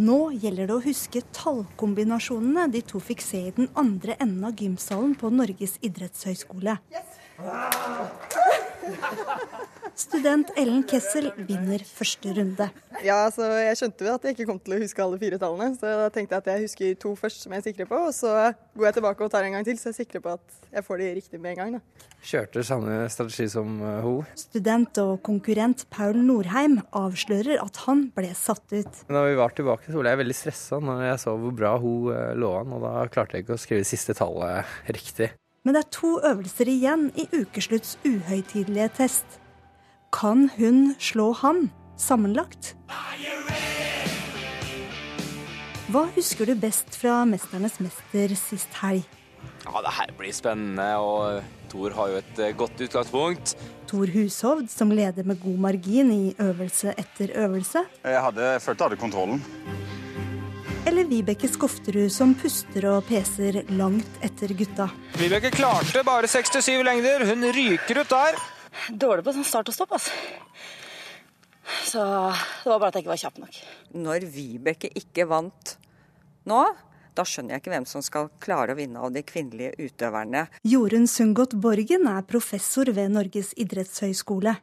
Nå 0.00 0.16
gjelder 0.40 0.70
det 0.70 0.76
å 0.78 0.84
huske 0.86 1.20
tallkombinasjonene 1.36 2.64
de 2.72 2.80
to 2.88 3.00
fikk 3.04 3.20
se 3.22 3.42
i 3.50 3.52
den 3.54 3.68
andre 3.78 4.16
enden 4.16 4.46
av 4.48 4.56
gymsalen 4.58 5.12
på 5.20 5.28
Norges 5.30 5.76
idrettshøgskole. 5.84 6.78
Student 9.94 10.50
Ellen 10.58 10.82
Kessel 10.86 11.28
vinner 11.46 11.82
første 11.86 12.32
runde. 12.34 12.66
Ja, 13.04 13.24
altså 13.26 13.46
Jeg 13.62 13.76
skjønte 13.78 14.06
jo 14.06 14.14
at 14.16 14.24
jeg 14.26 14.34
ikke 14.34 14.46
kom 14.48 14.58
til 14.62 14.74
å 14.74 14.80
huske 14.82 15.02
alle 15.04 15.18
fire 15.20 15.38
tallene, 15.38 15.74
så 15.78 15.92
da 16.00 16.08
tenkte 16.14 16.34
jeg 16.34 16.42
at 16.42 16.50
jeg 16.50 16.64
husker 16.64 16.96
to 17.04 17.12
først 17.18 17.44
som 17.44 17.54
jeg 17.54 17.62
er 17.62 17.66
sikker 17.68 17.86
på, 17.90 18.00
og 18.08 18.14
så 18.16 18.32
går 18.74 18.88
jeg 18.88 18.96
tilbake 18.98 19.26
og 19.26 19.30
tar 19.34 19.46
en 19.46 19.54
gang 19.54 19.66
til, 19.66 19.78
så 19.78 19.90
jeg 19.90 19.94
er 19.94 20.00
sikker 20.00 20.24
på 20.24 20.34
at 20.34 20.58
jeg 20.74 20.86
får 20.86 21.02
de 21.02 21.10
riktig 21.20 21.40
med 21.42 21.54
en 21.54 21.60
gang. 21.60 21.76
da. 21.76 22.08
Kjørte 22.24 22.64
samme 22.66 22.98
strategi 23.12 23.46
som 23.52 23.78
hun. 24.02 24.24
Student 24.40 25.02
og 25.04 25.14
konkurrent 25.26 25.86
Paul 25.94 26.18
Norheim 26.24 26.80
avslører 26.96 27.62
at 27.62 27.82
han 27.84 28.08
ble 28.16 28.32
satt 28.38 28.66
ut. 28.74 29.04
Da 29.06 29.24
vi 29.28 29.38
var 29.38 29.54
tilbake, 29.54 29.90
så 29.90 30.02
ble 30.02 30.14
jeg 30.14 30.22
veldig 30.24 30.38
stressa 30.40 30.82
når 30.82 31.06
jeg 31.10 31.22
så 31.26 31.38
hvor 31.38 31.54
bra 31.54 31.76
hun 31.78 32.10
uh, 32.10 32.32
lå 32.34 32.50
an, 32.62 32.74
og 32.74 32.86
da 32.86 32.96
klarte 33.14 33.38
jeg 33.38 33.46
ikke 33.46 33.58
å 33.58 33.62
skrive 33.62 33.86
siste 33.86 34.16
tallet 34.18 34.90
riktig. 34.90 35.30
Men 35.64 35.74
det 35.74 35.80
er 35.80 35.92
to 35.96 36.10
øvelser 36.28 36.68
igjen 36.68 37.06
i 37.16 37.24
ukeslutts 37.32 37.96
uhøytidelige 38.04 38.90
test. 38.98 39.38
Kan 40.12 40.50
hun 40.58 40.92
slå 41.00 41.30
han 41.40 41.70
sammenlagt? 41.96 42.74
Hva 45.88 46.04
husker 46.16 46.50
du 46.50 46.54
best 46.58 46.96
fra 47.00 47.22
'Mesternes 47.24 47.80
mester' 47.80 48.36
sist 48.36 48.76
helg? 48.82 49.04
Ja, 49.64 49.80
Det 49.80 49.92
her 49.92 50.12
blir 50.18 50.32
spennende, 50.32 50.96
og 50.96 51.42
Thor 51.70 51.90
har 51.90 52.08
jo 52.08 52.16
et 52.16 52.38
eh, 52.38 52.56
godt 52.56 52.80
utgangspunkt. 52.80 53.56
Thor 53.88 54.06
Hushovd, 54.06 54.68
som 54.68 54.90
leder 54.90 55.24
med 55.24 55.40
god 55.40 55.58
margin 55.58 56.10
i 56.12 56.34
øvelse 56.38 56.94
etter 56.98 57.32
øvelse. 57.34 57.84
Jeg, 58.04 58.20
hadde, 58.20 58.42
jeg 58.52 58.62
følte 58.62 58.84
jeg 58.84 58.90
hadde 58.90 59.00
kontrollen. 59.00 59.42
Eller 60.86 61.04
Vibeke 61.04 61.48
Skofterud, 61.48 62.12
som 62.12 62.34
puster 62.36 62.84
og 62.90 63.06
peser 63.08 63.62
langt 63.72 64.18
etter 64.24 64.52
gutta. 64.56 64.90
Vibeke 65.16 65.48
klarte 65.54 66.02
bare 66.04 66.28
67 66.28 66.82
lengder. 66.84 67.24
Hun 67.30 67.46
ryker 67.56 68.02
ut 68.02 68.12
der. 68.12 68.36
Dårlig 68.92 69.24
på 69.24 69.32
sånn 69.32 69.46
start 69.48 69.70
og 69.72 69.76
stopp, 69.76 69.94
altså. 69.96 70.12
Så 71.88 72.04
det 72.04 72.68
var 72.68 72.82
bare 72.82 72.90
at 72.92 72.98
jeg 72.98 73.06
ikke 73.06 73.14
var 73.14 73.22
kjapp 73.22 73.40
nok. 73.40 73.60
Når 74.04 74.26
Vibeke 74.34 74.90
ikke 75.00 75.24
vant 75.30 75.76
nå, 76.50 76.60
da 77.16 77.24
skjønner 77.24 77.54
jeg 77.54 77.62
ikke 77.62 77.72
hvem 77.72 77.88
som 77.88 78.04
skal 78.04 78.28
klare 78.42 78.74
å 78.74 78.78
vinne 78.78 79.00
av 79.00 79.14
de 79.14 79.22
kvinnelige 79.24 79.88
utøverne. 79.88 80.48
Jorunn 80.68 81.08
Sundgodt 81.08 81.54
Borgen 81.64 82.08
er 82.10 82.26
professor 82.28 82.90
ved 82.92 83.14
Norges 83.14 83.54
idrettshøgskole. 83.56 84.58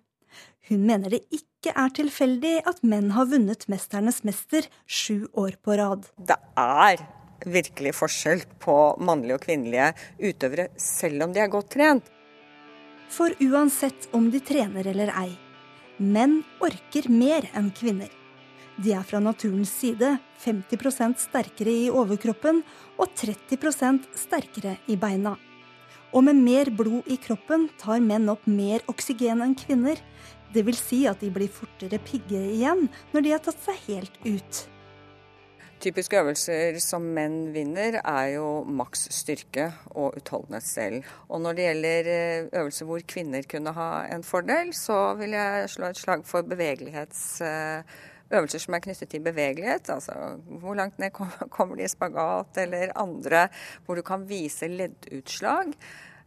Hun 0.69 0.85
mener 0.85 1.15
det 1.15 1.23
ikke 1.31 1.50
er 1.69 1.91
tilfeldig 1.93 2.63
at 2.65 2.81
menn 2.81 3.11
har 3.13 3.27
vunnet 3.29 3.67
'Mesternes 3.69 4.23
mester' 4.25 4.65
sju 4.87 5.27
år 5.37 5.61
på 5.61 5.77
rad. 5.77 6.09
Det 6.17 6.37
er 6.57 7.05
virkelig 7.45 7.93
forskjell 7.93 8.41
på 8.59 8.97
mannlige 8.97 9.35
og 9.37 9.45
kvinnelige 9.45 9.93
utøvere, 10.17 10.67
selv 10.77 11.23
om 11.23 11.33
de 11.33 11.39
er 11.39 11.47
godt 11.53 11.69
trent. 11.69 12.09
For 13.09 13.29
uansett 13.41 14.09
om 14.11 14.31
de 14.31 14.39
trener 14.39 14.87
eller 14.87 15.13
ei, 15.13 15.37
menn 15.99 16.43
orker 16.59 17.09
mer 17.09 17.45
enn 17.53 17.69
kvinner. 17.71 18.09
De 18.81 18.93
er 18.95 19.03
fra 19.03 19.19
naturens 19.19 19.69
side 19.69 20.17
50% 20.41 21.19
sterkere 21.19 21.73
i 21.85 21.89
overkroppen 21.91 22.63
og 22.97 23.11
30% 23.13 24.07
sterkere 24.17 24.77
i 24.89 24.95
beina. 24.95 25.35
Og 26.11 26.25
med 26.25 26.39
mer 26.39 26.71
blod 26.75 27.07
i 27.11 27.17
kroppen 27.21 27.69
tar 27.79 28.01
menn 28.03 28.29
opp 28.31 28.47
mer 28.47 28.81
oksygen 28.91 29.43
enn 29.43 29.53
kvinner. 29.55 29.99
Det 30.53 30.65
vil 30.67 30.75
si 30.75 31.05
at 31.07 31.21
de 31.23 31.29
blir 31.31 31.47
fortere 31.51 31.99
pigge 32.03 32.39
igjen 32.57 32.89
når 33.13 33.21
de 33.23 33.31
har 33.31 33.39
tatt 33.45 33.59
seg 33.63 33.75
helt 33.87 34.17
ut. 34.25 34.67
Typiske 35.81 36.13
øvelser 36.19 36.75
som 36.77 37.01
menn 37.15 37.53
vinner, 37.55 37.95
er 38.05 38.27
jo 38.35 38.63
maks 38.69 39.07
styrke 39.17 39.71
og 39.97 40.13
utholdenhet 40.19 40.65
selv. 40.67 41.01
Og 41.25 41.41
når 41.41 41.53
det 41.57 41.65
gjelder 41.65 42.05
eh, 42.11 42.45
øvelser 42.59 42.85
hvor 42.85 43.01
kvinner 43.09 43.41
kunne 43.49 43.73
ha 43.73 44.05
en 44.13 44.21
fordel, 44.21 44.69
så 44.77 45.17
vil 45.17 45.33
jeg 45.33 45.71
slå 45.73 45.89
et 45.89 45.97
slag 45.97 46.21
for 46.29 46.45
bevegelighetsøvelser 46.51 48.61
som 48.61 48.77
er 48.77 48.83
knyttet 48.85 49.09
til 49.09 49.25
bevegelighet. 49.25 49.89
Altså 49.95 50.13
hvor 50.61 50.77
langt 50.77 51.01
ned 51.01 51.09
kommer 51.55 51.73
de 51.79 51.83
i 51.87 51.89
spagat, 51.89 52.53
eller 52.61 52.93
andre 53.01 53.49
hvor 53.87 53.97
du 53.97 54.03
kan 54.05 54.21
vise 54.29 54.69
leddutslag. 54.69 55.73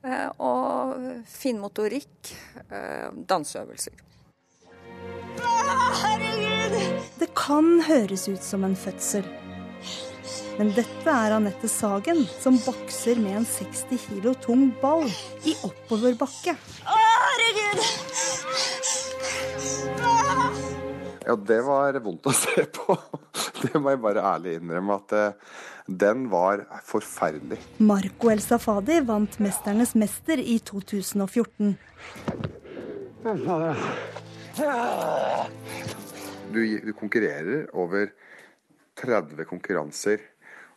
eh, 0.02 0.28
Og 0.42 0.98
finmotorikk, 1.30 2.34
eh, 2.72 3.06
danseøvelser. 5.68 7.00
Det 7.20 7.30
kan 7.38 7.80
høres 7.88 8.28
ut 8.28 8.44
som 8.44 8.64
en 8.66 8.76
fødsel. 8.76 9.26
Men 10.54 10.70
dette 10.76 11.10
er 11.10 11.34
Anette 11.34 11.68
Sagen, 11.70 12.20
som 12.38 12.58
bakser 12.62 13.18
med 13.18 13.40
en 13.40 13.46
60 13.48 13.98
kilo 14.06 14.36
tung 14.38 14.68
ball 14.82 15.08
i 15.42 15.56
oppoverbakke. 15.66 16.54
Herregud! 16.86 17.82
Ja, 21.24 21.34
det 21.36 21.60
var 21.64 21.96
vondt 22.04 22.28
å 22.28 22.34
se 22.36 22.66
på. 22.70 22.96
Det 23.64 23.80
må 23.80 23.94
jeg 23.94 24.02
bare 24.04 24.22
ærlig 24.34 24.58
innrømme 24.58 24.98
at 25.00 25.14
eh, 25.16 25.54
den 25.86 26.28
var 26.32 26.66
forferdelig. 26.84 27.58
Marco 27.80 28.30
El 28.32 28.42
Safadi 28.44 29.00
vant 29.08 29.38
'Mesternes 29.40 29.94
mester' 29.96 30.40
i 30.40 30.58
2014. 30.60 31.74
Du, 36.54 36.60
du 36.78 36.92
konkurrerer 36.94 37.66
over 37.74 38.12
30 39.00 39.44
konkurranser 39.50 40.22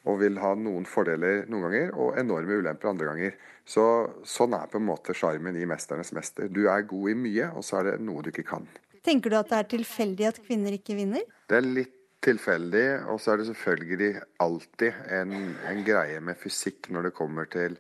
og 0.08 0.22
vil 0.22 0.40
ha 0.42 0.54
noen 0.58 0.88
fordeler 0.88 1.46
noen 1.52 1.68
ganger 1.68 1.94
og 2.00 2.18
enorme 2.20 2.58
ulemper 2.62 2.90
andre 2.90 3.10
ganger. 3.12 3.36
Så 3.68 3.84
Sånn 4.28 4.56
er 4.56 4.70
på 4.72 4.80
en 4.80 4.88
måte 4.88 5.16
sjarmen 5.18 5.58
i 5.60 5.66
'Mesternes 5.68 6.14
mester'. 6.16 6.48
Du 6.50 6.68
er 6.72 6.88
god 6.88 7.12
i 7.12 7.18
mye, 7.20 7.52
og 7.54 7.66
så 7.68 7.82
er 7.82 7.92
det 7.92 8.02
noe 8.08 8.24
du 8.24 8.32
ikke 8.32 8.48
kan. 8.48 8.68
Tenker 9.04 9.30
du 9.30 9.38
at 9.40 9.50
det 9.52 9.60
er 9.60 9.72
tilfeldig 9.78 10.28
at 10.28 10.40
kvinner 10.44 10.72
ikke 10.76 10.96
vinner? 10.96 11.24
Det 11.48 11.60
er 11.60 11.68
litt 11.68 11.94
tilfeldig, 12.24 13.08
og 13.12 13.20
så 13.22 13.34
er 13.34 13.38
det 13.38 13.50
selvfølgelig 13.52 14.22
alltid 14.44 14.94
en, 15.20 15.36
en 15.70 15.84
greie 15.86 16.20
med 16.24 16.40
fysikk 16.40 16.90
når 16.90 17.10
det 17.10 17.14
kommer 17.16 17.46
til 17.52 17.78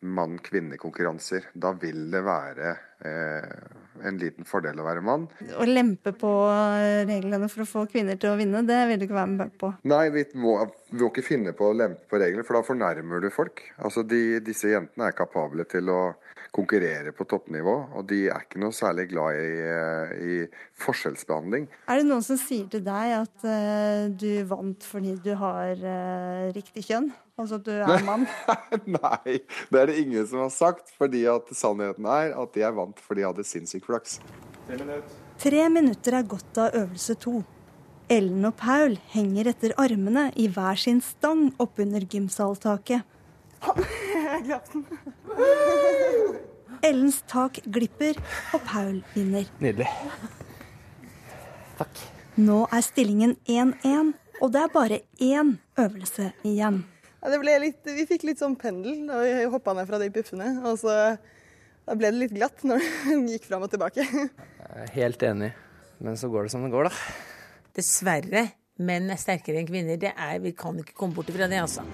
mann-kvinne-konkurranser. 0.00 1.50
Da 1.54 1.72
vil 1.72 2.10
det 2.12 2.22
være 2.24 2.74
eh, 3.04 3.79
en 4.06 4.20
liten 4.20 4.48
fordel 4.48 4.80
å 4.80 4.86
være 4.86 5.04
mann. 5.04 5.26
Å 5.56 5.66
lempe 5.68 6.12
på 6.16 6.30
reglene 7.08 7.48
for 7.52 7.64
å 7.64 7.68
få 7.68 7.86
kvinner 7.90 8.20
til 8.20 8.32
å 8.32 8.38
vinne, 8.40 8.64
det 8.66 8.80
vil 8.90 9.00
du 9.00 9.06
ikke 9.08 9.18
være 9.18 9.34
med 9.34 9.56
på. 9.60 9.72
Nei, 9.90 10.04
vi 10.14 10.24
må, 10.40 10.56
må 10.90 11.10
ikke 11.10 11.24
finne 11.26 11.54
på 11.56 11.70
å 11.70 11.76
lempe 11.76 12.08
på 12.10 12.18
regler, 12.20 12.46
for 12.46 12.58
da 12.58 12.64
fornærmer 12.66 13.22
du 13.22 13.30
folk. 13.32 13.62
Altså, 13.78 14.02
de, 14.06 14.40
Disse 14.44 14.72
jentene 14.72 15.10
er 15.10 15.16
kapable 15.16 15.66
til 15.70 15.90
å 15.92 16.00
konkurrere 16.54 17.12
på 17.14 17.24
toppnivå, 17.30 17.74
og 17.94 18.06
de 18.10 18.24
er 18.30 18.42
ikke 18.42 18.60
noe 18.62 18.74
særlig 18.74 19.06
glad 19.12 19.38
i, 19.38 19.50
eh, 19.70 20.14
i 20.18 20.82
forskjellsbehandling. 20.82 21.68
Er 21.86 22.00
det 22.00 22.08
noen 22.08 22.24
som 22.26 22.38
sier 22.40 22.66
til 22.72 22.82
deg 22.86 23.14
at 23.20 23.46
uh, 23.46 24.08
du 24.10 24.42
vant 24.50 24.86
fordi 24.90 25.14
du 25.22 25.30
har 25.38 25.78
uh, 25.78 26.50
riktig 26.56 26.88
kjønn? 26.88 27.10
Altså 27.38 27.60
at 27.60 27.68
du 27.68 27.72
er 27.76 28.04
mann? 28.08 28.26
Nei, 28.98 29.38
det 29.70 29.82
er 29.82 29.92
det 29.92 30.00
ingen 30.02 30.26
som 30.26 30.42
har 30.44 30.52
sagt, 30.54 30.90
fordi 30.98 31.22
at 31.30 31.54
sannheten 31.54 32.10
er 32.10 32.34
at 32.42 32.58
jeg 32.58 32.76
vant 32.76 32.98
fordi 33.06 33.24
jeg 33.24 33.32
hadde 33.32 33.46
sinnssyk 33.46 33.86
flaks. 33.86 34.18
Tre 35.40 35.64
minutter 35.72 36.18
er 36.18 36.28
gått 36.28 36.58
av 36.60 36.74
øvelse 36.82 37.16
to. 37.22 37.38
Ellen 38.10 38.42
og 38.48 38.56
Paul 38.58 38.96
henger 39.12 39.52
etter 39.52 39.70
armene 39.78 40.32
i 40.34 40.48
hver 40.50 40.78
sin 40.82 40.98
stang 41.04 41.52
oppunder 41.62 42.02
gymsaltaket. 42.10 43.06
Jeg 43.62 44.40
glapp 44.48 44.66
den. 44.72 44.82
Ellens 46.82 47.20
tak 47.30 47.60
glipper, 47.70 48.18
og 48.56 48.64
Paul 48.66 48.98
vinner. 49.14 49.46
Nydelig. 49.62 49.86
Takk. 51.78 52.02
Nå 52.40 52.64
er 52.72 52.82
stillingen 52.82 53.36
1-1, 53.46 54.14
og 54.40 54.54
det 54.56 54.64
er 54.64 54.74
bare 54.74 55.00
én 55.22 55.54
øvelse 55.78 56.32
igjen. 56.42 56.82
Ja, 57.20 57.30
det 57.30 57.40
ble 57.44 57.58
litt, 57.62 57.82
vi 57.84 58.08
fikk 58.10 58.26
litt 58.26 58.42
sånn 58.42 58.58
pendel 58.58 59.04
da 59.06 59.22
vi 59.22 59.50
hoppa 59.54 59.76
ned 59.76 59.86
fra 59.86 60.02
de 60.02 60.10
puffene. 60.10 60.56
Og 60.64 60.80
så 60.82 60.96
da 61.86 61.94
ble 61.94 62.10
det 62.10 62.24
litt 62.24 62.34
glatt 62.34 62.66
når 62.66 62.82
den 63.06 63.28
gikk 63.30 63.46
fram 63.52 63.68
og 63.68 63.70
tilbake. 63.70 64.02
Jeg 64.02 64.30
er 64.82 64.96
helt 64.98 65.28
enig, 65.30 65.52
men 66.02 66.18
så 66.18 66.32
går 66.32 66.48
det 66.48 66.58
som 66.58 66.66
det 66.66 66.74
går, 66.74 66.90
da. 66.90 67.29
Dessverre. 67.76 68.46
Menn 68.80 69.10
er 69.12 69.20
sterkere 69.20 69.60
enn 69.60 69.68
kvinner. 69.68 70.00
Det 70.00 70.14
er, 70.14 70.38
vi 70.40 70.54
kan 70.56 70.78
ikke 70.80 70.96
komme 70.96 71.16
bort 71.16 71.30
fra 71.34 71.48
det, 71.50 71.60
altså. 71.60 71.84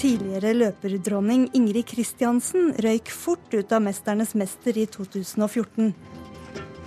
Tidligere 0.00 0.50
løperdronning 0.56 1.46
Ingrid 1.54 1.86
Kristiansen 1.86 2.72
røyk 2.82 3.12
fort 3.14 3.54
ut 3.54 3.72
av 3.72 3.80
'Mesternes 3.84 4.34
mester' 4.34 4.80
i 4.82 4.86
2014. 4.90 5.94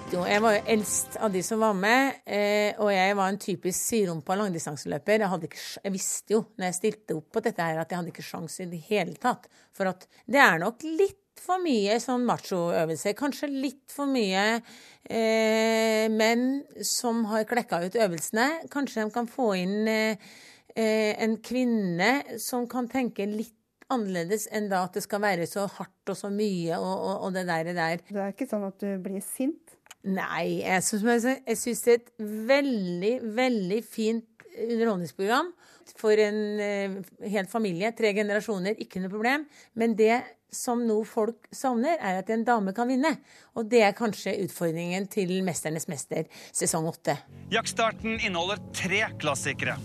Jeg 0.07 0.39
var 0.39 0.53
jo 0.55 0.59
eldst 0.71 1.17
av 1.19 1.31
de 1.31 1.41
som 1.43 1.59
var 1.59 1.73
med, 1.75 2.21
eh, 2.23 2.71
og 2.79 2.91
jeg 2.93 3.15
var 3.15 3.27
en 3.27 3.39
typisk 3.39 3.75
siderumpa 3.75 4.37
langdistanseløper. 4.39 5.19
Jeg, 5.19 5.49
ikke, 5.49 5.63
jeg 5.83 5.91
visste 5.91 6.33
jo 6.33 6.45
når 6.55 6.65
jeg 6.69 6.77
stilte 6.77 7.17
opp 7.17 7.31
på 7.31 7.43
dette 7.43 7.63
her, 7.63 7.79
at 7.81 7.91
jeg 7.91 7.99
hadde 7.99 8.13
ikke 8.13 8.23
sjans 8.23 8.59
i 8.63 8.69
det 8.71 8.79
hele 8.87 9.15
tatt. 9.19 9.49
For 9.75 9.91
at 9.91 10.07
det 10.25 10.39
er 10.39 10.59
nok 10.63 10.83
litt 10.83 11.19
for 11.43 11.61
mye 11.63 11.97
sånn 12.01 12.25
machoøvelse. 12.27 13.13
Kanskje 13.17 13.49
litt 13.51 13.93
for 13.93 14.09
mye 14.09 14.45
eh, 14.57 16.07
menn 16.13 16.47
som 16.85 17.25
har 17.31 17.47
klekka 17.49 17.81
ut 17.85 17.97
øvelsene. 17.97 18.49
Kanskje 18.73 19.05
de 19.05 19.13
kan 19.15 19.29
få 19.31 19.51
inn 19.59 19.87
eh, 19.91 20.27
eh, 20.75 21.13
en 21.23 21.37
kvinne 21.43 22.39
som 22.43 22.67
kan 22.69 22.89
tenke 22.91 23.27
litt 23.29 23.55
annerledes 23.93 24.49
enn 24.51 24.67
da 24.71 24.83
at 24.83 24.97
det 24.97 25.05
skal 25.05 25.23
være 25.23 25.47
så 25.47 25.63
hardt 25.77 26.11
og 26.11 26.17
så 26.19 26.29
mye 26.33 26.75
og, 26.75 26.91
og, 26.91 27.13
og 27.27 27.35
det 27.37 27.45
der, 27.47 27.69
det 27.69 27.77
der. 27.77 28.03
Det 28.09 28.23
er 28.23 28.33
ikke 28.35 28.49
sånn 28.49 28.67
at 28.67 28.81
du 28.83 28.89
blir 29.03 29.23
sint? 29.23 29.77
Nei, 30.07 30.61
jeg 30.61 30.83
syns 30.85 31.83
det 31.83 31.93
er 31.93 32.01
et 32.01 32.11
veldig, 32.47 33.13
veldig 33.35 33.79
fint 33.83 34.36
underholdningsprogram 34.57 35.51
for 35.97 36.19
en 36.19 36.39
eh, 36.59 36.97
hel 37.29 37.47
familie. 37.49 37.91
Tre 37.95 38.13
generasjoner, 38.17 38.79
ikke 38.83 39.01
noe 39.03 39.13
problem. 39.13 39.45
Men 39.77 39.95
det 39.99 40.23
som 40.53 40.81
nå 40.87 41.01
folk 41.07 41.47
savner, 41.53 41.97
er 41.99 42.21
at 42.21 42.31
en 42.31 42.45
dame 42.47 42.73
kan 42.75 42.89
vinne. 42.89 43.13
Og 43.57 43.67
det 43.71 43.83
er 43.83 43.95
kanskje 43.97 44.37
utfordringen 44.45 45.07
til 45.11 45.41
'Mesternes 45.43 45.87
mester' 45.91 46.27
sesong 46.51 46.87
åtte. 46.87 47.17
Jaktstarten 47.51 48.19
inneholder 48.19 48.61
tre 48.73 49.03
klassikere. 49.19 49.77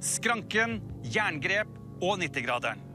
Skranken, 0.00 0.80
Jerngrep 1.02 1.68
og 2.02 2.18
90-graderen. 2.20 2.94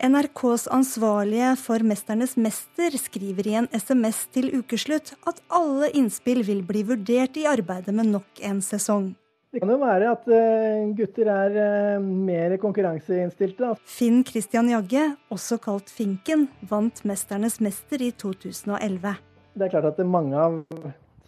NRKs 0.00 0.64
ansvarlige 0.72 1.56
for 1.60 1.78
'Mesternes 1.84 2.36
mester' 2.36 2.96
skriver 2.96 3.46
i 3.46 3.54
en 3.60 3.68
SMS 3.72 4.26
til 4.32 4.48
ukeslutt 4.56 5.12
at 5.28 5.42
alle 5.50 5.90
innspill 5.92 6.42
vil 6.42 6.62
bli 6.62 6.82
vurdert 6.82 7.36
i 7.36 7.44
arbeidet 7.44 7.94
med 7.94 8.06
nok 8.06 8.40
en 8.40 8.62
sesong. 8.62 9.14
Det 9.50 9.58
kan 9.58 9.70
jo 9.72 9.80
være 9.80 10.10
at 10.12 10.28
eh, 10.30 10.90
gutter 10.94 11.26
er 11.32 11.56
eh, 11.58 12.04
mer 12.04 12.52
konkurranseinnstilte. 12.62 13.72
Finn 13.82 14.20
Christian 14.26 14.68
Jagge, 14.70 15.08
også 15.34 15.58
kalt 15.58 15.90
Finken, 15.90 16.44
vant 16.70 17.02
'Mesternes 17.02 17.58
mester' 17.58 18.04
i 18.06 18.12
2011. 18.14 19.16
Det 19.58 19.66
er 19.66 19.72
klart 19.72 19.88
at 19.90 19.98
mange 20.06 20.38
av 20.38 20.60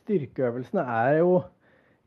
styrkeøvelsene 0.04 0.86
er 0.86 1.18
jo 1.18 1.40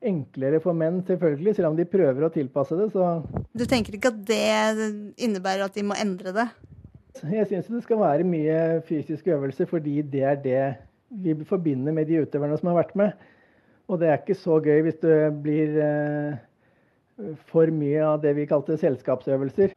enklere 0.06 0.64
for 0.64 0.78
menn, 0.78 1.04
selvfølgelig, 1.04 1.58
selv 1.58 1.74
om 1.74 1.76
de 1.76 1.90
prøver 1.90 2.24
å 2.24 2.32
tilpasse 2.32 2.80
det. 2.80 2.88
Så 2.96 3.04
Du 3.52 3.66
tenker 3.68 4.00
ikke 4.00 4.14
at 4.16 4.24
det 4.24 5.20
innebærer 5.20 5.68
at 5.68 5.76
de 5.76 5.84
må 5.84 6.00
endre 6.00 6.32
det? 6.32 6.50
jeg 7.32 7.48
syns 7.48 7.68
det 7.68 7.84
skal 7.84 8.00
være 8.00 8.24
mye 8.28 8.82
fysiske 8.88 9.36
øvelser, 9.36 9.68
fordi 9.68 10.02
det 10.02 10.24
er 10.24 10.36
det 10.40 10.66
vi 11.10 11.36
forbinder 11.44 11.92
med 11.92 12.08
de 12.08 12.24
utøverne 12.24 12.58
som 12.60 12.72
har 12.72 12.84
vært 12.86 12.96
med. 12.96 13.12
Og 13.86 14.02
det 14.02 14.10
er 14.10 14.22
ikke 14.22 14.38
så 14.38 14.58
gøy 14.64 14.82
hvis 14.88 15.00
det 15.04 15.18
blir 15.44 15.76
eh, 15.84 16.38
for 17.52 17.70
mye 17.72 18.02
av 18.06 18.22
det 18.24 18.34
vi 18.38 18.48
kalte 18.50 18.78
selskapsøvelser. 18.82 19.76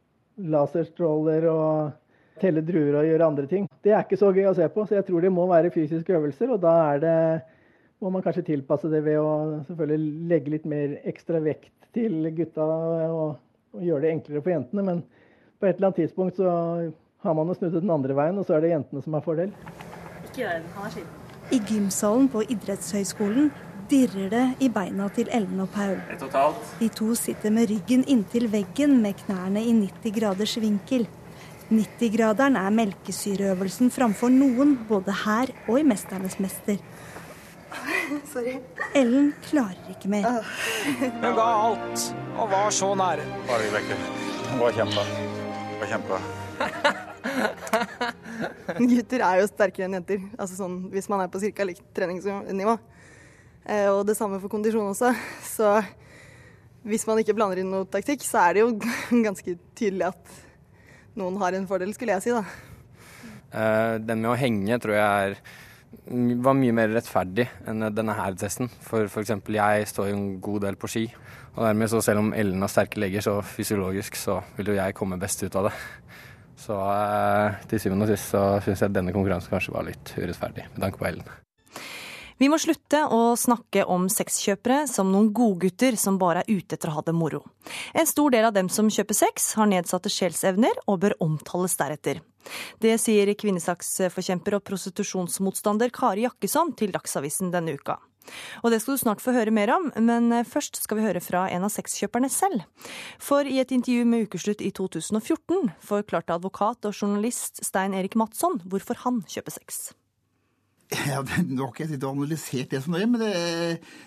Laserstråler 0.49 1.45
og 1.51 1.91
telle 2.39 2.63
druer 2.65 3.01
og 3.01 3.07
gjøre 3.07 3.27
andre 3.27 3.47
ting. 3.51 3.67
Det 3.83 3.93
er 3.93 4.05
ikke 4.05 4.19
så 4.19 4.31
gøy 4.33 4.47
å 4.49 4.55
se 4.57 4.67
på, 4.71 4.85
så 4.87 4.99
jeg 4.99 5.07
tror 5.09 5.23
det 5.23 5.33
må 5.35 5.45
være 5.49 5.71
fysiske 5.73 6.15
øvelser. 6.15 6.53
Og 6.55 6.61
da 6.63 6.73
er 6.93 7.03
det, 7.03 7.17
må 7.99 8.11
man 8.13 8.23
kanskje 8.25 8.47
tilpasse 8.53 8.89
det 8.91 9.03
ved 9.05 9.19
å 9.21 9.59
selvfølgelig 9.67 10.27
legge 10.31 10.55
litt 10.55 10.67
mer 10.69 10.97
ekstra 11.09 11.43
vekt 11.43 11.73
til 11.95 12.31
gutta 12.37 12.65
og, 12.65 13.37
og 13.75 13.85
gjøre 13.85 14.07
det 14.07 14.15
enklere 14.15 14.43
for 14.45 14.55
jentene. 14.55 14.87
Men 14.89 15.05
på 15.59 15.67
et 15.67 15.75
eller 15.75 15.91
annet 15.91 16.01
tidspunkt 16.05 16.39
så 16.39 16.49
har 17.19 17.35
man 17.35 17.51
jo 17.51 17.57
snudd 17.59 17.75
det 17.75 17.83
den 17.83 17.93
andre 17.93 18.15
veien, 18.15 18.37
og 18.39 18.47
så 18.47 18.55
er 18.55 18.63
det 18.63 18.73
jentene 18.73 19.03
som 19.03 19.17
har 19.17 19.25
fordel. 19.25 19.55
Ikke 20.23 20.45
gjør 20.45 20.61
det, 20.61 20.75
han 20.77 21.01
er. 21.03 21.09
I 21.49 21.57
gymsalen 21.65 22.29
på 22.29 22.43
idrettshøyskolen 22.53 23.49
dirrer 23.89 24.29
det 24.31 24.45
i 24.65 24.69
beina 24.73 25.07
til 25.13 25.29
Ellen 25.33 25.59
og 25.63 25.71
Paul. 25.73 25.97
De 26.79 26.89
to 26.93 27.13
sitter 27.17 27.53
med 27.53 27.69
ryggen 27.71 28.05
inntil 28.07 28.47
veggen 28.51 28.99
med 29.03 29.17
knærne 29.23 29.63
i 29.65 29.73
90 29.75 30.15
graders 30.19 30.55
vinkel. 30.61 31.07
90-graderen 31.69 32.57
er 32.57 32.73
melkesyreøvelsen 32.73 33.91
framfor 33.93 34.31
noen, 34.33 34.73
både 34.89 35.13
her 35.25 35.51
og 35.67 35.79
i 35.79 35.83
'Mesternes 35.85 36.39
mester'. 36.41 36.81
Sorry. 38.33 38.57
Ellen 38.97 39.33
klarer 39.45 39.91
ikke 39.93 40.09
mer. 40.09 40.41
Hun 41.21 41.35
ga 41.37 41.45
alt 41.45 42.07
og 42.37 42.49
var 42.49 42.69
så 42.73 42.95
nære. 42.97 43.25
Bare 43.47 43.69
vekker. 43.75 44.01
Det 44.49 44.59
var 44.59 44.71
kjempe. 44.79 45.03
Bare 45.05 45.79
var 45.81 45.87
kjempe. 45.93 46.17
Gutter 48.79 49.21
er 49.25 49.41
jo 49.41 49.47
sterkere 49.49 49.85
enn 49.87 49.97
jenter, 49.99 50.23
altså 50.39 50.55
sånn, 50.63 50.79
hvis 50.93 51.09
man 51.11 51.21
er 51.23 51.29
på 51.31 51.41
ca. 51.43 51.67
likt 51.67 51.85
treningsnivå. 51.95 52.77
Eh, 53.67 53.87
og 53.91 54.05
det 54.07 54.17
samme 54.17 54.39
for 54.41 54.51
kondisjon 54.51 54.91
også. 54.91 55.13
Så 55.55 55.71
hvis 56.87 57.05
man 57.09 57.19
ikke 57.21 57.35
blander 57.37 57.61
inn 57.61 57.71
noe 57.73 57.87
taktikk, 57.91 58.23
så 58.25 58.45
er 58.45 58.57
det 58.57 58.65
jo 58.65 58.75
ganske 59.27 59.57
tydelig 59.77 60.11
at 60.11 60.37
noen 61.19 61.39
har 61.41 61.57
en 61.57 61.67
fordel, 61.69 61.91
skulle 61.95 62.15
jeg 62.15 62.27
si. 62.27 62.35
da. 62.35 62.43
Eh, 63.51 63.95
Den 64.05 64.21
med 64.23 64.31
å 64.33 64.37
henge 64.39 64.79
tror 64.81 64.95
jeg 64.95 65.33
er, 65.33 65.41
var 66.45 66.55
mye 66.57 66.75
mer 66.77 66.93
rettferdig 66.93 67.47
enn 67.67 67.89
denne 67.93 68.15
her 68.17 68.37
testen. 68.39 68.69
For 68.85 69.09
f.eks. 69.09 69.35
jeg 69.35 69.89
står 69.91 70.11
jo 70.11 70.17
en 70.19 70.29
god 70.43 70.67
del 70.67 70.79
på 70.79 70.89
ski. 70.91 71.07
Og 71.55 71.65
dermed 71.65 71.91
så 71.91 71.99
selv 72.05 72.23
om 72.23 72.31
Ellen 72.37 72.61
har 72.63 72.71
sterke 72.71 73.01
legger, 73.01 73.25
så 73.25 73.39
fysiologisk 73.43 74.15
så 74.15 74.39
vil 74.55 74.71
jo 74.71 74.77
jeg 74.79 74.95
komme 74.95 75.19
best 75.19 75.43
ut 75.43 75.57
av 75.59 75.67
det. 75.67 75.75
Så 76.59 76.75
eh, 76.75 77.59
til 77.71 77.81
syvende 77.81 78.07
og 78.07 78.13
sist 78.13 78.33
så 78.35 78.45
syns 78.63 78.83
jeg 78.85 78.95
denne 78.95 79.15
konkurransen 79.15 79.51
kanskje 79.51 79.75
var 79.75 79.87
litt 79.87 80.15
urettferdig 80.17 80.69
med 80.73 80.81
tanke 80.83 80.99
på 81.01 81.07
Ellen. 81.09 81.27
Vi 82.39 82.47
må 82.47 82.55
slutte 82.55 83.01
å 83.11 83.33
snakke 83.35 83.83
om 83.91 84.05
sexkjøpere 84.07 84.85
som 84.87 85.09
noen 85.11 85.33
godgutter 85.35 85.97
som 85.99 86.15
bare 86.21 86.45
er 86.45 86.61
ute 86.61 86.77
etter 86.77 86.87
å 86.87 86.95
ha 86.95 87.03
det 87.03 87.11
moro. 87.11 87.41
En 87.91 88.07
stor 88.07 88.31
del 88.31 88.47
av 88.47 88.53
dem 88.55 88.69
som 88.71 88.87
kjøper 88.87 89.17
sex, 89.17 89.51
har 89.59 89.67
nedsatte 89.67 90.11
sjelsevner 90.13 90.79
og 90.87 91.01
bør 91.03 91.17
omtales 91.25 91.75
deretter. 91.75 92.21
Det 92.79 92.95
sier 93.03 93.33
kvinnesaksforkjemper 93.35 94.55
og 94.55 94.63
prostitusjonsmotstander 94.71 95.91
Kari 95.91 96.23
Jakkesson 96.29 96.71
til 96.79 96.95
Dagsavisen 96.95 97.51
denne 97.51 97.75
uka. 97.75 97.99
Og 98.63 98.71
det 98.71 98.79
skal 98.79 98.95
du 98.95 99.03
snart 99.03 99.23
få 99.23 99.35
høre 99.35 99.51
mer 99.51 99.73
om, 99.75 99.91
men 99.99 100.31
først 100.47 100.79
skal 100.79 100.99
vi 100.99 101.07
høre 101.09 101.23
fra 101.23 101.47
en 101.51 101.67
av 101.67 101.73
sexkjøperne 101.75 102.31
selv. 102.31 102.63
For 103.19 103.43
i 103.43 103.59
et 103.59 103.75
intervju 103.75 104.07
med 104.07 104.29
Ukeslutt 104.29 104.63
i 104.63 104.71
2014 104.71 105.73
forklarte 105.91 106.39
advokat 106.39 106.87
og 106.87 106.95
journalist 106.95 107.65
Stein 107.67 107.97
Erik 107.97 108.15
Madsson 108.15 108.61
hvorfor 108.63 109.03
han 109.03 109.25
kjøper 109.27 109.59
sex. 109.59 109.89
Ja, 110.89 111.19
Nå 111.21 111.61
har 111.61 111.69
ikke 111.69 111.83
jeg 111.83 111.91
sittet 111.91 112.05
og 112.07 112.15
analysert 112.17 112.71
det 112.73 112.79
så 112.81 112.89
nøye, 112.89 113.05
men 113.11 113.21
det, 113.21 113.33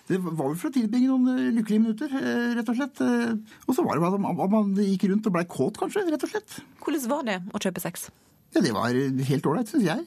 det 0.08 0.16
var 0.24 0.34
vel 0.48 0.56
for 0.58 0.66
å 0.72 0.74
tilbringe 0.74 1.12
noen 1.12 1.28
eh, 1.30 1.52
lykkelige 1.54 1.82
minutter, 1.84 2.16
eh, 2.18 2.56
rett 2.58 2.72
og 2.72 2.78
slett. 2.80 3.02
Eh, 3.06 3.36
Og 3.70 3.76
så 3.76 3.84
var 3.86 3.94
det 3.94 4.02
bare 4.02 4.18
at 4.18 4.50
man, 4.50 4.72
gikk 4.82 5.06
rundt 5.12 5.28
og 5.30 5.36
blei 5.36 5.44
kåt, 5.46 5.78
kanskje, 5.78 6.02
rett 6.10 6.26
og 6.26 6.32
slett. 6.32 6.56
Hvordan 6.82 7.06
var 7.12 7.22
det 7.28 7.36
å 7.54 7.60
kjøpe 7.62 7.84
sex? 7.84 8.08
Ja, 8.52 8.60
Det 8.66 8.72
var 8.74 8.90
helt 9.30 9.46
ålreit, 9.48 9.70
syns 9.70 9.86
jeg. 9.86 10.02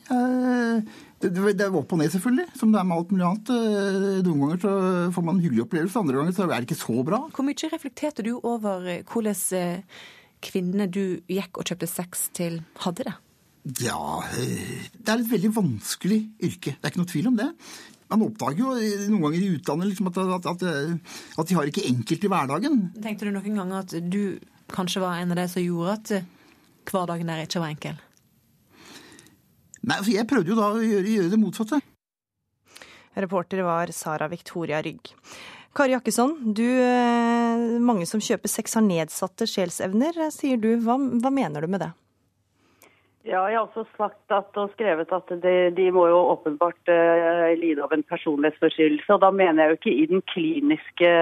Det, 1.23 1.31
det 1.31 1.53
det 1.57 1.69
var 1.71 1.79
opp 1.79 1.95
og 1.95 2.01
ned, 2.03 2.11
selvfølgelig, 2.13 2.45
som 2.59 2.75
det 2.75 2.81
er 2.83 2.89
med 2.91 2.97
alt 2.99 3.13
mulig 3.15 3.25
annet. 3.29 3.53
Noen 4.27 4.43
ganger 4.43 4.59
så 4.61 4.73
får 5.15 5.25
man 5.25 5.39
en 5.39 5.43
hyggelig 5.47 5.63
opplevelse, 5.65 6.03
andre 6.03 6.19
ganger 6.19 6.35
så 6.35 6.45
er 6.45 6.53
det 6.59 6.67
ikke 6.67 6.81
så 6.83 6.97
bra. 7.07 7.21
Hvor 7.33 7.47
mye 7.47 7.71
reflekterte 7.71 8.27
du 8.27 8.33
over 8.43 8.91
hvordan 9.09 9.87
kvinnene 10.45 10.85
du 10.91 11.21
gikk 11.31 11.57
og 11.57 11.71
kjøpte 11.71 11.89
sex 11.89 12.27
til, 12.37 12.59
hadde 12.83 13.07
det? 13.07 13.15
Ja, 13.65 14.21
eh, 14.37 14.85
det 14.93 15.09
er 15.09 15.21
et 15.21 15.31
veldig 15.31 15.51
vanskelig 15.55 16.21
yrke. 16.43 16.75
Det 16.75 16.83
er 16.83 16.93
ikke 16.93 17.01
noe 17.01 17.11
tvil 17.11 17.29
om 17.31 17.37
det. 17.39 17.49
Man 18.13 18.25
oppdager 18.27 18.61
jo 18.61 18.73
eh, 18.77 19.07
noen 19.09 19.23
ganger 19.25 19.41
i 19.41 19.53
utlandet 19.55 19.89
liksom 19.89 20.11
at, 20.11 20.19
at, 20.21 20.49
at, 20.51 20.65
at 21.41 21.49
de 21.49 21.57
har 21.57 21.71
ikke 21.71 21.87
enkelt 21.89 22.27
i 22.27 22.31
hverdagen. 22.31 22.83
Tenkte 23.01 23.25
du 23.25 23.33
noen 23.33 23.57
ganger 23.63 23.81
at 23.81 23.95
du 24.05 24.37
kanskje 24.73 25.01
var 25.01 25.17
en 25.21 25.33
av 25.33 25.41
de 25.41 25.47
som 25.49 25.65
gjorde 25.65 25.97
at 25.97 26.13
eh, 26.19 26.29
hverdagen 26.91 27.33
der 27.33 27.43
ikke 27.47 27.63
var 27.63 27.73
enkel? 27.73 27.97
Nei, 29.85 29.99
altså 29.99 30.13
Jeg 30.13 30.29
prøvde 30.29 30.53
jo 30.53 30.57
da 30.57 30.71
å 30.73 30.81
gjøre, 30.81 31.17
gjøre 31.17 31.33
det 31.33 31.41
motsatte. 31.41 31.81
Reporter 33.15 33.61
var 33.65 33.91
Sara 33.95 34.27
Victoria 34.29 34.81
Rygg. 34.83 35.13
Kari 35.75 35.91
Jakkesson, 35.91 36.53
du, 36.55 36.63
eh, 36.63 37.79
mange 37.83 38.05
som 38.07 38.21
kjøper 38.23 38.51
sex 38.51 38.77
har 38.77 38.83
nedsatte 38.85 39.47
sjelsevner, 39.49 40.15
eh, 40.27 40.31
sier 40.31 40.61
du. 40.61 40.75
Hva, 40.85 40.95
hva 40.95 41.31
mener 41.33 41.65
du 41.65 41.71
med 41.71 41.83
det? 41.83 41.91
Ja, 43.25 43.39
jeg 43.49 43.57
har 43.57 43.63
også 43.65 43.87
sagt 43.97 44.29
at, 44.29 44.53
og 44.53 44.69
skrevet 44.75 45.09
at 45.15 45.31
de, 45.41 45.53
de 45.73 45.85
må 45.91 46.03
jo 46.11 46.17
åpenbart 46.35 46.91
uh, 46.93 47.49
lide 47.57 47.81
av 47.81 47.93
en 47.95 48.03
personlighetsforstyrrelse. 48.05 49.09
Og 49.15 49.21
da 49.23 49.31
mener 49.33 49.63
jeg 49.63 49.71
jo 49.71 49.77
ikke 49.79 49.93
i 49.93 50.05
den 50.11 50.21
kliniske 50.29 51.13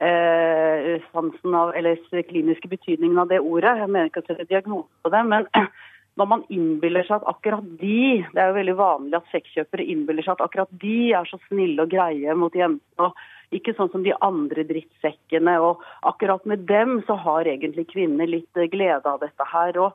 uh, 0.00 0.94
sansen 1.12 1.58
av, 1.58 1.74
eller 1.76 2.00
kliniske 2.30 2.70
betydningen 2.72 3.20
av 3.20 3.28
det 3.28 3.42
ordet. 3.42 3.74
Jeg 3.82 3.90
mener 3.92 4.08
ikke 4.08 4.22
å 4.24 4.28
sette 4.30 4.48
diagnose 4.48 4.88
på 5.04 5.12
det. 5.12 5.20
Men 5.34 5.44
når 6.22 6.30
man 6.30 6.46
innbiller 6.48 7.04
seg 7.04 7.18
at 7.20 7.28
akkurat 7.34 7.68
de 7.80 8.00
Det 8.32 8.40
er 8.40 8.48
jo 8.48 8.56
veldig 8.62 8.78
vanlig 8.80 9.20
at 9.20 9.30
sexkjøpere 9.34 9.86
innbiller 9.92 10.24
seg 10.24 10.38
at 10.38 10.46
akkurat 10.48 10.72
de 10.80 10.96
er 11.16 11.28
så 11.28 11.40
snille 11.50 11.84
og 11.84 11.92
greie 11.92 12.38
mot 12.40 12.56
jentene. 12.56 13.10
og 13.10 13.12
ikke 13.52 13.74
sånn 13.76 13.92
som 13.92 14.00
de 14.00 14.16
andre 14.24 14.64
drittsekkene. 14.64 15.58
og 15.60 15.84
Akkurat 16.08 16.48
med 16.48 16.64
dem 16.72 17.02
så 17.04 17.20
har 17.20 17.44
egentlig 17.44 17.90
kvinner 17.92 18.24
litt 18.24 18.56
eh, 18.56 18.70
glede 18.72 19.04
av 19.04 19.20
dette 19.20 19.50
her. 19.52 19.76
og 19.76 19.92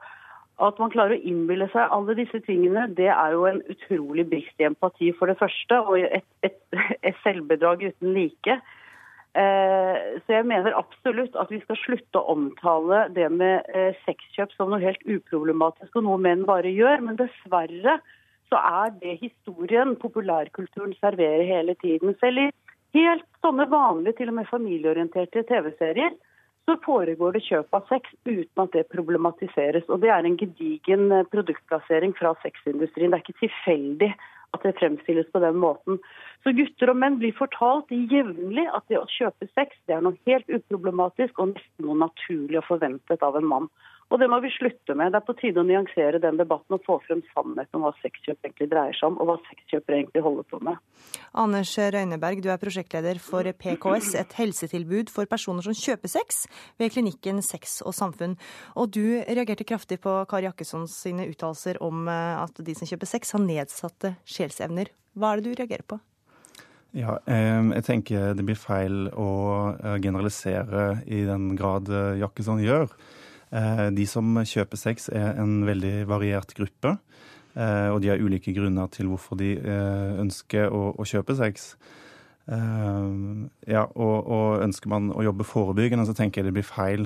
At 0.58 0.80
man 0.82 0.89
klarer 0.89 1.20
å 1.20 1.28
innbille 1.30 1.68
seg 1.70 1.93
alle 1.93 2.16
disse 2.18 2.39
tingene, 2.47 2.88
det 2.97 3.12
er 3.14 3.36
jo 3.36 3.45
en 3.45 3.62
utrolig 3.70 4.26
brist 4.32 4.64
i 4.64 4.66
empati, 4.66 5.12
for 5.20 5.30
det 5.30 5.38
første, 5.38 5.78
og 5.86 5.99
et, 6.01 6.26
et, 6.47 6.58
et 7.05 7.20
selvbedrag 7.22 7.84
uten 7.91 8.16
like. 8.16 8.58
Eh, 9.38 9.97
så 10.26 10.34
jeg 10.34 10.47
mener 10.49 10.74
absolutt 10.74 11.36
at 11.38 11.51
vi 11.53 11.60
skal 11.62 11.78
slutte 11.84 12.18
å 12.18 12.34
omtale 12.34 13.03
det 13.14 13.28
med 13.30 13.68
eh, 13.70 13.93
sexkjøp 14.08 14.55
som 14.55 14.72
noe 14.74 14.82
helt 14.82 15.03
uproblematisk 15.05 15.99
og 15.99 16.08
noe 16.08 16.22
menn 16.26 16.41
bare 16.47 16.72
gjør. 16.74 17.03
Men 17.05 17.20
dessverre 17.20 17.99
så 18.49 18.58
er 18.58 18.95
det 19.03 19.20
historien 19.22 19.93
populærkulturen 20.01 20.95
serverer 20.97 21.45
hele 21.45 21.78
tiden. 21.84 22.16
Selv 22.24 22.47
i 22.47 22.49
helt 22.97 23.28
sånne 23.45 23.68
vanlige, 23.70 24.18
til 24.18 24.32
og 24.32 24.39
med 24.39 24.49
familieorienterte 24.49 25.45
TV-serier, 25.51 26.18
så 26.68 26.76
foregår 26.84 27.38
det 27.38 27.45
kjøp 27.45 27.76
av 27.78 27.86
sex 27.88 28.09
uten 28.28 28.63
at 28.63 28.74
det 28.76 28.89
problematiseres. 28.91 29.86
Og 29.88 30.01
det 30.03 30.11
er 30.11 30.26
en 30.28 30.36
gedigen 30.39 31.11
eh, 31.15 31.28
produktplassering 31.32 32.15
fra 32.18 32.34
sexindustrien. 32.43 33.13
Det 33.13 33.22
er 33.22 33.24
ikke 33.24 33.45
tilfeldig 33.45 34.09
at 34.55 34.63
det 34.63 34.76
fremstilles 34.80 35.30
på 35.32 35.39
den 35.43 35.59
måten. 35.63 35.99
Så 36.43 36.51
gutter 36.55 36.91
og 36.91 36.99
menn 36.99 37.20
blir 37.22 37.36
fortalt 37.39 37.91
jevnlig 37.91 38.68
at 38.76 38.84
det 38.91 38.99
å 38.99 39.07
kjøpe 39.11 39.47
sex 39.53 39.76
det 39.88 39.95
er 39.95 40.03
noe 40.03 40.20
helt 40.28 40.47
uproblematisk 40.51 41.39
og 41.39 41.53
nesten 41.53 41.88
noe 41.88 41.99
naturlig 42.03 42.59
og 42.59 42.68
forventet 42.68 43.24
av 43.24 43.39
en 43.39 43.47
mann. 43.47 43.72
Og 44.08 44.22
det 44.22 44.30
må 44.32 44.38
vi 44.39 44.49
slutte 44.55 44.95
med. 44.95 45.12
Det 45.12 45.20
er 45.20 45.26
på 45.28 45.36
tide 45.36 45.60
å 45.60 45.68
nyansere 45.68 46.22
den 46.24 46.38
debatten 46.39 46.78
og 46.78 46.84
få 46.88 46.95
frem 47.03 47.20
sannheten 47.34 47.76
om 47.76 47.84
hva 47.84 47.91
sexkjøp 47.99 48.45
egentlig 48.47 48.70
dreier 48.72 48.95
seg 48.95 49.10
om, 49.10 49.18
og 49.20 49.28
hva 49.28 49.36
sexkjøpere 49.49 49.99
egentlig 49.99 50.24
holder 50.24 50.47
på 50.47 50.60
med. 50.64 50.80
Anders 51.36 51.74
Røyneberg, 51.76 52.39
du 52.43 52.47
er 52.53 52.62
prosjektleder 52.62 53.20
for 53.24 53.51
PKS, 53.51 54.14
et 54.22 54.38
helsetilbud 54.39 55.12
for 55.12 55.28
personer 55.28 55.68
som 55.68 55.76
kjøper 55.76 56.14
sex 56.14 56.45
ved 56.80 56.95
klinikken 56.95 57.43
Sex 57.43 57.82
og 57.84 57.95
samfunn. 57.97 58.38
Og 58.80 58.95
du 58.95 59.03
reagerte 59.28 59.68
kraftig 59.68 59.99
på 60.03 60.16
Kari 60.32 60.47
Jakkessons 60.47 60.95
sine 61.03 61.28
uttalelser 61.28 61.82
om 61.84 62.08
eh, 62.08 62.39
at 62.39 62.64
de 62.64 62.78
som 62.80 62.88
kjøper 62.88 63.12
sex, 63.12 63.36
har 63.36 63.43
nedsatte 63.43 64.16
sjelsevner. 64.24 64.93
Hva 65.20 65.34
er 65.34 65.41
det 65.41 65.51
du 65.51 65.60
reagerer 65.60 65.84
på? 65.88 65.99
Ja, 66.95 67.18
jeg 67.28 67.84
tenker 67.84 68.32
det 68.38 68.45
blir 68.47 68.58
feil 68.58 69.10
å 69.12 69.30
eh, 69.76 69.97
generalisere 69.99 71.01
i 71.03 71.26
den 71.28 71.51
grad 71.60 71.91
eh, 71.91 72.20
Jakkesson 72.24 72.64
gjør. 72.64 72.88
Eh, 73.52 73.88
de 73.95 74.06
som 74.10 74.39
kjøper 74.43 74.80
sex, 74.80 75.08
er 75.14 75.38
en 75.41 75.62
veldig 75.68 76.02
variert 76.10 76.52
gruppe. 76.58 76.98
Eh, 77.58 77.88
og 77.93 78.02
de 78.04 78.12
har 78.12 78.22
ulike 78.22 78.54
grunner 78.56 78.89
til 78.93 79.10
hvorfor 79.12 79.39
de 79.39 79.56
eh, 79.58 80.20
ønsker 80.22 80.74
å, 80.74 80.91
å 80.98 81.08
kjøpe 81.08 81.38
sex. 81.38 81.74
Ja, 82.48 83.82
og, 83.84 84.14
og, 84.24 84.62
ønsker 84.64 84.88
man 84.88 85.10
å 85.12 85.20
jobbe 85.26 85.43
forebyggende, 85.43 86.06
så 86.08 86.14
tenker 86.16 86.39
jeg 86.39 86.48
det 86.48 86.54
blir 86.56 86.64
feil 86.64 87.04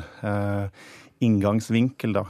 inngangsvinkel 1.25 2.13
da, 2.13 2.21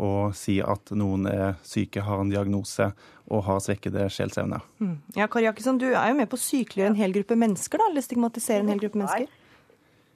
å 0.00 0.30
si 0.32 0.54
at 0.64 0.88
noen 0.96 1.28
er 1.28 1.58
syke, 1.68 2.00
har 2.00 2.22
en 2.22 2.32
diagnose 2.32 2.86
og 3.28 3.44
har 3.44 3.60
svekkede 3.60 4.06
sjelsevner. 4.08 4.64
Mm. 4.80 4.94
Ja, 5.18 5.28
Kari 5.28 5.50
Jakkesson, 5.50 5.76
du 5.82 5.90
er 5.90 6.14
jo 6.14 6.16
med 6.16 6.30
på 6.32 6.40
å 6.40 6.44
sykeliggjøre 6.46 6.94
en 6.94 6.98
hel 7.02 7.12
gruppe 7.18 7.36
mennesker, 7.44 7.82
da, 7.82 7.90
eller 7.92 8.08
stigmatisere 8.08 8.64
en 8.64 8.72
hel 8.72 8.80
gruppe 8.86 9.02
mennesker? 9.02 9.44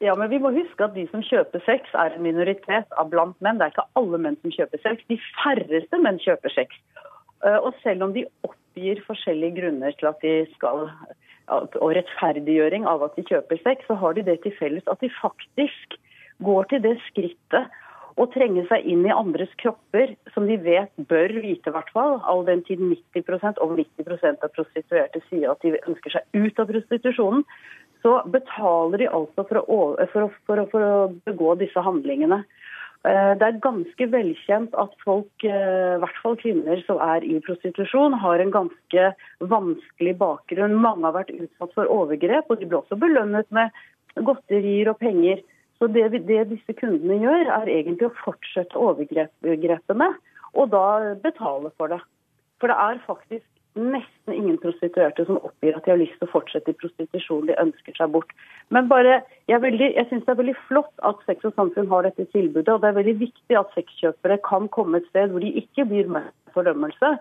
Ja, 0.01 0.15
men 0.17 0.31
vi 0.33 0.39
må 0.41 0.49
huske 0.55 0.87
at 0.87 0.95
de 0.97 1.05
som 1.11 1.21
kjøper 1.25 1.61
sex, 1.67 1.91
er 1.93 2.15
en 2.17 2.25
minoritet 2.25 2.95
av 2.97 3.11
blant 3.13 3.37
menn. 3.45 3.59
Det 3.61 3.67
er 3.67 3.75
ikke 3.75 3.89
alle 4.01 4.21
menn 4.25 4.39
som 4.41 4.55
kjøper 4.55 4.81
sex. 4.81 5.03
De 5.13 5.19
færreste 5.37 6.01
menn 6.01 6.21
kjøper 6.25 6.55
sex. 6.55 6.79
Eh, 7.45 7.59
og 7.59 7.75
selv 7.85 8.07
om 8.07 8.15
de 8.17 8.25
oppgir 8.47 9.03
forskjellige 9.05 9.59
grunner 9.61 9.97
til 10.01 10.09
at 10.09 10.25
de 10.25 10.39
skal 10.55 10.89
og 11.51 11.93
rettferdiggjøring 11.97 12.85
av 12.87 13.03
at 13.03 13.17
de 13.19 13.25
kjøper 13.27 13.59
sex, 13.65 13.83
så 13.89 13.97
har 13.99 14.15
de 14.15 14.23
det 14.29 14.37
til 14.45 14.55
felles 14.55 14.87
at 14.91 15.01
de 15.03 15.11
faktisk 15.19 15.97
går 16.47 16.69
til 16.71 16.85
det 16.85 16.95
skrittet 17.09 17.81
å 18.21 18.27
trenge 18.31 18.63
seg 18.69 18.87
inn 18.91 19.03
i 19.07 19.15
andres 19.15 19.51
kropper, 19.63 20.13
som 20.35 20.47
de 20.49 20.57
vet 20.61 20.93
bør 21.11 21.33
vite, 21.41 21.71
i 21.71 21.75
hvert 21.75 21.91
fall, 21.95 22.19
all 22.29 22.45
den 22.47 22.63
tid 22.69 22.83
90% 22.83 23.61
over 23.65 23.81
90% 23.81 24.45
av 24.45 24.53
prostituerte 24.55 25.23
sier 25.29 25.53
at 25.53 25.63
de 25.65 25.79
ønsker 25.81 26.17
seg 26.17 26.39
ut 26.39 26.61
av 26.61 26.71
prostitusjonen, 26.71 27.45
så 28.03 28.21
betaler 28.33 29.03
de 29.03 29.09
altså 29.11 29.45
for 29.49 29.61
å, 29.61 29.81
for 30.13 30.27
å, 30.27 30.31
for 30.47 30.63
å, 30.63 30.67
for 30.73 30.87
å 30.87 30.95
begå 31.29 31.55
disse 31.61 31.83
handlingene. 31.85 32.43
Eh, 33.09 33.33
det 33.41 33.47
er 33.47 33.61
ganske 33.65 34.07
velkjent 34.13 34.75
at 34.81 34.93
folk, 35.05 35.33
eh, 35.45 35.95
i 35.97 36.01
hvert 36.03 36.19
fall 36.21 36.37
kvinner 36.41 36.83
som 36.85 37.01
er 37.01 37.25
i 37.25 37.39
prostitusjon, 37.45 38.19
har 38.21 38.43
en 38.43 38.53
ganske 38.53 39.07
vanskelig 39.41 40.17
bakgrunn. 40.21 40.77
Mange 40.77 41.09
har 41.09 41.17
vært 41.17 41.33
utsatt 41.33 41.73
for 41.77 41.89
overgrep, 41.89 42.51
og 42.51 42.61
de 42.61 42.69
blir 42.69 42.83
også 42.83 43.01
belønnet 43.01 43.49
med 43.57 43.73
godterier 44.21 44.93
og 44.93 45.01
penger. 45.01 45.41
Så 45.81 45.89
det, 45.89 46.11
det 46.29 46.43
disse 46.51 46.77
kundene 46.77 47.17
gjør, 47.23 47.49
er 47.57 47.73
egentlig 47.73 48.11
å 48.11 48.19
fortsette 48.21 48.77
overgrepene, 48.77 50.11
og 50.53 50.73
da 50.75 51.15
betale 51.23 51.73
for 51.81 51.89
det. 51.89 52.03
For 52.61 52.69
det 52.69 52.77
er 52.77 53.01
faktisk 53.07 53.47
nesten 53.79 54.35
ingen 54.35 54.59
prostituerte 54.59 55.25
som 55.27 55.39
oppgir 55.39 55.77
at 55.77 55.85
de 55.85 55.93
har 55.93 56.01
lyst 56.01 56.17
til 56.19 56.27
å 56.29 56.33
fortsette 56.33 56.73
i 56.73 56.79
prostitusjon. 56.81 57.47
De 57.51 57.59
ønsker 57.63 57.95
seg 57.97 58.11
bort. 58.15 58.33
Men 58.75 58.89
bare, 58.91 59.21
jeg, 59.51 59.63
veldig, 59.63 59.93
jeg 59.97 60.09
syns 60.11 60.27
det 60.27 60.35
er 60.35 60.41
veldig 60.41 60.57
flott 60.67 61.05
at 61.07 61.23
Sex 61.29 61.47
og 61.47 61.55
Samfunn 61.59 61.91
har 61.93 62.09
dette 62.09 62.27
tilbudet. 62.35 62.69
Og 62.73 62.83
det 62.83 62.91
er 62.91 62.99
veldig 62.99 63.17
viktig 63.23 63.59
at 63.59 63.71
sexkjøpere 63.77 64.41
kan 64.47 64.67
komme 64.75 65.01
et 65.01 65.09
sted 65.13 65.31
hvor 65.31 65.45
de 65.45 65.53
ikke 65.63 65.87
blir 65.91 66.11
med 66.11 66.27
fordømmelse. 66.55 67.15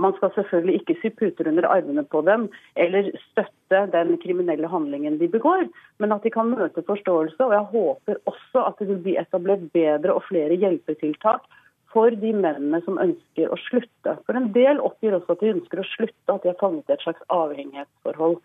Man 0.00 0.14
skal 0.18 0.32
selvfølgelig 0.34 0.80
ikke 0.80 0.96
sy 1.00 1.10
puter 1.14 1.48
under 1.48 1.68
armene 1.70 2.02
på 2.10 2.20
dem 2.26 2.48
eller 2.74 3.12
støtte 3.30 3.84
den 3.92 4.16
kriminelle 4.22 4.68
handlingen 4.68 5.20
de 5.20 5.28
begår, 5.30 5.68
men 6.02 6.12
at 6.12 6.24
de 6.26 6.32
kan 6.34 6.50
møte 6.50 6.82
forståelse. 6.86 7.38
Og 7.38 7.54
jeg 7.54 7.70
håper 7.74 8.22
også 8.30 8.64
at 8.66 8.80
det 8.80 8.90
vil 8.90 9.04
bli 9.06 9.18
etablert 9.20 9.68
bedre 9.76 10.16
og 10.16 10.26
flere 10.28 10.58
hjelpetiltak 10.58 11.46
for 11.94 12.14
de 12.18 12.32
mennene 12.34 12.80
som 12.84 12.98
ønsker 13.00 13.52
å 13.52 13.60
slutte. 13.68 14.16
For 14.26 14.38
en 14.38 14.50
del 14.56 14.82
oppgir 14.82 15.14
også 15.16 15.36
at 15.36 15.44
de 15.44 15.54
ønsker 15.54 15.80
å 15.80 15.86
slutte, 15.94 16.34
at 16.34 16.42
de 16.42 16.50
har 16.50 16.58
fanget 16.60 16.90
et 16.90 17.04
slags 17.04 17.22
avhengighetsforhold 17.32 18.40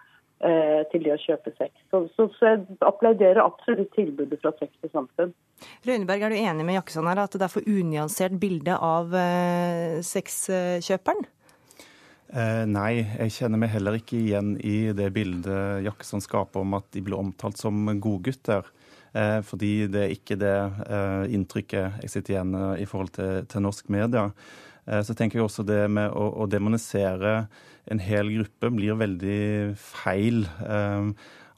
eh, 0.46 0.84
til 0.92 1.06
det 1.08 1.16
å 1.16 1.22
kjøpe 1.24 1.54
sex. 1.58 1.74
Så, 1.90 2.04
så, 2.14 2.28
så, 2.38 2.52
jeg 2.52 2.78
applauderer 2.86 3.42
absolutt 3.44 3.92
tilbudet 3.98 4.40
fra 4.44 4.54
Sex 4.60 4.72
til 4.78 4.94
samfunn. 4.94 5.34
Røyneberg, 5.88 6.24
er 6.28 6.36
du 6.36 6.40
enig 6.40 6.68
med 6.68 6.78
Jakkesson 6.78 7.10
her 7.10 7.26
at 7.26 7.36
det 7.36 7.48
er 7.48 7.54
for 7.58 7.74
unyansert 7.74 8.38
bilde 8.42 8.78
av 8.78 9.18
eh, 9.18 10.00
sexkjøperen? 10.06 11.26
Eh, 12.30 12.66
nei, 12.70 12.92
jeg 13.02 13.34
kjenner 13.40 13.64
meg 13.64 13.74
heller 13.74 13.98
ikke 13.98 14.20
igjen 14.20 14.54
i 14.62 14.92
det 14.94 15.10
bildet 15.16 15.82
Jakkesson 15.88 16.22
skaper 16.22 16.62
om 16.62 16.78
at 16.78 16.86
de 16.94 17.02
blir 17.02 17.18
omtalt 17.18 17.58
som 17.58 17.90
godgutter. 17.98 18.70
Eh, 19.14 19.40
fordi 19.46 19.74
det 19.90 20.02
er 20.04 20.14
ikke 20.14 20.38
det 20.38 20.56
eh, 20.86 21.24
inntrykket 21.34 22.04
jeg 22.04 22.14
sitter 22.14 22.36
igjen 22.36 22.56
i 22.78 22.86
forhold 22.90 23.14
til, 23.16 23.46
til 23.50 23.66
norsk 23.66 23.90
media. 23.94 24.30
Eh, 24.86 25.02
så 25.06 25.16
tenker 25.18 25.40
jeg 25.40 25.48
også 25.48 25.66
det 25.66 25.82
med 25.92 26.14
å, 26.14 26.30
å, 26.44 26.48
demonisere 26.50 27.34
en 27.90 28.02
hel 28.04 28.30
gruppe 28.36 28.70
blir 28.76 29.00
veldig 29.00 29.42
feil. 29.82 30.44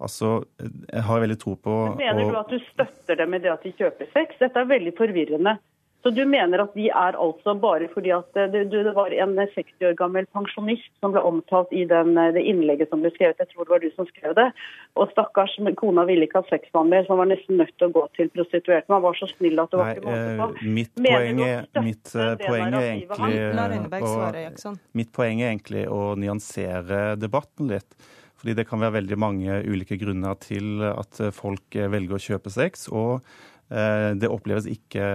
Altså, 0.02 0.30
jeg 0.62 1.04
har 1.06 1.20
veldig 1.22 1.38
tro 1.41 1.58
på 1.60 1.74
Mener 1.99 2.32
du 2.32 2.38
at 2.39 2.54
du 2.54 2.56
støtter 2.72 3.20
dem 3.20 3.36
i 3.36 3.41
det 3.43 3.52
at 3.52 3.66
de 3.68 3.74
kjøper 3.76 4.08
sex? 4.16 4.39
Dette 4.39 4.64
er 4.64 4.70
veldig 4.70 4.93
forvirrende. 4.97 5.58
Så 6.04 6.10
du 6.10 6.22
mener 6.26 6.64
at 6.64 6.74
de 6.74 6.88
er 6.89 7.18
altså 7.20 7.54
bare 7.62 7.86
fordi 7.93 8.10
at 8.16 8.38
eh, 8.39 8.49
det, 8.49 8.64
det 8.74 8.93
var 8.95 9.14
en 9.14 9.36
60 9.38 9.86
år 9.86 9.97
gammel 9.99 10.26
pensjonist 10.34 10.89
som 11.04 11.14
ble 11.14 11.22
omtalt 11.28 11.74
i 11.78 11.84
den, 11.89 12.16
eh, 12.18 12.32
det 12.34 12.41
innlegget 12.49 12.89
som 12.89 13.04
ble 13.04 13.12
skrevet, 13.14 13.38
jeg 13.38 13.52
tror 13.52 13.68
det 13.68 13.74
var 13.76 13.84
du 13.84 13.89
som 13.93 14.08
skrev 14.10 14.34
det. 14.39 14.47
Og 14.97 15.12
stakkars 15.14 15.54
kona 15.78 16.06
ville 16.10 16.26
ikke 16.26 16.41
ha 16.41 16.49
sex 16.49 16.72
med 16.72 16.80
ham 16.80 16.89
mer, 16.93 17.06
så 17.06 17.14
han 17.14 17.22
var 17.22 17.30
nesten 17.34 17.62
nødt 17.62 17.76
til 17.78 17.89
å 17.89 17.93
gå 17.99 18.06
til 18.18 18.32
prostituerte. 18.34 18.89
Men 18.89 18.97
han 18.97 19.06
var 19.06 19.20
så 19.20 19.30
snill 19.30 19.62
at 19.62 19.74
det 19.74 19.82
var 19.82 19.91
ikke 19.93 20.08
måte 20.08 20.32
på. 20.39 20.47
Eh, 20.47 20.72
mitt 20.80 20.95
poeng 20.97 21.43
er, 21.45 21.70
mitt, 21.86 22.16
poeng 22.47 22.80
er 22.80 22.88
egentlig 22.95 24.02
å, 24.02 24.74
mitt 24.97 25.14
poeng 25.14 25.45
er 25.45 25.52
egentlig 25.52 25.86
å 25.91 26.02
nyansere 26.18 27.04
debatten 27.22 27.70
litt. 27.76 28.10
Fordi 28.41 28.58
det 28.58 28.66
kan 28.66 28.82
være 28.82 28.95
veldig 28.95 29.18
mange 29.22 29.60
ulike 29.70 29.99
grunner 30.02 30.34
til 30.41 30.82
at 30.82 31.20
folk 31.38 31.76
velger 31.78 32.18
å 32.18 32.24
kjøpe 32.24 32.49
sex. 32.49 32.88
og 32.89 33.22
Eh, 33.22 33.51
det 33.72 34.28
oppleves 34.28 34.66
ikke 34.68 35.06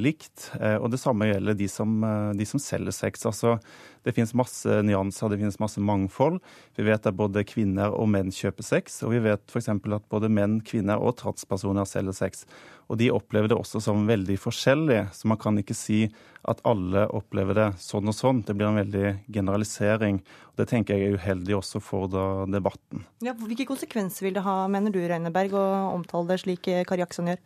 likt. 0.00 0.50
Eh, 0.56 0.78
og 0.80 0.88
det 0.92 1.00
samme 1.02 1.28
gjelder 1.28 1.56
de 1.58 1.68
som, 1.68 1.90
eh, 2.04 2.32
de 2.38 2.46
som 2.48 2.60
selger 2.62 2.94
sex. 2.94 3.26
Altså, 3.28 3.58
det 4.04 4.14
finnes 4.16 4.32
masse 4.32 4.64
nyanser, 4.64 5.28
det 5.28 5.38
finnes 5.40 5.58
masse 5.60 5.80
mangfold. 5.82 6.40
Vi 6.76 6.86
vet 6.86 7.06
at 7.06 7.16
både 7.16 7.44
kvinner 7.44 7.92
og 7.92 8.08
menn 8.08 8.30
kjøper 8.32 8.64
sex, 8.64 9.02
og 9.02 9.12
vi 9.12 9.18
vet 9.18 9.42
f.eks. 9.50 9.68
at 9.68 10.08
både 10.08 10.30
menn, 10.30 10.60
kvinner 10.62 10.96
og 10.96 11.18
transpersoner 11.18 11.84
selger 11.84 12.14
sex. 12.14 12.46
Og 12.88 12.96
de 12.98 13.10
opplever 13.10 13.50
det 13.50 13.58
også 13.58 13.82
som 13.82 14.06
veldig 14.06 14.38
forskjellig, 14.38 15.12
så 15.12 15.26
man 15.28 15.40
kan 15.42 15.58
ikke 15.58 15.74
si 15.74 16.06
at 16.46 16.62
alle 16.64 17.08
opplever 17.10 17.58
det 17.58 17.68
sånn 17.82 18.06
og 18.06 18.14
sånn. 18.14 18.44
Det 18.46 18.54
blir 18.54 18.70
en 18.70 18.80
veldig 18.80 19.26
generalisering. 19.26 20.22
Og 20.54 20.62
det 20.62 20.68
tenker 20.70 20.94
jeg 20.94 21.10
er 21.10 21.18
uheldig 21.18 21.58
også 21.58 21.82
for 21.82 22.08
debatten. 22.48 23.04
Ja, 23.20 23.34
hvilke 23.34 23.66
konsekvenser 23.66 24.28
vil 24.28 24.38
det 24.38 24.46
ha, 24.46 24.62
mener 24.70 24.94
du, 24.94 25.02
Reineberg, 25.02 25.52
å 25.52 25.66
omtale 25.98 26.30
det 26.30 26.44
slik 26.46 26.70
Kari 26.86 27.02
Jackson 27.02 27.34
gjør? 27.34 27.42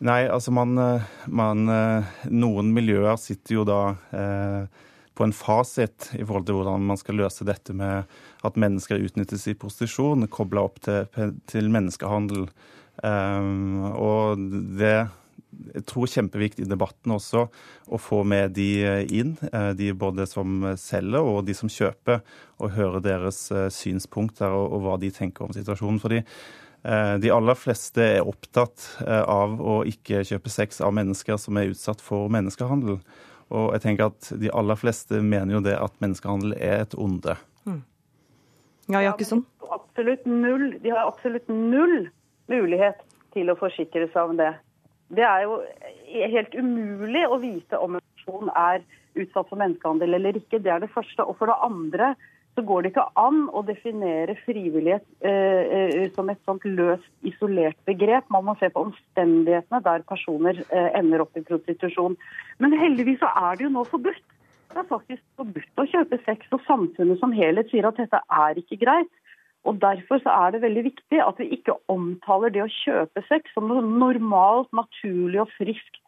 Nei, 0.00 0.24
altså 0.32 0.52
man, 0.56 0.78
eh, 0.80 1.08
man, 1.28 1.66
eh, 1.68 2.12
Noen 2.32 2.72
miljøer 2.72 3.18
sitter 3.20 3.58
jo 3.58 3.66
da 3.68 3.80
eh, 4.16 4.62
på 5.12 5.26
en 5.26 5.34
fasit 5.36 6.08
i 6.16 6.24
forhold 6.24 6.46
til 6.48 6.56
hvordan 6.56 6.86
man 6.88 6.96
skal 6.96 7.18
løse 7.20 7.44
dette 7.44 7.74
med 7.76 8.08
at 8.46 8.56
mennesker 8.56 9.02
utnyttes 9.04 9.44
i 9.50 9.56
prostitusjon, 9.60 10.24
kobla 10.32 10.64
opp 10.64 10.80
til, 10.86 11.34
til 11.50 11.68
menneskehandel. 11.68 12.48
Eh, 13.04 13.50
og 13.92 14.46
det 14.80 14.94
jeg 15.74 15.82
tror 15.84 16.08
kjempeviktig 16.08 16.64
i 16.64 16.70
debatten 16.70 17.12
også 17.12 17.42
å 17.90 17.98
få 18.00 18.22
med 18.24 18.54
de 18.54 19.02
inn, 19.12 19.32
de 19.76 19.88
både 19.98 20.24
som 20.30 20.62
selger 20.78 21.26
og 21.26 21.42
de 21.48 21.56
som 21.58 21.68
kjøper, 21.68 22.20
og 22.62 22.76
høre 22.76 23.00
deres 23.02 23.40
synspunkter 23.74 24.54
og, 24.54 24.76
og 24.76 24.84
hva 24.84 24.94
de 25.02 25.10
tenker 25.12 25.48
om 25.48 25.52
situasjonen. 25.56 25.98
fordi 26.00 26.22
de 26.82 27.28
aller 27.28 27.58
fleste 27.60 28.00
er 28.16 28.28
opptatt 28.28 28.86
av 29.04 29.58
å 29.60 29.80
ikke 29.84 30.22
kjøpe 30.24 30.48
sex 30.48 30.80
av 30.80 30.94
mennesker 30.96 31.36
som 31.36 31.58
er 31.60 31.74
utsatt 31.74 32.00
for 32.00 32.32
menneskehandel. 32.32 32.96
Og 33.50 33.72
jeg 33.74 33.82
tenker 33.84 34.10
at 34.10 34.30
de 34.40 34.50
aller 34.54 34.78
fleste 34.78 35.20
mener 35.20 35.56
jo 35.58 35.62
det 35.64 35.74
at 35.76 35.96
menneskehandel 36.02 36.54
er 36.56 36.84
et 36.84 36.94
onde. 36.94 37.34
Mm. 37.66 37.82
Ja, 38.94 39.02
Jakkesson? 39.10 39.44
Absolutt 39.70 40.26
null. 40.26 40.76
De 40.82 40.92
har 40.94 41.08
absolutt 41.08 41.50
null 41.50 42.08
mulighet 42.50 43.02
til 43.34 43.50
å 43.50 43.58
forsikre 43.58 44.08
seg 44.14 44.32
om 44.32 44.38
det. 44.38 44.52
Det 45.10 45.26
er 45.26 45.44
jo 45.46 45.58
helt 46.30 46.54
umulig 46.54 47.24
å 47.26 47.40
vite 47.42 47.78
om 47.78 47.98
en 47.98 48.06
person 48.14 48.50
er 48.54 48.84
utsatt 49.18 49.48
for 49.50 49.58
menneskehandel 49.58 50.14
eller 50.18 50.38
ikke. 50.38 50.62
Det 50.62 50.70
er 50.70 50.82
det 50.84 50.92
første. 50.94 51.26
Og 51.26 51.38
for 51.38 51.50
det 51.50 51.58
andre 51.66 52.12
så 52.54 52.64
går 52.66 52.82
det 52.82 52.90
ikke 52.92 53.06
an 53.20 53.44
å 53.54 53.62
definere 53.66 54.34
frivillighet 54.44 55.04
eh, 55.26 55.76
eh, 55.76 56.08
som 56.16 56.30
et 56.32 56.40
sånt 56.48 56.64
løst, 56.66 57.06
isolert 57.26 57.78
begrep. 57.88 58.26
Man 58.32 58.48
må 58.48 58.56
se 58.58 58.70
på 58.72 58.82
omstendighetene 58.88 59.80
der 59.86 60.04
personer 60.08 60.58
eh, 60.68 60.90
ender 60.98 61.24
opp 61.24 61.38
i 61.38 61.44
prostitusjon. 61.46 62.18
Men 62.58 62.76
heldigvis 62.80 63.22
så 63.22 63.30
er 63.38 63.56
det 63.56 63.68
jo 63.68 63.72
nå 63.76 63.86
forbudt. 63.88 64.26
Det 64.70 64.82
er 64.82 64.90
faktisk 64.90 65.22
forbudt 65.38 65.82
å 65.82 65.88
kjøpe 65.94 66.18
sex, 66.26 66.46
og 66.54 66.62
samfunnet 66.66 67.18
som 67.22 67.32
helhet 67.34 67.70
sier 67.72 67.88
at 67.88 67.98
dette 67.98 68.20
er 68.42 68.60
ikke 68.60 68.78
greit. 68.82 69.10
Og 69.68 69.80
Derfor 69.80 70.22
så 70.22 70.32
er 70.32 70.54
det 70.54 70.62
veldig 70.62 70.84
viktig 70.86 71.18
at 71.20 71.40
vi 71.40 71.50
ikke 71.56 71.76
omtaler 71.92 72.52
det 72.54 72.62
å 72.64 72.70
kjøpe 72.80 73.22
sex 73.28 73.50
som 73.54 73.66
noe 73.68 73.82
normalt, 73.84 74.70
naturlig 74.76 75.42
og 75.42 75.52
friskt. 75.58 76.00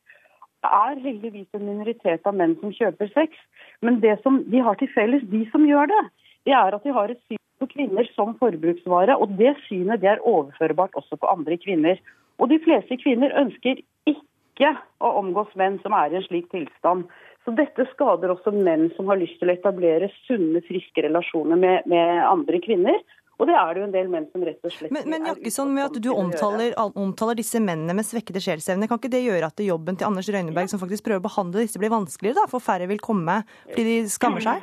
Det 0.62 0.70
er 0.70 1.02
heldigvis 1.02 1.58
en 1.58 1.66
minoritet 1.66 2.26
av 2.28 2.36
menn 2.38 2.54
som 2.60 2.72
kjøper 2.72 3.10
sex, 3.12 3.34
men 3.82 3.98
det 4.00 4.14
som 4.22 4.38
de 4.46 4.62
har 4.62 4.78
til 4.78 4.90
felles, 4.94 5.24
de 5.32 5.42
som 5.50 5.66
gjør 5.66 5.90
det, 5.90 6.02
det 6.46 6.54
er 6.56 6.76
at 6.76 6.84
de 6.84 6.94
har 6.94 7.12
et 7.12 7.22
syn 7.28 7.40
på 7.62 7.70
kvinner 7.70 8.08
som 8.16 8.34
forbruksvare. 8.40 9.16
Og 9.16 9.36
det 9.38 9.54
synet 9.68 10.02
det 10.02 10.10
er 10.14 10.26
overførbart 10.26 10.98
også 10.98 11.18
på 11.20 11.30
andre 11.30 11.58
kvinner. 11.62 12.00
Og 12.42 12.50
de 12.50 12.58
fleste 12.64 12.98
kvinner 13.02 13.34
ønsker 13.38 13.82
ikke 14.10 14.74
å 15.02 15.14
omgås 15.22 15.52
menn 15.58 15.78
som 15.84 15.94
er 15.96 16.12
i 16.12 16.20
en 16.20 16.26
slik 16.26 16.50
tilstand. 16.54 17.06
Så 17.44 17.54
dette 17.58 17.86
skader 17.94 18.30
også 18.34 18.52
menn 18.54 18.90
som 18.96 19.08
har 19.10 19.18
lyst 19.18 19.40
til 19.40 19.50
å 19.50 19.56
etablere 19.56 20.10
sunne, 20.26 20.62
friske 20.66 21.02
relasjoner 21.06 21.58
med, 21.58 21.88
med 21.90 22.22
andre 22.26 22.60
kvinner. 22.62 23.00
Og 23.40 23.48
det 23.48 23.54
er 23.58 23.72
det 23.74 23.80
jo 23.80 23.86
en 23.88 23.94
del 23.94 24.10
menn 24.12 24.26
som 24.30 24.44
rett 24.46 24.66
og 24.68 24.70
slett 24.70 24.92
Men, 24.94 25.08
men 25.10 25.24
Jakkesson, 25.26 25.72
med 25.74 25.88
at 25.88 25.96
du 26.04 26.10
omtaler, 26.12 26.76
omtaler, 26.78 27.38
disse 27.40 27.58
mennene 27.62 27.96
med 27.98 28.06
svekkede 28.06 28.42
sjelsevne, 28.44 28.86
kan 28.86 29.00
ikke 29.00 29.10
det 29.10 29.24
gjøre 29.24 29.48
at 29.48 29.62
jobben 29.64 29.98
til 29.98 30.06
Anders 30.06 30.30
Røyneberg, 30.30 30.70
som 30.70 30.82
faktisk 30.82 31.08
prøver 31.08 31.24
å 31.24 31.26
behandle 31.26 31.64
disse, 31.64 31.80
blir 31.82 31.90
vanskeligere? 31.90 32.44
da, 32.44 32.50
For 32.52 32.62
færre 32.62 32.86
vil 32.90 33.02
komme 33.02 33.40
fordi 33.72 33.88
de 34.04 34.12
skammer 34.12 34.44
seg? 34.44 34.62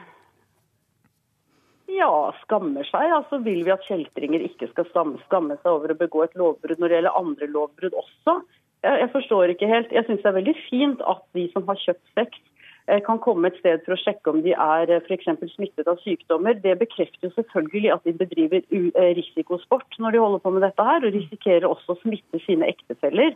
Ja, 1.99 2.31
skammer 2.45 2.87
seg. 2.87 3.11
Altså 3.11 3.41
Vil 3.43 3.65
vi 3.67 3.73
at 3.73 3.83
kjeltringer 3.87 4.43
ikke 4.45 4.69
skal 4.71 4.87
skamme 4.91 5.57
seg 5.59 5.71
over 5.71 5.91
å 5.91 5.99
begå 5.99 6.23
et 6.25 6.37
lovbrudd 6.39 6.79
når 6.79 6.91
det 6.91 6.99
gjelder 6.99 7.19
andre 7.19 7.49
lovbrudd 7.51 7.97
også? 8.03 8.39
Jeg, 8.85 9.01
jeg 9.03 9.11
forstår 9.15 9.53
ikke 9.53 9.71
helt. 9.71 9.91
Jeg 9.91 10.07
syns 10.07 10.23
det 10.23 10.31
er 10.31 10.37
veldig 10.37 10.55
fint 10.69 11.03
at 11.13 11.25
de 11.35 11.49
som 11.51 11.67
har 11.67 11.81
kjøpt 11.81 12.13
sex, 12.15 12.39
eh, 12.87 13.01
kan 13.03 13.19
komme 13.23 13.51
et 13.51 13.59
sted 13.59 13.83
for 13.83 13.97
å 13.97 13.99
sjekke 13.99 14.31
om 14.31 14.39
de 14.45 14.53
er 14.55 14.93
for 15.07 15.15
f.eks. 15.17 15.55
smittet 15.57 15.91
av 15.91 15.99
sykdommer. 16.05 16.61
Det 16.63 16.77
bekrefter 16.79 17.27
jo 17.27 17.33
selvfølgelig 17.35 17.91
at 17.97 18.07
de 18.07 18.15
bedriver 18.21 18.63
eh, 18.63 19.11
risikosport 19.19 19.99
når 19.99 20.15
de 20.15 20.23
holder 20.23 20.45
på 20.45 20.55
med 20.55 20.63
dette 20.69 20.87
her, 20.91 21.03
og 21.03 21.17
risikerer 21.17 21.67
også 21.67 21.97
å 21.97 22.01
smitte 22.05 22.43
sine 22.45 22.71
ektefeller. 22.71 23.35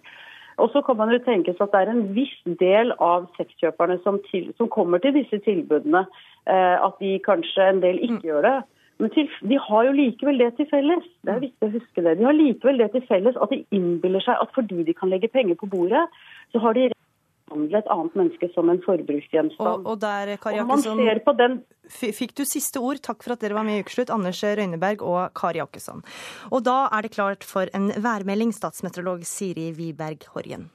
Og 0.58 0.70
så 0.74 0.82
kan 0.86 0.98
man 1.00 1.12
jo 1.14 1.22
tenke 1.26 1.56
seg 1.56 1.66
at 1.66 1.74
det 1.74 1.82
er 1.82 1.92
en 1.94 2.06
viss 2.16 2.36
del 2.62 2.94
av 3.02 3.26
sexkjøperne 3.38 3.98
som, 4.04 4.20
til, 4.30 4.52
som 4.58 4.70
kommer 4.70 5.02
til 5.04 5.16
disse 5.16 5.40
tilbudene, 5.46 6.06
eh, 6.46 6.78
at 6.78 7.00
de 7.02 7.18
kanskje 7.26 7.70
en 7.70 7.82
del 7.84 8.02
ikke 8.02 8.20
mm. 8.22 8.28
gjør 8.30 8.48
det. 8.48 8.58
Men 9.02 9.10
til, 9.16 9.30
de 9.50 9.58
har 9.60 9.88
jo 9.88 9.96
likevel 9.98 10.38
det 10.40 10.52
til 10.58 10.70
felles. 10.70 11.06
Det 11.26 11.34
er 11.34 11.42
viktig 11.42 11.68
å 11.68 11.74
huske 11.74 12.04
det. 12.06 12.18
De 12.20 12.28
har 12.28 12.38
likevel 12.38 12.84
det 12.84 12.92
til 12.94 13.06
felles 13.10 13.40
at 13.42 13.54
de 13.54 13.64
innbiller 13.74 14.22
seg 14.24 14.38
at 14.42 14.54
fordi 14.56 14.86
de 14.86 14.94
kan 14.98 15.10
legge 15.12 15.32
penger 15.34 15.58
på 15.60 15.70
bordet, 15.72 16.06
så 16.54 16.62
har 16.62 16.78
de 16.78 16.92
behandle 17.50 17.80
et 17.80 17.90
annet 17.92 18.18
menneske 18.20 18.50
som 18.54 18.70
en 18.72 18.82
forbruksgjenstand. 18.84 19.70
Og, 19.70 19.88
og 19.94 20.02
der, 20.02 20.36
Kari 20.42 20.60
Jakkesson, 20.60 21.02
den... 21.40 21.58
fikk 21.90 22.36
du 22.38 22.46
siste 22.48 22.82
ord. 22.82 23.02
Takk 23.04 23.24
for 23.26 23.36
at 23.36 23.44
dere 23.44 23.58
var 23.58 23.68
med 23.68 23.80
i 23.80 23.84
Ukeslutt, 23.86 24.14
Anders 24.14 24.44
Røyneberg 24.44 25.04
og 25.06 25.34
Kari 25.38 25.62
Jakkesson. 25.62 26.06
Og 26.52 26.64
da 26.66 26.88
er 26.92 27.06
det 27.06 27.16
klart 27.16 27.44
for 27.48 27.70
en 27.76 27.92
værmelding, 28.04 28.54
statsmeteorolog 28.56 29.26
Siri 29.28 29.72
Wiberg 29.78 30.26
Horjen. 30.34 30.70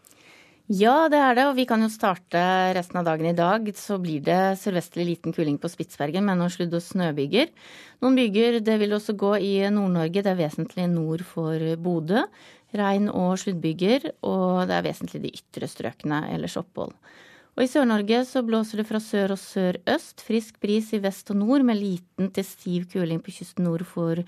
Ja, 0.68 1.06
det 1.08 1.16
er 1.16 1.32
det, 1.32 1.44
og 1.48 1.54
vi 1.56 1.64
kan 1.64 1.80
jo 1.80 1.86
starte 1.88 2.40
resten 2.76 2.98
av 3.00 3.06
dagen 3.06 3.30
i 3.30 3.36
dag. 3.36 3.70
Så 3.72 3.96
blir 4.02 4.20
det 4.20 4.58
sørvestlig 4.60 5.06
liten 5.08 5.32
kuling 5.32 5.56
på 5.56 5.70
Spitsbergen 5.72 6.26
med 6.28 6.36
noen 6.36 6.52
sludd- 6.52 6.76
og 6.76 6.84
snøbyger. 6.84 7.48
Noen 8.04 8.18
byger 8.20 8.58
det 8.60 8.76
vil 8.82 8.92
også 8.92 9.16
gå 9.16 9.32
i 9.40 9.54
Nord-Norge, 9.72 10.20
det 10.20 10.28
er 10.34 10.42
vesentlig 10.42 10.84
nord 10.92 11.24
for 11.24 11.56
Bodø 11.80 12.26
regn 12.76 13.08
og 13.08 13.38
sluddbyger, 13.40 14.10
og 14.28 14.68
det 14.68 14.76
er 14.76 14.84
vesentlig 14.84 15.22
de 15.24 15.32
ytre 15.38 15.68
strøkene, 15.70 16.24
ellers 16.34 16.58
opphold. 16.60 16.92
Og 17.58 17.64
I 17.64 17.70
Sør-Norge 17.70 18.20
så 18.28 18.44
blåser 18.46 18.82
det 18.82 18.86
fra 18.86 19.00
sør 19.02 19.34
og 19.34 19.40
sørøst, 19.42 20.22
frisk 20.22 20.60
bris 20.62 20.92
i 20.94 21.00
vest 21.02 21.32
og 21.34 21.40
nord 21.40 21.64
med 21.66 21.80
liten 21.80 22.30
til 22.34 22.46
stiv 22.46 22.86
kuling 22.92 23.18
på 23.24 23.34
kysten 23.34 23.66
nord 23.66 23.82
for 23.88 24.20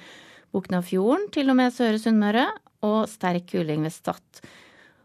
Buknafjorden, 0.51 1.29
til 1.31 1.53
og 1.53 1.61
med 1.61 1.71
Søre 1.71 2.01
Sunnmøre, 2.03 2.49
og 2.83 3.05
sterk 3.13 3.47
kuling 3.53 3.85
ved 3.87 3.95
Stad. 3.95 4.43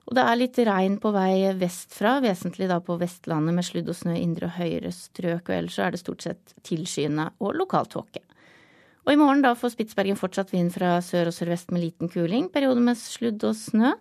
Og 0.05 0.17
det 0.17 0.23
er 0.25 0.37
litt 0.37 0.57
regn 0.67 0.99
på 1.01 1.11
vei 1.13 1.51
vestfra, 1.57 2.19
vesentlig 2.23 2.69
da 2.69 2.79
på 2.81 2.97
Vestlandet 3.01 3.57
med 3.57 3.65
sludd 3.65 3.89
og 3.89 3.97
snø 3.97 4.15
i 4.17 4.21
indre 4.21 4.49
og 4.49 4.57
høyere 4.57 4.93
strøk, 4.93 5.49
og 5.49 5.55
ellers 5.57 5.77
er 5.81 5.93
det 5.93 6.01
stort 6.01 6.25
sett 6.25 6.55
tilskyende 6.65 7.31
og 7.41 7.57
lokal 7.57 7.89
tåke. 7.89 8.21
Og 9.05 9.13
i 9.13 9.19
morgen 9.21 9.43
da 9.45 9.53
får 9.53 9.75
Spitsbergen 9.75 10.17
fortsatt 10.17 10.49
vind 10.49 10.71
fra 10.73 10.97
sør 11.05 11.29
og 11.29 11.35
sørvest 11.35 11.69
med 11.73 11.83
liten 11.83 12.09
kuling, 12.09 12.47
periode 12.49 12.81
med 12.81 12.97
sludd 12.97 13.43
og 13.45 13.53
snø. 13.57 13.93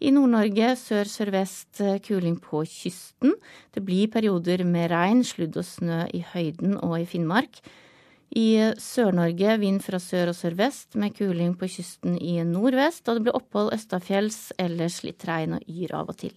I 0.00 0.10
Nord-Norge 0.16 0.72
sør-sørvest 0.80 1.82
eh, 1.84 1.98
kuling 2.02 2.38
på 2.40 2.64
kysten. 2.66 3.34
Det 3.70 3.82
blir 3.84 4.08
perioder 4.10 4.64
med 4.64 4.88
regn, 4.90 5.20
sludd 5.28 5.58
og 5.60 5.66
snø 5.68 6.06
i 6.16 6.22
høyden 6.24 6.78
og 6.80 6.96
i 6.98 7.06
Finnmark. 7.06 7.60
I 8.34 8.46
eh, 8.56 8.72
Sør-Norge 8.80 9.58
vind 9.60 9.84
fra 9.84 10.00
sør 10.02 10.32
og 10.32 10.38
sørvest 10.38 10.96
med 10.98 11.14
kuling 11.18 11.52
på 11.60 11.68
kysten 11.70 12.16
i 12.16 12.40
nordvest. 12.48 13.04
Og 13.06 13.20
det 13.20 13.26
blir 13.28 13.38
opphold 13.38 13.74
østafjells, 13.76 14.54
ellers 14.58 15.02
litt 15.06 15.28
regn 15.28 15.60
og 15.60 15.68
yr 15.68 15.94
av 16.00 16.10
og 16.10 16.18
til. 16.24 16.34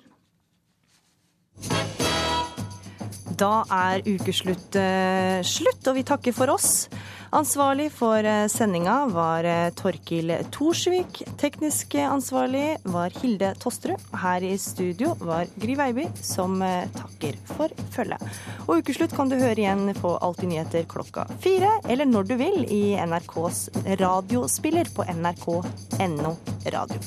Da 3.39 3.53
er 3.73 4.03
ukeslutt 4.05 4.75
uh, 4.77 5.39
slutt, 5.47 5.87
og 5.87 5.97
vi 5.97 6.05
takker 6.05 6.35
for 6.35 6.51
oss. 6.53 6.85
Ansvarlig 7.33 7.87
for 7.91 8.23
eh, 8.23 8.47
sendinga 8.47 9.07
var 9.09 9.43
eh, 9.43 9.69
Torkil 9.73 10.35
Thorsvik. 10.53 11.23
Teknisk 11.41 11.95
ansvarlig 11.95 12.75
var 12.83 13.09
Hilde 13.21 13.55
Tosterud. 13.57 14.01
Her 14.21 14.45
i 14.45 14.51
studio 14.61 15.15
var 15.17 15.49
Gry 15.57 15.73
Veiby, 15.79 16.05
som 16.21 16.61
eh, 16.61 16.85
takker 16.93 17.39
for 17.49 17.73
følget. 17.95 18.21
Og 18.67 18.83
Ukeslutt 18.83 19.17
kan 19.17 19.33
du 19.33 19.39
høre 19.39 19.57
igjen 19.57 19.89
på 19.97 20.13
Alltid 20.21 20.51
nyheter 20.51 20.85
klokka 20.85 21.25
fire, 21.41 21.73
eller 21.89 22.05
når 22.05 22.29
du 22.29 22.35
vil 22.37 22.67
i 22.69 22.83
NRKs 23.01 23.65
radiospiller 24.03 24.93
på 24.93 25.09
nrk.no 25.17 26.35
radio. 26.69 27.01